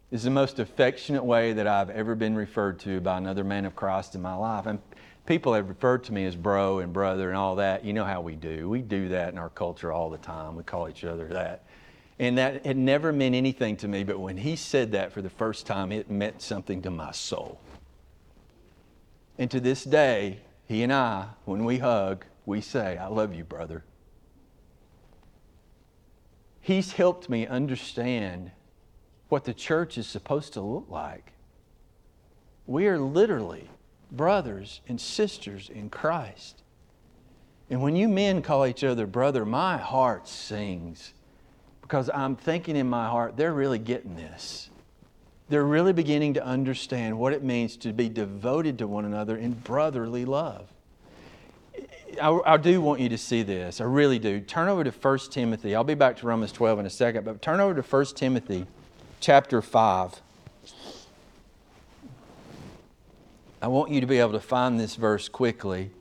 It's 0.10 0.24
the 0.24 0.30
most 0.30 0.58
affectionate 0.60 1.26
way 1.26 1.52
that 1.52 1.68
I've 1.68 1.90
ever 1.90 2.16
been 2.16 2.34
referred 2.34 2.80
to 2.82 3.02
by 3.02 3.18
another 3.18 3.44
man 3.44 3.66
of 3.66 3.76
Christ 3.76 4.16
in 4.16 4.22
my 4.22 4.36
life. 4.36 4.68
And 4.68 4.80
people 5.26 5.54
have 5.54 5.68
referred 5.68 6.06
to 6.06 6.14
me 6.14 6.26
as 6.26 6.36
bro 6.38 6.80
and 6.80 6.94
brother 6.94 7.28
and 7.28 7.38
all 7.38 7.58
that. 7.58 7.84
You 7.84 7.92
know 7.92 8.06
how 8.06 8.22
we 8.22 8.38
do. 8.38 8.70
We 8.70 8.82
do 8.82 9.10
that 9.10 9.34
in 9.34 9.38
our 9.38 9.50
culture 9.50 9.92
all 9.92 10.10
the 10.10 10.18
time. 10.18 10.56
We 10.56 10.64
call 10.64 10.88
each 10.88 11.04
other 11.04 11.28
that. 11.28 11.66
And 12.20 12.38
that 12.38 12.66
had 12.66 12.78
never 12.78 13.12
meant 13.12 13.36
anything 13.36 13.76
to 13.78 13.90
me, 13.90 14.06
but 14.06 14.18
when 14.18 14.38
he 14.38 14.56
said 14.56 14.94
that 14.94 15.12
for 15.12 15.22
the 15.22 15.30
first 15.30 15.66
time, 15.66 15.92
it 15.92 16.10
meant 16.10 16.42
something 16.42 16.82
to 16.84 16.90
my 16.90 17.12
soul. 17.12 17.60
And 19.42 19.50
to 19.50 19.60
this 19.60 19.84
day, 19.84 20.38
he 20.68 20.84
and 20.84 20.94
I, 20.94 21.26
when 21.46 21.66
we 21.66 21.80
hug, 21.80 22.26
we 22.46 22.62
say, 22.62 23.00
I 23.00 23.08
love 23.08 23.34
you, 23.34 23.44
brother. 23.44 23.84
He's 26.60 26.92
helped 26.92 27.28
me 27.28 27.48
understand 27.48 28.52
what 29.30 29.46
the 29.46 29.56
church 29.56 29.98
is 29.98 30.06
supposed 30.06 30.54
to 30.54 30.62
look 30.62 30.86
like. 30.90 31.34
We 32.68 32.86
are 32.86 33.00
literally 33.00 33.68
brothers 34.12 34.82
and 34.88 35.02
sisters 35.02 35.72
in 35.72 35.90
Christ. 35.90 36.62
And 37.68 37.82
when 37.82 37.96
you 37.96 38.10
men 38.10 38.44
call 38.44 38.68
each 38.68 38.84
other 38.84 39.08
brother, 39.08 39.44
my 39.44 39.76
heart 39.76 40.28
sings 40.28 41.14
because 41.82 42.12
I'm 42.14 42.36
thinking 42.36 42.76
in 42.76 42.88
my 42.88 43.08
heart, 43.08 43.38
they're 43.38 43.56
really 43.56 43.80
getting 43.80 44.16
this 44.16 44.70
they're 45.52 45.66
really 45.66 45.92
beginning 45.92 46.34
to 46.36 46.46
understand 46.46 47.20
what 47.20 47.34
it 47.34 47.44
means 47.44 47.76
to 47.78 47.92
be 47.92 48.08
devoted 48.08 48.78
to 48.78 48.88
one 48.88 49.04
another 49.04 49.36
in 49.36 49.52
brotherly 49.52 50.24
love. 50.24 50.68
I, 52.22 52.40
I, 52.46 52.58
do 52.58 52.82
want 52.82 53.02
you 53.02 53.10
to 53.10 53.18
see 53.18 53.44
this. 53.44 53.82
I 53.82 53.84
really 53.84 54.18
do. 54.18 54.40
Turn 54.40 54.70
over 54.70 54.84
to 54.84 54.92
1 54.92 55.20
Timothy. 55.30 55.76
I'll 55.76 55.84
be 55.84 55.94
back 55.94 56.18
to 56.18 56.28
Romans 56.28 56.52
12 56.54 56.80
in 56.80 56.86
a 56.86 56.90
second, 56.90 57.26
but 57.26 57.42
turn 57.42 57.60
over 57.60 57.74
to 57.74 57.82
1 57.82 58.06
Timothy 58.16 58.66
chapter 59.20 59.62
5. 59.62 60.22
I 63.62 63.68
want 63.68 63.92
you 63.92 64.02
to 64.02 64.08
be 64.08 64.20
able 64.20 64.34
to 64.34 64.40
find 64.40 64.80
this 64.80 64.96
verse 64.96 65.28
quickly 65.28 65.92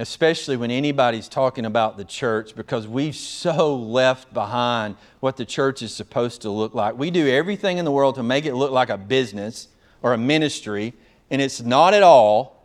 especially 0.00 0.56
when 0.56 0.70
anybody's 0.70 1.28
talking 1.28 1.64
about 1.64 1.96
the 1.96 2.04
church, 2.04 2.54
because 2.54 2.88
we've 2.88 3.14
so 3.14 3.76
left 3.76 4.32
behind 4.32 4.96
what 5.20 5.36
the 5.36 5.44
church 5.44 5.82
is 5.82 5.94
supposed 5.94 6.42
to 6.42 6.50
look 6.50 6.74
like. 6.74 6.98
We 6.98 7.10
do 7.10 7.28
everything 7.28 7.78
in 7.78 7.84
the 7.84 7.90
world 7.90 8.14
to 8.16 8.22
make 8.22 8.46
it 8.46 8.54
look 8.54 8.70
like 8.70 8.88
a 8.88 8.98
business 8.98 9.68
or 10.02 10.12
a 10.12 10.18
ministry, 10.18 10.94
and 11.30 11.40
it's 11.42 11.60
not 11.60 11.94
at 11.94 12.02
all. 12.02 12.56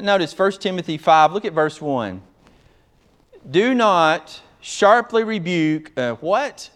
Notice 0.00 0.36
1 0.36 0.52
Timothy 0.52 0.96
5, 0.96 1.32
look 1.32 1.44
at 1.44 1.52
verse 1.52 1.80
1. 1.80 2.22
Do 3.50 3.74
not 3.74 4.40
sharply 4.60 5.24
rebuke 5.24 5.92
uh, 5.98 6.14
what? 6.14 6.70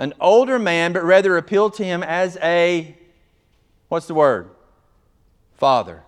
an 0.00 0.14
older 0.18 0.58
man, 0.58 0.94
but 0.94 1.04
rather 1.04 1.36
appeal 1.36 1.70
to 1.70 1.84
him 1.84 2.02
as 2.02 2.38
a, 2.42 2.96
what's 3.88 4.06
the 4.06 4.14
word? 4.14 4.50
Father. 5.58 6.02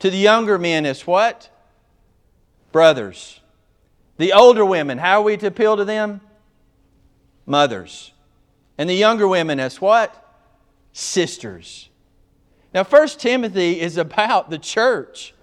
To 0.00 0.10
the 0.10 0.16
younger 0.16 0.58
men 0.58 0.86
as 0.86 1.06
what? 1.06 1.50
Brothers. 2.72 3.40
The 4.16 4.32
older 4.32 4.64
women, 4.64 4.98
how 4.98 5.20
are 5.20 5.24
we 5.24 5.36
to 5.36 5.46
appeal 5.46 5.76
to 5.76 5.84
them? 5.84 6.20
Mothers. 7.46 8.12
And 8.76 8.88
the 8.88 8.94
younger 8.94 9.26
women 9.26 9.58
as 9.58 9.80
what? 9.80 10.24
Sisters. 10.92 11.88
Now, 12.74 12.84
First 12.84 13.20
Timothy 13.20 13.80
is 13.80 13.96
about 13.96 14.50
the 14.50 14.58
church. 14.58 15.34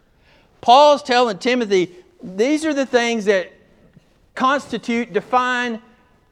Paul's 0.62 1.04
telling 1.04 1.38
Timothy, 1.38 1.96
these 2.22 2.66
are 2.66 2.74
the 2.74 2.86
things 2.86 3.26
that 3.26 3.52
constitute, 4.36 5.14
define, 5.14 5.82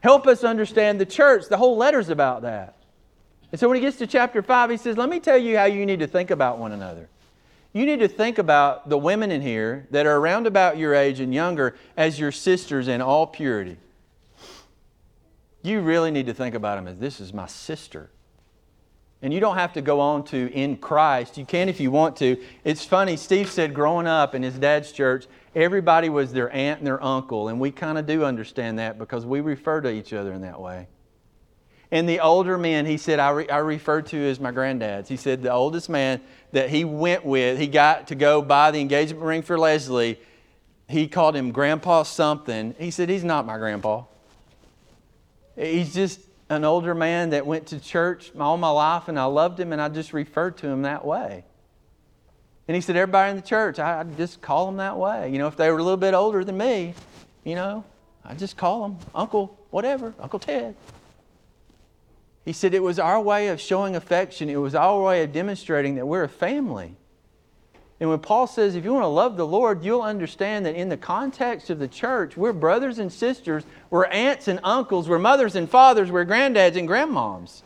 help 0.00 0.26
us 0.26 0.44
understand 0.44 1.00
the 1.00 1.06
church. 1.06 1.48
The 1.48 1.56
whole 1.56 1.76
letter's 1.76 2.08
about 2.08 2.42
that. 2.42 2.76
And 3.50 3.58
so 3.60 3.68
when 3.68 3.76
he 3.76 3.80
gets 3.80 3.96
to 3.98 4.06
chapter 4.06 4.42
5, 4.42 4.70
he 4.70 4.76
says, 4.76 4.96
Let 4.96 5.08
me 5.08 5.20
tell 5.20 5.38
you 5.38 5.56
how 5.56 5.64
you 5.64 5.86
need 5.86 6.00
to 6.00 6.06
think 6.06 6.30
about 6.30 6.58
one 6.58 6.72
another. 6.72 7.08
You 7.74 7.86
need 7.86 7.98
to 7.98 8.08
think 8.08 8.38
about 8.38 8.88
the 8.88 8.96
women 8.96 9.32
in 9.32 9.42
here 9.42 9.88
that 9.90 10.06
are 10.06 10.16
around 10.16 10.46
about 10.46 10.78
your 10.78 10.94
age 10.94 11.18
and 11.18 11.34
younger 11.34 11.74
as 11.96 12.20
your 12.20 12.30
sisters 12.30 12.86
in 12.86 13.02
all 13.02 13.26
purity. 13.26 13.76
You 15.62 15.80
really 15.80 16.12
need 16.12 16.26
to 16.26 16.34
think 16.34 16.54
about 16.54 16.76
them 16.76 16.86
as 16.86 17.00
this 17.00 17.20
is 17.20 17.34
my 17.34 17.48
sister. 17.48 18.10
And 19.22 19.34
you 19.34 19.40
don't 19.40 19.56
have 19.56 19.72
to 19.72 19.82
go 19.82 19.98
on 19.98 20.22
to 20.26 20.52
in 20.52 20.76
Christ. 20.76 21.36
You 21.36 21.44
can 21.44 21.68
if 21.68 21.80
you 21.80 21.90
want 21.90 22.16
to. 22.18 22.40
It's 22.62 22.84
funny, 22.84 23.16
Steve 23.16 23.50
said 23.50 23.74
growing 23.74 24.06
up 24.06 24.36
in 24.36 24.42
his 24.44 24.54
dad's 24.54 24.92
church, 24.92 25.26
everybody 25.56 26.08
was 26.08 26.32
their 26.32 26.50
aunt 26.52 26.78
and 26.78 26.86
their 26.86 27.02
uncle. 27.02 27.48
And 27.48 27.58
we 27.58 27.72
kind 27.72 27.98
of 27.98 28.06
do 28.06 28.24
understand 28.24 28.78
that 28.78 28.98
because 28.98 29.26
we 29.26 29.40
refer 29.40 29.80
to 29.80 29.90
each 29.90 30.12
other 30.12 30.32
in 30.32 30.42
that 30.42 30.60
way. 30.60 30.86
And 31.94 32.08
the 32.08 32.18
older 32.18 32.58
men, 32.58 32.86
he 32.86 32.96
said, 32.96 33.20
I, 33.20 33.30
re- 33.30 33.48
I 33.48 33.58
referred 33.58 34.06
to 34.06 34.16
as 34.16 34.40
my 34.40 34.50
granddads. 34.50 35.06
He 35.06 35.16
said 35.16 35.44
the 35.44 35.52
oldest 35.52 35.88
man 35.88 36.20
that 36.50 36.68
he 36.68 36.84
went 36.84 37.24
with, 37.24 37.56
he 37.56 37.68
got 37.68 38.08
to 38.08 38.16
go 38.16 38.42
buy 38.42 38.72
the 38.72 38.80
engagement 38.80 39.24
ring 39.24 39.42
for 39.42 39.56
Leslie. 39.56 40.18
He 40.88 41.06
called 41.06 41.36
him 41.36 41.52
Grandpa 41.52 42.02
something. 42.02 42.74
He 42.80 42.90
said, 42.90 43.08
He's 43.08 43.22
not 43.22 43.46
my 43.46 43.58
grandpa. 43.58 44.02
He's 45.54 45.94
just 45.94 46.18
an 46.48 46.64
older 46.64 46.96
man 46.96 47.30
that 47.30 47.46
went 47.46 47.68
to 47.68 47.78
church 47.78 48.32
all 48.40 48.56
my 48.56 48.70
life 48.70 49.06
and 49.06 49.16
I 49.16 49.26
loved 49.26 49.60
him 49.60 49.72
and 49.72 49.80
I 49.80 49.88
just 49.88 50.12
referred 50.12 50.56
to 50.58 50.66
him 50.66 50.82
that 50.82 51.04
way. 51.04 51.44
And 52.66 52.74
he 52.74 52.80
said, 52.80 52.96
Everybody 52.96 53.30
in 53.30 53.36
the 53.36 53.42
church, 53.42 53.78
I, 53.78 54.00
I 54.00 54.02
just 54.02 54.42
call 54.42 54.66
them 54.66 54.78
that 54.78 54.96
way. 54.96 55.30
You 55.30 55.38
know, 55.38 55.46
if 55.46 55.56
they 55.56 55.70
were 55.70 55.78
a 55.78 55.82
little 55.84 55.96
bit 55.96 56.12
older 56.12 56.42
than 56.42 56.58
me, 56.58 56.92
you 57.44 57.54
know, 57.54 57.84
I 58.24 58.34
just 58.34 58.56
call 58.56 58.82
them 58.82 58.98
Uncle, 59.14 59.56
whatever, 59.70 60.12
Uncle 60.18 60.40
Ted. 60.40 60.74
He 62.44 62.52
said 62.52 62.74
it 62.74 62.82
was 62.82 62.98
our 62.98 63.20
way 63.20 63.48
of 63.48 63.60
showing 63.60 63.96
affection, 63.96 64.50
it 64.50 64.56
was 64.56 64.74
our 64.74 65.02
way 65.02 65.22
of 65.22 65.32
demonstrating 65.32 65.94
that 65.94 66.06
we're 66.06 66.24
a 66.24 66.28
family. 66.28 66.96
And 68.00 68.10
when 68.10 68.18
Paul 68.18 68.46
says, 68.46 68.74
if 68.74 68.84
you 68.84 68.92
want 68.92 69.04
to 69.04 69.08
love 69.08 69.36
the 69.36 69.46
Lord, 69.46 69.84
you'll 69.84 70.02
understand 70.02 70.66
that 70.66 70.74
in 70.74 70.88
the 70.88 70.96
context 70.96 71.70
of 71.70 71.78
the 71.78 71.88
church, 71.88 72.36
we're 72.36 72.52
brothers 72.52 72.98
and 72.98 73.10
sisters, 73.10 73.64
we're 73.88 74.06
aunts 74.06 74.48
and 74.48 74.60
uncles, 74.64 75.08
we're 75.08 75.18
mothers 75.18 75.54
and 75.54 75.70
fathers, 75.70 76.10
we're 76.10 76.26
granddads 76.26 76.76
and 76.76 76.88
grandmoms. 76.88 77.62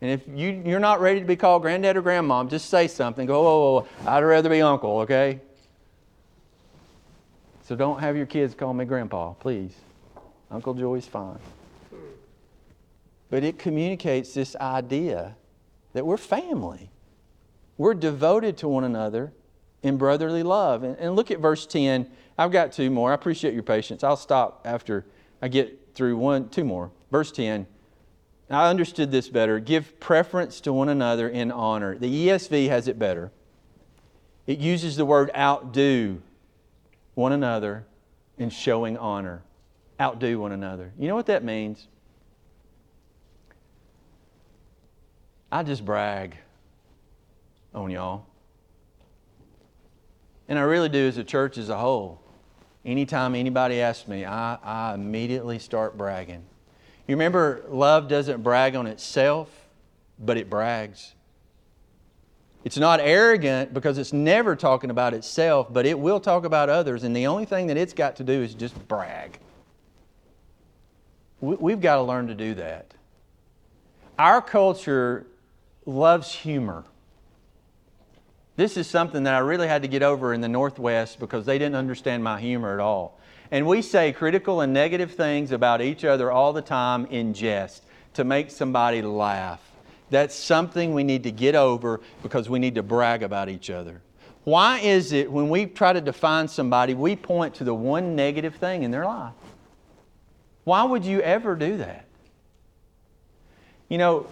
And 0.00 0.10
if 0.10 0.28
you, 0.28 0.62
you're 0.64 0.78
not 0.78 1.00
ready 1.00 1.20
to 1.20 1.26
be 1.26 1.36
called 1.36 1.62
granddad 1.62 1.96
or 1.96 2.02
grandmom, 2.02 2.50
just 2.50 2.68
say 2.68 2.86
something. 2.86 3.26
Go, 3.26 3.42
whoa. 3.42 3.88
I'd 4.06 4.20
rather 4.20 4.50
be 4.50 4.60
uncle, 4.60 5.00
okay? 5.00 5.40
So 7.64 7.74
don't 7.74 7.98
have 7.98 8.14
your 8.16 8.26
kids 8.26 8.54
call 8.54 8.74
me 8.74 8.84
grandpa, 8.84 9.32
please. 9.32 9.72
Uncle 10.50 10.74
Joey's 10.74 11.06
fine. 11.06 11.38
But 13.30 13.44
it 13.44 13.58
communicates 13.58 14.34
this 14.34 14.54
idea 14.56 15.36
that 15.92 16.06
we're 16.06 16.16
family. 16.16 16.90
We're 17.76 17.94
devoted 17.94 18.56
to 18.58 18.68
one 18.68 18.84
another 18.84 19.32
in 19.82 19.96
brotherly 19.96 20.42
love. 20.42 20.82
And, 20.82 20.96
and 20.98 21.16
look 21.16 21.30
at 21.30 21.40
verse 21.40 21.66
10. 21.66 22.10
I've 22.38 22.52
got 22.52 22.72
two 22.72 22.90
more. 22.90 23.10
I 23.10 23.14
appreciate 23.14 23.54
your 23.54 23.62
patience. 23.62 24.04
I'll 24.04 24.16
stop 24.16 24.62
after 24.64 25.06
I 25.42 25.48
get 25.48 25.94
through 25.94 26.16
one, 26.16 26.48
two 26.48 26.64
more. 26.64 26.90
Verse 27.10 27.32
10. 27.32 27.66
I 28.48 28.70
understood 28.70 29.10
this 29.10 29.28
better. 29.28 29.58
Give 29.58 29.98
preference 29.98 30.60
to 30.62 30.72
one 30.72 30.88
another 30.88 31.28
in 31.28 31.50
honor. 31.50 31.98
The 31.98 32.28
ESV 32.28 32.68
has 32.68 32.86
it 32.86 32.98
better. 32.98 33.32
It 34.46 34.58
uses 34.58 34.96
the 34.96 35.04
word 35.04 35.30
outdo 35.36 36.22
one 37.14 37.32
another 37.32 37.86
in 38.38 38.50
showing 38.50 38.96
honor. 38.96 39.42
Outdo 40.00 40.38
one 40.38 40.52
another. 40.52 40.92
You 40.98 41.08
know 41.08 41.16
what 41.16 41.26
that 41.26 41.42
means? 41.42 41.88
I 45.50 45.62
just 45.62 45.84
brag 45.84 46.36
on 47.74 47.90
y'all. 47.90 48.26
And 50.48 50.58
I 50.58 50.62
really 50.62 50.88
do 50.88 51.06
as 51.06 51.18
a 51.18 51.24
church 51.24 51.58
as 51.58 51.68
a 51.68 51.76
whole. 51.76 52.20
Anytime 52.84 53.34
anybody 53.34 53.80
asks 53.80 54.06
me, 54.06 54.24
I, 54.24 54.56
I 54.62 54.94
immediately 54.94 55.58
start 55.58 55.96
bragging. 55.96 56.44
You 57.06 57.14
remember, 57.14 57.64
love 57.68 58.08
doesn't 58.08 58.42
brag 58.42 58.76
on 58.76 58.86
itself, 58.86 59.50
but 60.18 60.36
it 60.36 60.48
brags. 60.48 61.14
It's 62.64 62.76
not 62.76 62.98
arrogant 63.00 63.72
because 63.72 63.98
it's 63.98 64.12
never 64.12 64.56
talking 64.56 64.90
about 64.90 65.14
itself, 65.14 65.72
but 65.72 65.86
it 65.86 65.98
will 65.98 66.18
talk 66.18 66.44
about 66.44 66.68
others, 66.68 67.04
and 67.04 67.14
the 67.14 67.28
only 67.28 67.44
thing 67.44 67.68
that 67.68 67.76
it's 67.76 67.92
got 67.92 68.16
to 68.16 68.24
do 68.24 68.32
is 68.32 68.54
just 68.54 68.88
brag. 68.88 69.38
We've 71.40 71.80
got 71.80 71.96
to 71.96 72.02
learn 72.02 72.26
to 72.26 72.34
do 72.34 72.54
that. 72.54 72.92
Our 74.18 74.40
culture 74.42 75.26
loves 75.86 76.32
humor. 76.32 76.84
This 78.56 78.76
is 78.76 78.86
something 78.86 79.22
that 79.24 79.34
I 79.34 79.38
really 79.38 79.68
had 79.68 79.82
to 79.82 79.88
get 79.88 80.02
over 80.02 80.34
in 80.34 80.40
the 80.40 80.48
Northwest 80.48 81.20
because 81.20 81.46
they 81.46 81.58
didn't 81.58 81.76
understand 81.76 82.24
my 82.24 82.40
humor 82.40 82.74
at 82.74 82.80
all. 82.80 83.18
And 83.50 83.66
we 83.66 83.82
say 83.82 84.12
critical 84.12 84.62
and 84.62 84.72
negative 84.72 85.12
things 85.12 85.52
about 85.52 85.80
each 85.80 86.04
other 86.04 86.32
all 86.32 86.52
the 86.52 86.62
time 86.62 87.06
in 87.06 87.32
jest 87.32 87.84
to 88.14 88.24
make 88.24 88.50
somebody 88.50 89.02
laugh. 89.02 89.60
That's 90.10 90.34
something 90.34 90.94
we 90.94 91.04
need 91.04 91.22
to 91.24 91.30
get 91.30 91.54
over 91.54 92.00
because 92.22 92.48
we 92.48 92.58
need 92.58 92.74
to 92.76 92.82
brag 92.82 93.22
about 93.22 93.48
each 93.48 93.70
other. 93.70 94.00
Why 94.44 94.78
is 94.78 95.12
it 95.12 95.30
when 95.30 95.48
we 95.48 95.66
try 95.66 95.92
to 95.92 96.00
define 96.00 96.48
somebody, 96.48 96.94
we 96.94 97.16
point 97.16 97.54
to 97.56 97.64
the 97.64 97.74
one 97.74 98.14
negative 98.14 98.54
thing 98.54 98.84
in 98.84 98.90
their 98.90 99.04
life? 99.04 99.34
Why 100.64 100.84
would 100.84 101.04
you 101.04 101.20
ever 101.20 101.56
do 101.56 101.76
that? 101.78 102.06
You 103.88 103.98
know, 103.98 104.26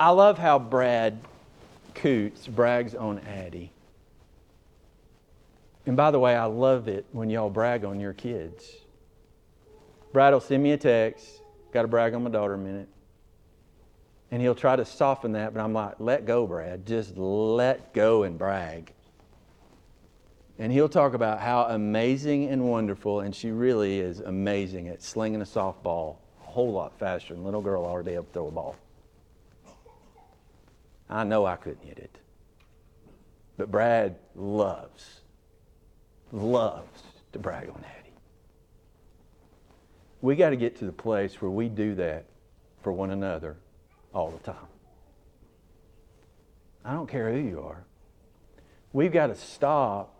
I 0.00 0.10
love 0.10 0.38
how 0.38 0.60
Brad 0.60 1.18
Coots 1.94 2.46
brags 2.46 2.94
on 2.94 3.18
Addie. 3.20 3.72
And 5.86 5.96
by 5.96 6.12
the 6.12 6.20
way, 6.20 6.36
I 6.36 6.44
love 6.44 6.86
it 6.86 7.04
when 7.12 7.30
y'all 7.30 7.50
brag 7.50 7.84
on 7.84 7.98
your 7.98 8.12
kids. 8.12 8.70
Brad 10.12 10.32
will 10.32 10.40
send 10.40 10.62
me 10.62 10.70
a 10.72 10.76
text, 10.76 11.26
got 11.72 11.82
to 11.82 11.88
brag 11.88 12.14
on 12.14 12.22
my 12.22 12.30
daughter 12.30 12.54
a 12.54 12.58
minute. 12.58 12.88
And 14.30 14.40
he'll 14.40 14.54
try 14.54 14.76
to 14.76 14.84
soften 14.84 15.32
that, 15.32 15.52
but 15.52 15.60
I'm 15.60 15.72
like, 15.72 15.94
let 15.98 16.26
go, 16.26 16.46
Brad. 16.46 16.86
Just 16.86 17.16
let 17.16 17.92
go 17.92 18.22
and 18.22 18.38
brag. 18.38 18.92
And 20.58 20.70
he'll 20.70 20.88
talk 20.88 21.14
about 21.14 21.40
how 21.40 21.62
amazing 21.64 22.48
and 22.50 22.68
wonderful, 22.68 23.20
and 23.20 23.34
she 23.34 23.50
really 23.50 23.98
is 23.98 24.20
amazing 24.20 24.88
at 24.88 25.02
slinging 25.02 25.40
a 25.40 25.44
softball 25.44 26.16
a 26.42 26.50
whole 26.50 26.72
lot 26.72 26.98
faster 26.98 27.34
than 27.34 27.44
little 27.44 27.62
girl 27.62 27.84
already 27.84 28.12
able 28.12 28.24
to 28.24 28.32
throw 28.32 28.48
a 28.48 28.50
ball. 28.50 28.76
I 31.10 31.24
know 31.24 31.46
I 31.46 31.56
couldn't 31.56 31.84
hit 31.84 31.98
it. 31.98 32.18
But 33.56 33.70
Brad 33.70 34.16
loves, 34.34 35.20
loves 36.32 37.02
to 37.32 37.38
brag 37.38 37.68
on 37.68 37.84
Addie. 37.84 38.12
We 40.20 40.36
got 40.36 40.50
to 40.50 40.56
get 40.56 40.76
to 40.78 40.84
the 40.84 40.92
place 40.92 41.40
where 41.40 41.50
we 41.50 41.68
do 41.68 41.94
that 41.96 42.26
for 42.82 42.92
one 42.92 43.10
another 43.10 43.56
all 44.14 44.30
the 44.30 44.38
time. 44.38 44.66
I 46.84 46.92
don't 46.92 47.08
care 47.08 47.32
who 47.32 47.38
you 47.38 47.60
are. 47.60 47.84
We've 48.92 49.12
got 49.12 49.26
to 49.28 49.34
stop 49.34 50.14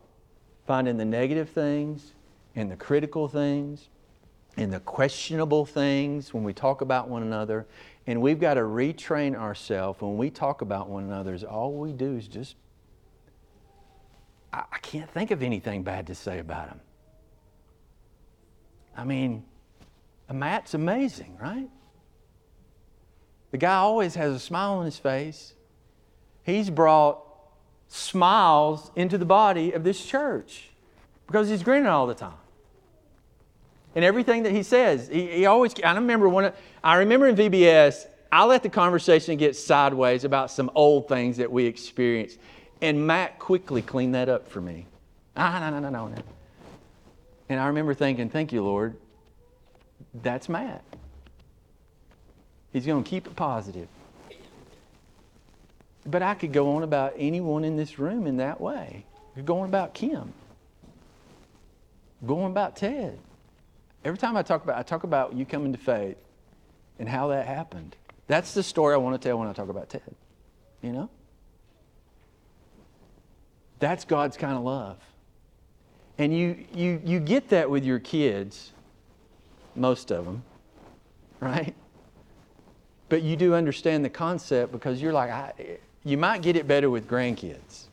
finding 0.67 0.99
the 0.99 1.05
negative 1.05 1.49
things 1.49 2.13
and 2.55 2.71
the 2.71 2.77
critical 2.77 3.29
things 3.29 3.89
and 4.57 4.73
the 4.73 4.81
questionable 4.81 5.65
things 5.65 6.35
when 6.35 6.45
we 6.45 6.53
talk 6.53 6.81
about 6.81 7.09
one 7.09 7.23
another 7.23 7.67
and 8.09 8.23
we've 8.23 8.41
got 8.41 8.55
to 8.55 8.63
retrain 8.63 9.37
ourselves 9.37 10.01
when 10.01 10.17
we 10.17 10.31
talk 10.31 10.63
about 10.63 10.89
one 10.89 11.05
another, 11.05 11.35
is 11.35 11.45
all 11.45 11.75
we 11.75 11.93
do 11.93 12.17
is 12.17 12.27
just, 12.27 12.57
I, 14.51 14.65
I 14.73 14.79
can't 14.79 15.11
think 15.11 15.31
of 15.31 15.43
anything 15.43 15.83
bad 15.83 16.07
to 16.07 16.15
say 16.15 16.39
about 16.39 16.71
him. 16.71 16.81
I 18.97 19.05
mean, 19.05 19.45
Matt's 20.33 20.73
amazing, 20.73 21.37
right? 21.39 21.69
The 23.51 23.59
guy 23.59 23.75
always 23.75 24.15
has 24.15 24.35
a 24.35 24.39
smile 24.39 24.79
on 24.79 24.87
his 24.87 24.97
face. 24.97 25.53
He's 26.45 26.71
brought 26.71 27.23
smiles 27.89 28.91
into 28.97 29.19
the 29.19 29.27
body 29.27 29.73
of 29.73 29.85
this 29.85 30.03
church 30.03 30.71
because 31.27 31.51
he's 31.51 31.63
grinning 31.63 31.89
all 31.89 32.07
the 32.07 32.15
time. 32.15 32.33
And 33.99 34.05
everything 34.05 34.45
that 34.45 34.53
he 34.53 34.63
says, 34.63 35.09
he, 35.09 35.27
he 35.27 35.47
always, 35.47 35.75
I 35.83 35.93
remember 35.93 36.29
when, 36.29 36.53
I 36.85 36.99
remember 36.99 37.27
in 37.27 37.35
VBS, 37.35 38.07
I 38.31 38.45
let 38.45 38.63
the 38.63 38.69
conversation 38.69 39.37
get 39.37 39.57
sideways 39.57 40.23
about 40.23 40.53
some 40.53 40.71
old 40.77 41.09
things 41.09 41.39
that 41.39 41.51
we 41.51 41.67
experienced. 41.67 42.39
And 42.81 43.09
Matt 43.09 43.41
quickly 43.41 43.83
cleaned 43.83 44.15
that 44.15 44.29
up 44.29 44.49
for 44.49 44.61
me. 44.61 44.87
Ah, 45.37 45.59
no, 45.59 45.71
no, 45.71 45.81
no, 45.81 45.91
no, 45.91 46.15
no. 46.15 46.23
And 47.49 47.59
I 47.59 47.67
remember 47.67 47.93
thinking, 47.93 48.31
thank 48.31 48.53
you, 48.53 48.63
Lord. 48.63 48.97
That's 50.23 50.49
Matt. 50.49 50.85
He's 52.73 52.87
going 52.87 53.03
to 53.03 53.11
keep 53.11 53.27
it 53.27 53.35
positive. 53.35 53.89
But 56.07 56.23
I 56.23 56.35
could 56.35 56.53
go 56.53 56.77
on 56.77 56.85
about 56.85 57.15
anyone 57.19 57.65
in 57.65 57.77
this 57.77 57.99
room 57.99 58.29
in 58.29 58.37
that 58.37 58.61
way. 58.61 59.07
You're 59.35 59.45
going 59.45 59.69
about 59.69 59.93
Kim. 59.93 60.33
Going 62.25 62.53
about 62.53 62.77
Ted. 62.77 63.19
Every 64.05 64.19
time 64.19 64.37
I 64.37 64.43
talk 64.43 64.65
about 64.65 64.79
I 64.79 64.83
talk 64.83 65.05
about 65.05 65.35
you 65.35 65.45
coming 65.45 65.73
to 65.73 65.79
faith 65.79 66.17
and 66.99 67.09
how 67.09 67.29
that 67.29 67.47
happened. 67.47 67.97
That's 68.27 68.55
the 68.55 68.63
story 68.63 68.95
I 68.95 68.99
want 68.99 69.21
to 69.21 69.29
tell 69.29 69.39
when 69.39 69.49
I 69.49 69.53
talk 69.53 69.69
about 69.69 69.89
Ted. 69.89 70.15
You 70.83 70.93
know? 70.93 71.11
That's 73.79 74.05
God's 74.05 74.37
kind 74.37 74.57
of 74.57 74.63
love. 74.63 74.99
And 76.19 76.37
you, 76.37 76.65
you, 76.75 77.01
you 77.05 77.21
get 77.21 77.49
that 77.51 77.71
with 77.71 77.85
your 77.85 78.01
kids, 78.01 78.73
most 79.77 80.11
of 80.11 80.25
them, 80.25 80.43
right? 81.41 81.75
But 83.09 83.23
you 83.23 83.37
do 83.37 83.55
understand 83.55 84.05
the 84.05 84.11
concept 84.11 84.73
because 84.73 85.01
you're 85.01 85.13
like, 85.13 85.31
I, 85.31 85.79
you 86.05 86.19
might 86.19 86.43
get 86.43 86.57
it 86.57 86.67
better 86.67 86.91
with 86.91 87.09
grandkids. 87.09 87.85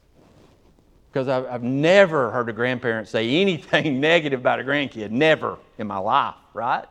Because 1.16 1.30
I've, 1.30 1.46
I've 1.46 1.64
never 1.64 2.30
heard 2.30 2.50
a 2.50 2.52
grandparent 2.52 3.08
say 3.08 3.38
anything 3.38 4.00
negative 4.02 4.42
about 4.42 4.60
a 4.60 4.64
grandkid, 4.64 5.12
never 5.12 5.58
in 5.78 5.88
my 5.88 5.98
life, 5.98 6.36
right? 6.54 6.90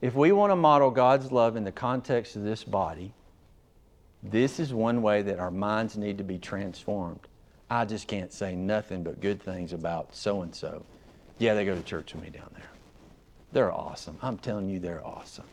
If 0.00 0.14
we 0.14 0.32
want 0.32 0.50
to 0.50 0.56
model 0.56 0.90
God's 0.90 1.30
love 1.30 1.54
in 1.54 1.64
the 1.64 1.72
context 1.72 2.34
of 2.36 2.42
this 2.42 2.64
body, 2.64 3.12
this 4.22 4.58
is 4.58 4.72
one 4.72 5.02
way 5.02 5.20
that 5.20 5.38
our 5.38 5.50
minds 5.50 5.98
need 5.98 6.16
to 6.16 6.24
be 6.24 6.38
transformed. 6.38 7.20
I 7.68 7.84
just 7.84 8.08
can't 8.08 8.32
say 8.32 8.56
nothing 8.56 9.02
but 9.02 9.20
good 9.20 9.42
things 9.42 9.74
about 9.74 10.16
so 10.16 10.40
and 10.40 10.54
so. 10.54 10.82
Yeah, 11.36 11.52
they 11.52 11.66
go 11.66 11.74
to 11.74 11.82
church 11.82 12.14
with 12.14 12.22
me 12.22 12.30
down 12.30 12.48
there. 12.54 12.70
They're 13.52 13.72
awesome. 13.72 14.16
I'm 14.22 14.38
telling 14.38 14.70
you, 14.70 14.78
they're 14.78 15.06
awesome. 15.06 15.44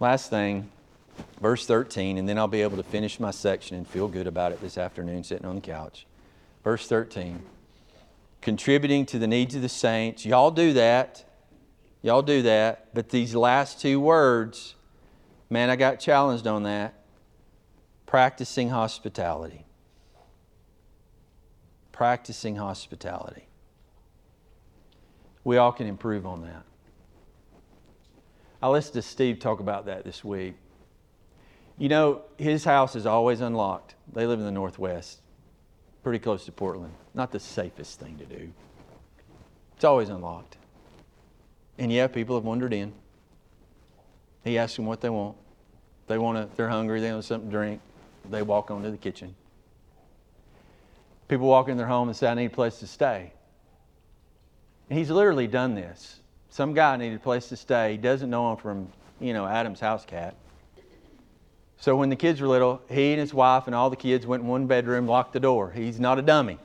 Last 0.00 0.28
thing, 0.28 0.70
verse 1.40 1.66
13, 1.66 2.18
and 2.18 2.28
then 2.28 2.38
I'll 2.38 2.48
be 2.48 2.62
able 2.62 2.76
to 2.76 2.82
finish 2.82 3.20
my 3.20 3.30
section 3.30 3.76
and 3.76 3.86
feel 3.86 4.08
good 4.08 4.26
about 4.26 4.52
it 4.52 4.60
this 4.60 4.78
afternoon 4.78 5.24
sitting 5.24 5.46
on 5.46 5.56
the 5.56 5.60
couch. 5.60 6.06
Verse 6.64 6.88
13, 6.88 7.42
contributing 8.40 9.06
to 9.06 9.18
the 9.18 9.26
needs 9.26 9.54
of 9.54 9.62
the 9.62 9.68
saints. 9.68 10.26
Y'all 10.26 10.50
do 10.50 10.72
that. 10.74 11.24
Y'all 12.02 12.22
do 12.22 12.42
that. 12.42 12.94
But 12.94 13.08
these 13.10 13.34
last 13.34 13.80
two 13.80 14.00
words, 14.00 14.74
man, 15.50 15.70
I 15.70 15.76
got 15.76 16.00
challenged 16.00 16.46
on 16.46 16.64
that 16.64 16.94
practicing 18.06 18.70
hospitality. 18.70 19.64
Practicing 21.92 22.56
hospitality. 22.56 23.46
We 25.44 25.56
all 25.56 25.72
can 25.72 25.86
improve 25.86 26.26
on 26.26 26.42
that. 26.42 26.62
I 28.60 28.68
listened 28.68 28.94
to 28.94 29.02
Steve 29.02 29.38
talk 29.38 29.60
about 29.60 29.86
that 29.86 30.04
this 30.04 30.24
week. 30.24 30.54
You 31.78 31.88
know, 31.88 32.22
his 32.36 32.64
house 32.64 32.96
is 32.96 33.06
always 33.06 33.40
unlocked. 33.40 33.94
They 34.12 34.26
live 34.26 34.40
in 34.40 34.44
the 34.44 34.52
Northwest, 34.52 35.20
pretty 36.02 36.18
close 36.18 36.44
to 36.46 36.52
Portland. 36.52 36.92
Not 37.14 37.30
the 37.30 37.40
safest 37.40 38.00
thing 38.00 38.18
to 38.18 38.24
do. 38.24 38.50
It's 39.76 39.84
always 39.84 40.08
unlocked. 40.08 40.56
And 41.78 41.92
yeah, 41.92 42.08
people 42.08 42.36
have 42.36 42.44
wandered 42.44 42.72
in. 42.72 42.92
He 44.42 44.58
asks 44.58 44.76
them 44.76 44.86
what 44.86 45.00
they 45.00 45.10
want. 45.10 45.36
They 46.08 46.18
want 46.18 46.38
to, 46.38 46.56
they're 46.56 46.68
hungry, 46.68 47.00
they 47.00 47.12
want 47.12 47.24
something 47.24 47.50
to 47.50 47.56
drink 47.56 47.80
they 48.30 48.42
walk 48.42 48.70
onto 48.70 48.90
the 48.90 48.96
kitchen. 48.96 49.34
People 51.28 51.46
walk 51.46 51.68
in 51.68 51.76
their 51.76 51.86
home 51.86 52.08
and 52.08 52.16
say, 52.16 52.28
I 52.28 52.34
need 52.34 52.46
a 52.46 52.50
place 52.50 52.78
to 52.78 52.86
stay. 52.86 53.32
And 54.88 54.98
he's 54.98 55.10
literally 55.10 55.46
done 55.46 55.74
this. 55.74 56.20
Some 56.50 56.72
guy 56.72 56.96
needed 56.96 57.16
a 57.16 57.22
place 57.22 57.48
to 57.50 57.56
stay. 57.56 57.92
He 57.92 57.98
doesn't 57.98 58.30
know 58.30 58.50
him 58.50 58.56
from, 58.56 58.88
you 59.20 59.34
know, 59.34 59.46
Adam's 59.46 59.80
house 59.80 60.04
cat. 60.06 60.34
So 61.80 61.94
when 61.96 62.10
the 62.10 62.16
kids 62.16 62.40
were 62.40 62.48
little, 62.48 62.82
he 62.88 63.12
and 63.12 63.20
his 63.20 63.32
wife 63.32 63.66
and 63.66 63.74
all 63.74 63.88
the 63.88 63.96
kids 63.96 64.26
went 64.26 64.42
in 64.42 64.48
one 64.48 64.66
bedroom, 64.66 65.06
locked 65.06 65.32
the 65.32 65.40
door. 65.40 65.70
He's 65.70 66.00
not 66.00 66.18
a 66.18 66.22
dummy. 66.22 66.58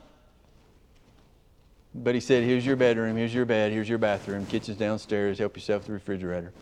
But 1.94 2.16
he 2.16 2.20
said, 2.20 2.42
Here's 2.42 2.66
your 2.66 2.74
bedroom, 2.74 3.16
here's 3.16 3.32
your 3.32 3.44
bed, 3.44 3.70
here's 3.70 3.88
your 3.88 3.98
bathroom, 3.98 4.44
kitchen's 4.46 4.76
downstairs, 4.76 5.38
help 5.38 5.56
yourself 5.56 5.82
to 5.82 5.88
the 5.88 5.92
refrigerator. 5.92 6.52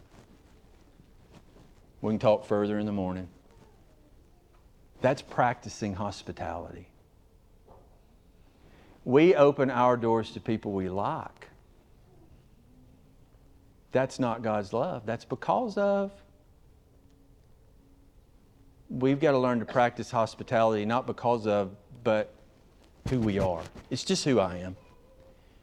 We 2.03 2.13
can 2.13 2.19
talk 2.19 2.45
further 2.45 2.79
in 2.79 2.85
the 2.85 2.93
morning. 2.93 3.29
That's 5.01 5.23
practicing 5.23 5.95
hospitality. 5.95 6.89
We 9.05 9.35
open 9.35 9.71
our 9.71 9.97
doors 9.97 10.33
to 10.33 10.41
people 10.41 10.73
we 10.73 10.89
like. 10.89 11.49
That's 13.93 14.19
not 14.19 14.43
God's 14.43 14.73
love. 14.73 15.07
That's 15.07 15.25
because 15.25 15.77
of. 15.77 16.13
We've 18.93 19.19
got 19.19 19.33
to 19.33 19.39
learn 19.39 19.59
to 19.61 19.65
practice 19.65 20.11
hospitality, 20.11 20.85
not 20.85 21.07
because 21.07 21.47
of, 21.47 21.75
but 22.05 22.35
who 23.09 23.21
we 23.21 23.39
are. 23.39 23.63
It's 23.89 24.05
just 24.05 24.25
who 24.25 24.39
I 24.39 24.59
am. 24.59 24.77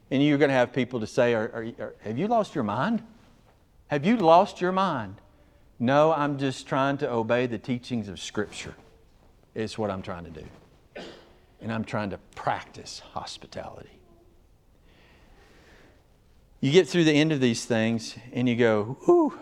And 0.10 0.24
you're 0.24 0.40
going 0.40 0.50
to 0.50 0.56
have 0.56 0.74
people 0.74 1.00
to 1.00 1.08
say, 1.08 1.36
are, 1.36 1.44
are, 1.54 1.68
are, 1.80 1.96
Have 2.00 2.18
you 2.18 2.28
lost 2.28 2.56
your 2.56 2.64
mind? 2.64 3.04
Have 3.88 4.04
you 4.04 4.18
lost 4.18 4.62
your 4.62 4.72
mind? 4.72 5.22
No, 5.78 6.12
I'm 6.12 6.40
just 6.40 6.68
trying 6.68 6.98
to 6.98 7.12
obey 7.12 7.46
the 7.46 7.60
teachings 7.60 8.10
of 8.10 8.20
Scripture 8.20 8.74
It's 9.54 9.78
what 9.78 9.92
I'm 9.92 10.02
trying 10.02 10.26
to 10.26 10.32
do. 10.32 11.04
And 11.62 11.72
I'm 11.72 11.84
trying 11.84 12.10
to 12.10 12.18
practice 12.36 13.00
hospitality. 13.14 14.00
You 16.62 16.72
get 16.72 16.88
through 16.88 17.04
the 17.04 17.14
end 17.14 17.32
of 17.32 17.40
these 17.40 17.66
things 17.66 18.16
and 18.34 18.50
you 18.50 18.56
go, 18.56 18.98
Ooh, 19.08 19.38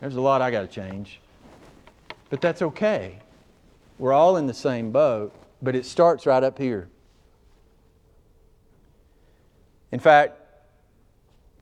there's 0.00 0.16
a 0.16 0.20
lot 0.20 0.40
I 0.40 0.50
got 0.50 0.62
to 0.62 0.66
change. 0.66 1.20
But 2.30 2.40
that's 2.40 2.62
okay. 2.62 3.18
We're 3.98 4.12
all 4.12 4.36
in 4.36 4.46
the 4.46 4.54
same 4.54 4.90
boat, 4.90 5.32
but 5.62 5.74
it 5.74 5.86
starts 5.86 6.26
right 6.26 6.42
up 6.42 6.58
here. 6.58 6.88
In 9.92 10.00
fact, 10.00 10.40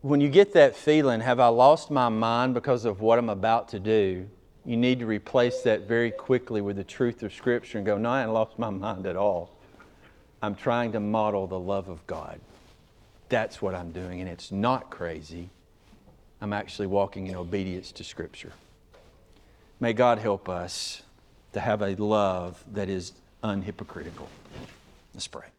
when 0.00 0.20
you 0.20 0.28
get 0.28 0.54
that 0.54 0.74
feeling, 0.74 1.20
have 1.20 1.38
I 1.38 1.48
lost 1.48 1.90
my 1.90 2.08
mind 2.08 2.54
because 2.54 2.84
of 2.84 3.00
what 3.00 3.18
I'm 3.18 3.28
about 3.28 3.68
to 3.68 3.78
do? 3.78 4.28
you 4.64 4.76
need 4.76 5.00
to 5.00 5.06
replace 5.06 5.62
that 5.62 5.88
very 5.88 6.10
quickly 6.10 6.60
with 6.60 6.76
the 6.76 6.84
truth 6.84 7.22
of 7.22 7.32
Scripture 7.32 7.78
and 7.78 7.86
go, 7.86 7.98
No, 7.98 8.10
I 8.10 8.20
haven't 8.20 8.34
lost 8.34 8.58
my 8.58 8.70
mind 8.70 9.06
at 9.06 9.16
all. 9.16 9.50
I'm 10.40 10.54
trying 10.54 10.92
to 10.92 11.00
model 11.00 11.46
the 11.46 11.58
love 11.58 11.88
of 11.88 12.06
God. 12.06 12.40
That's 13.28 13.62
what 13.62 13.74
I'm 13.74 13.92
doing, 13.92 14.20
and 14.20 14.28
it's 14.28 14.52
not 14.52 14.90
crazy. 14.90 15.50
I'm 16.40 16.52
actually 16.52 16.88
walking 16.88 17.28
in 17.28 17.36
obedience 17.36 17.92
to 17.92 18.04
Scripture. 18.04 18.52
May 19.82 19.94
God 19.94 20.18
help 20.20 20.48
us 20.48 21.02
to 21.54 21.58
have 21.58 21.82
a 21.82 21.96
love 21.96 22.62
that 22.72 22.88
is 22.88 23.14
unhypocritical. 23.42 24.28
Let's 25.12 25.26
pray. 25.26 25.51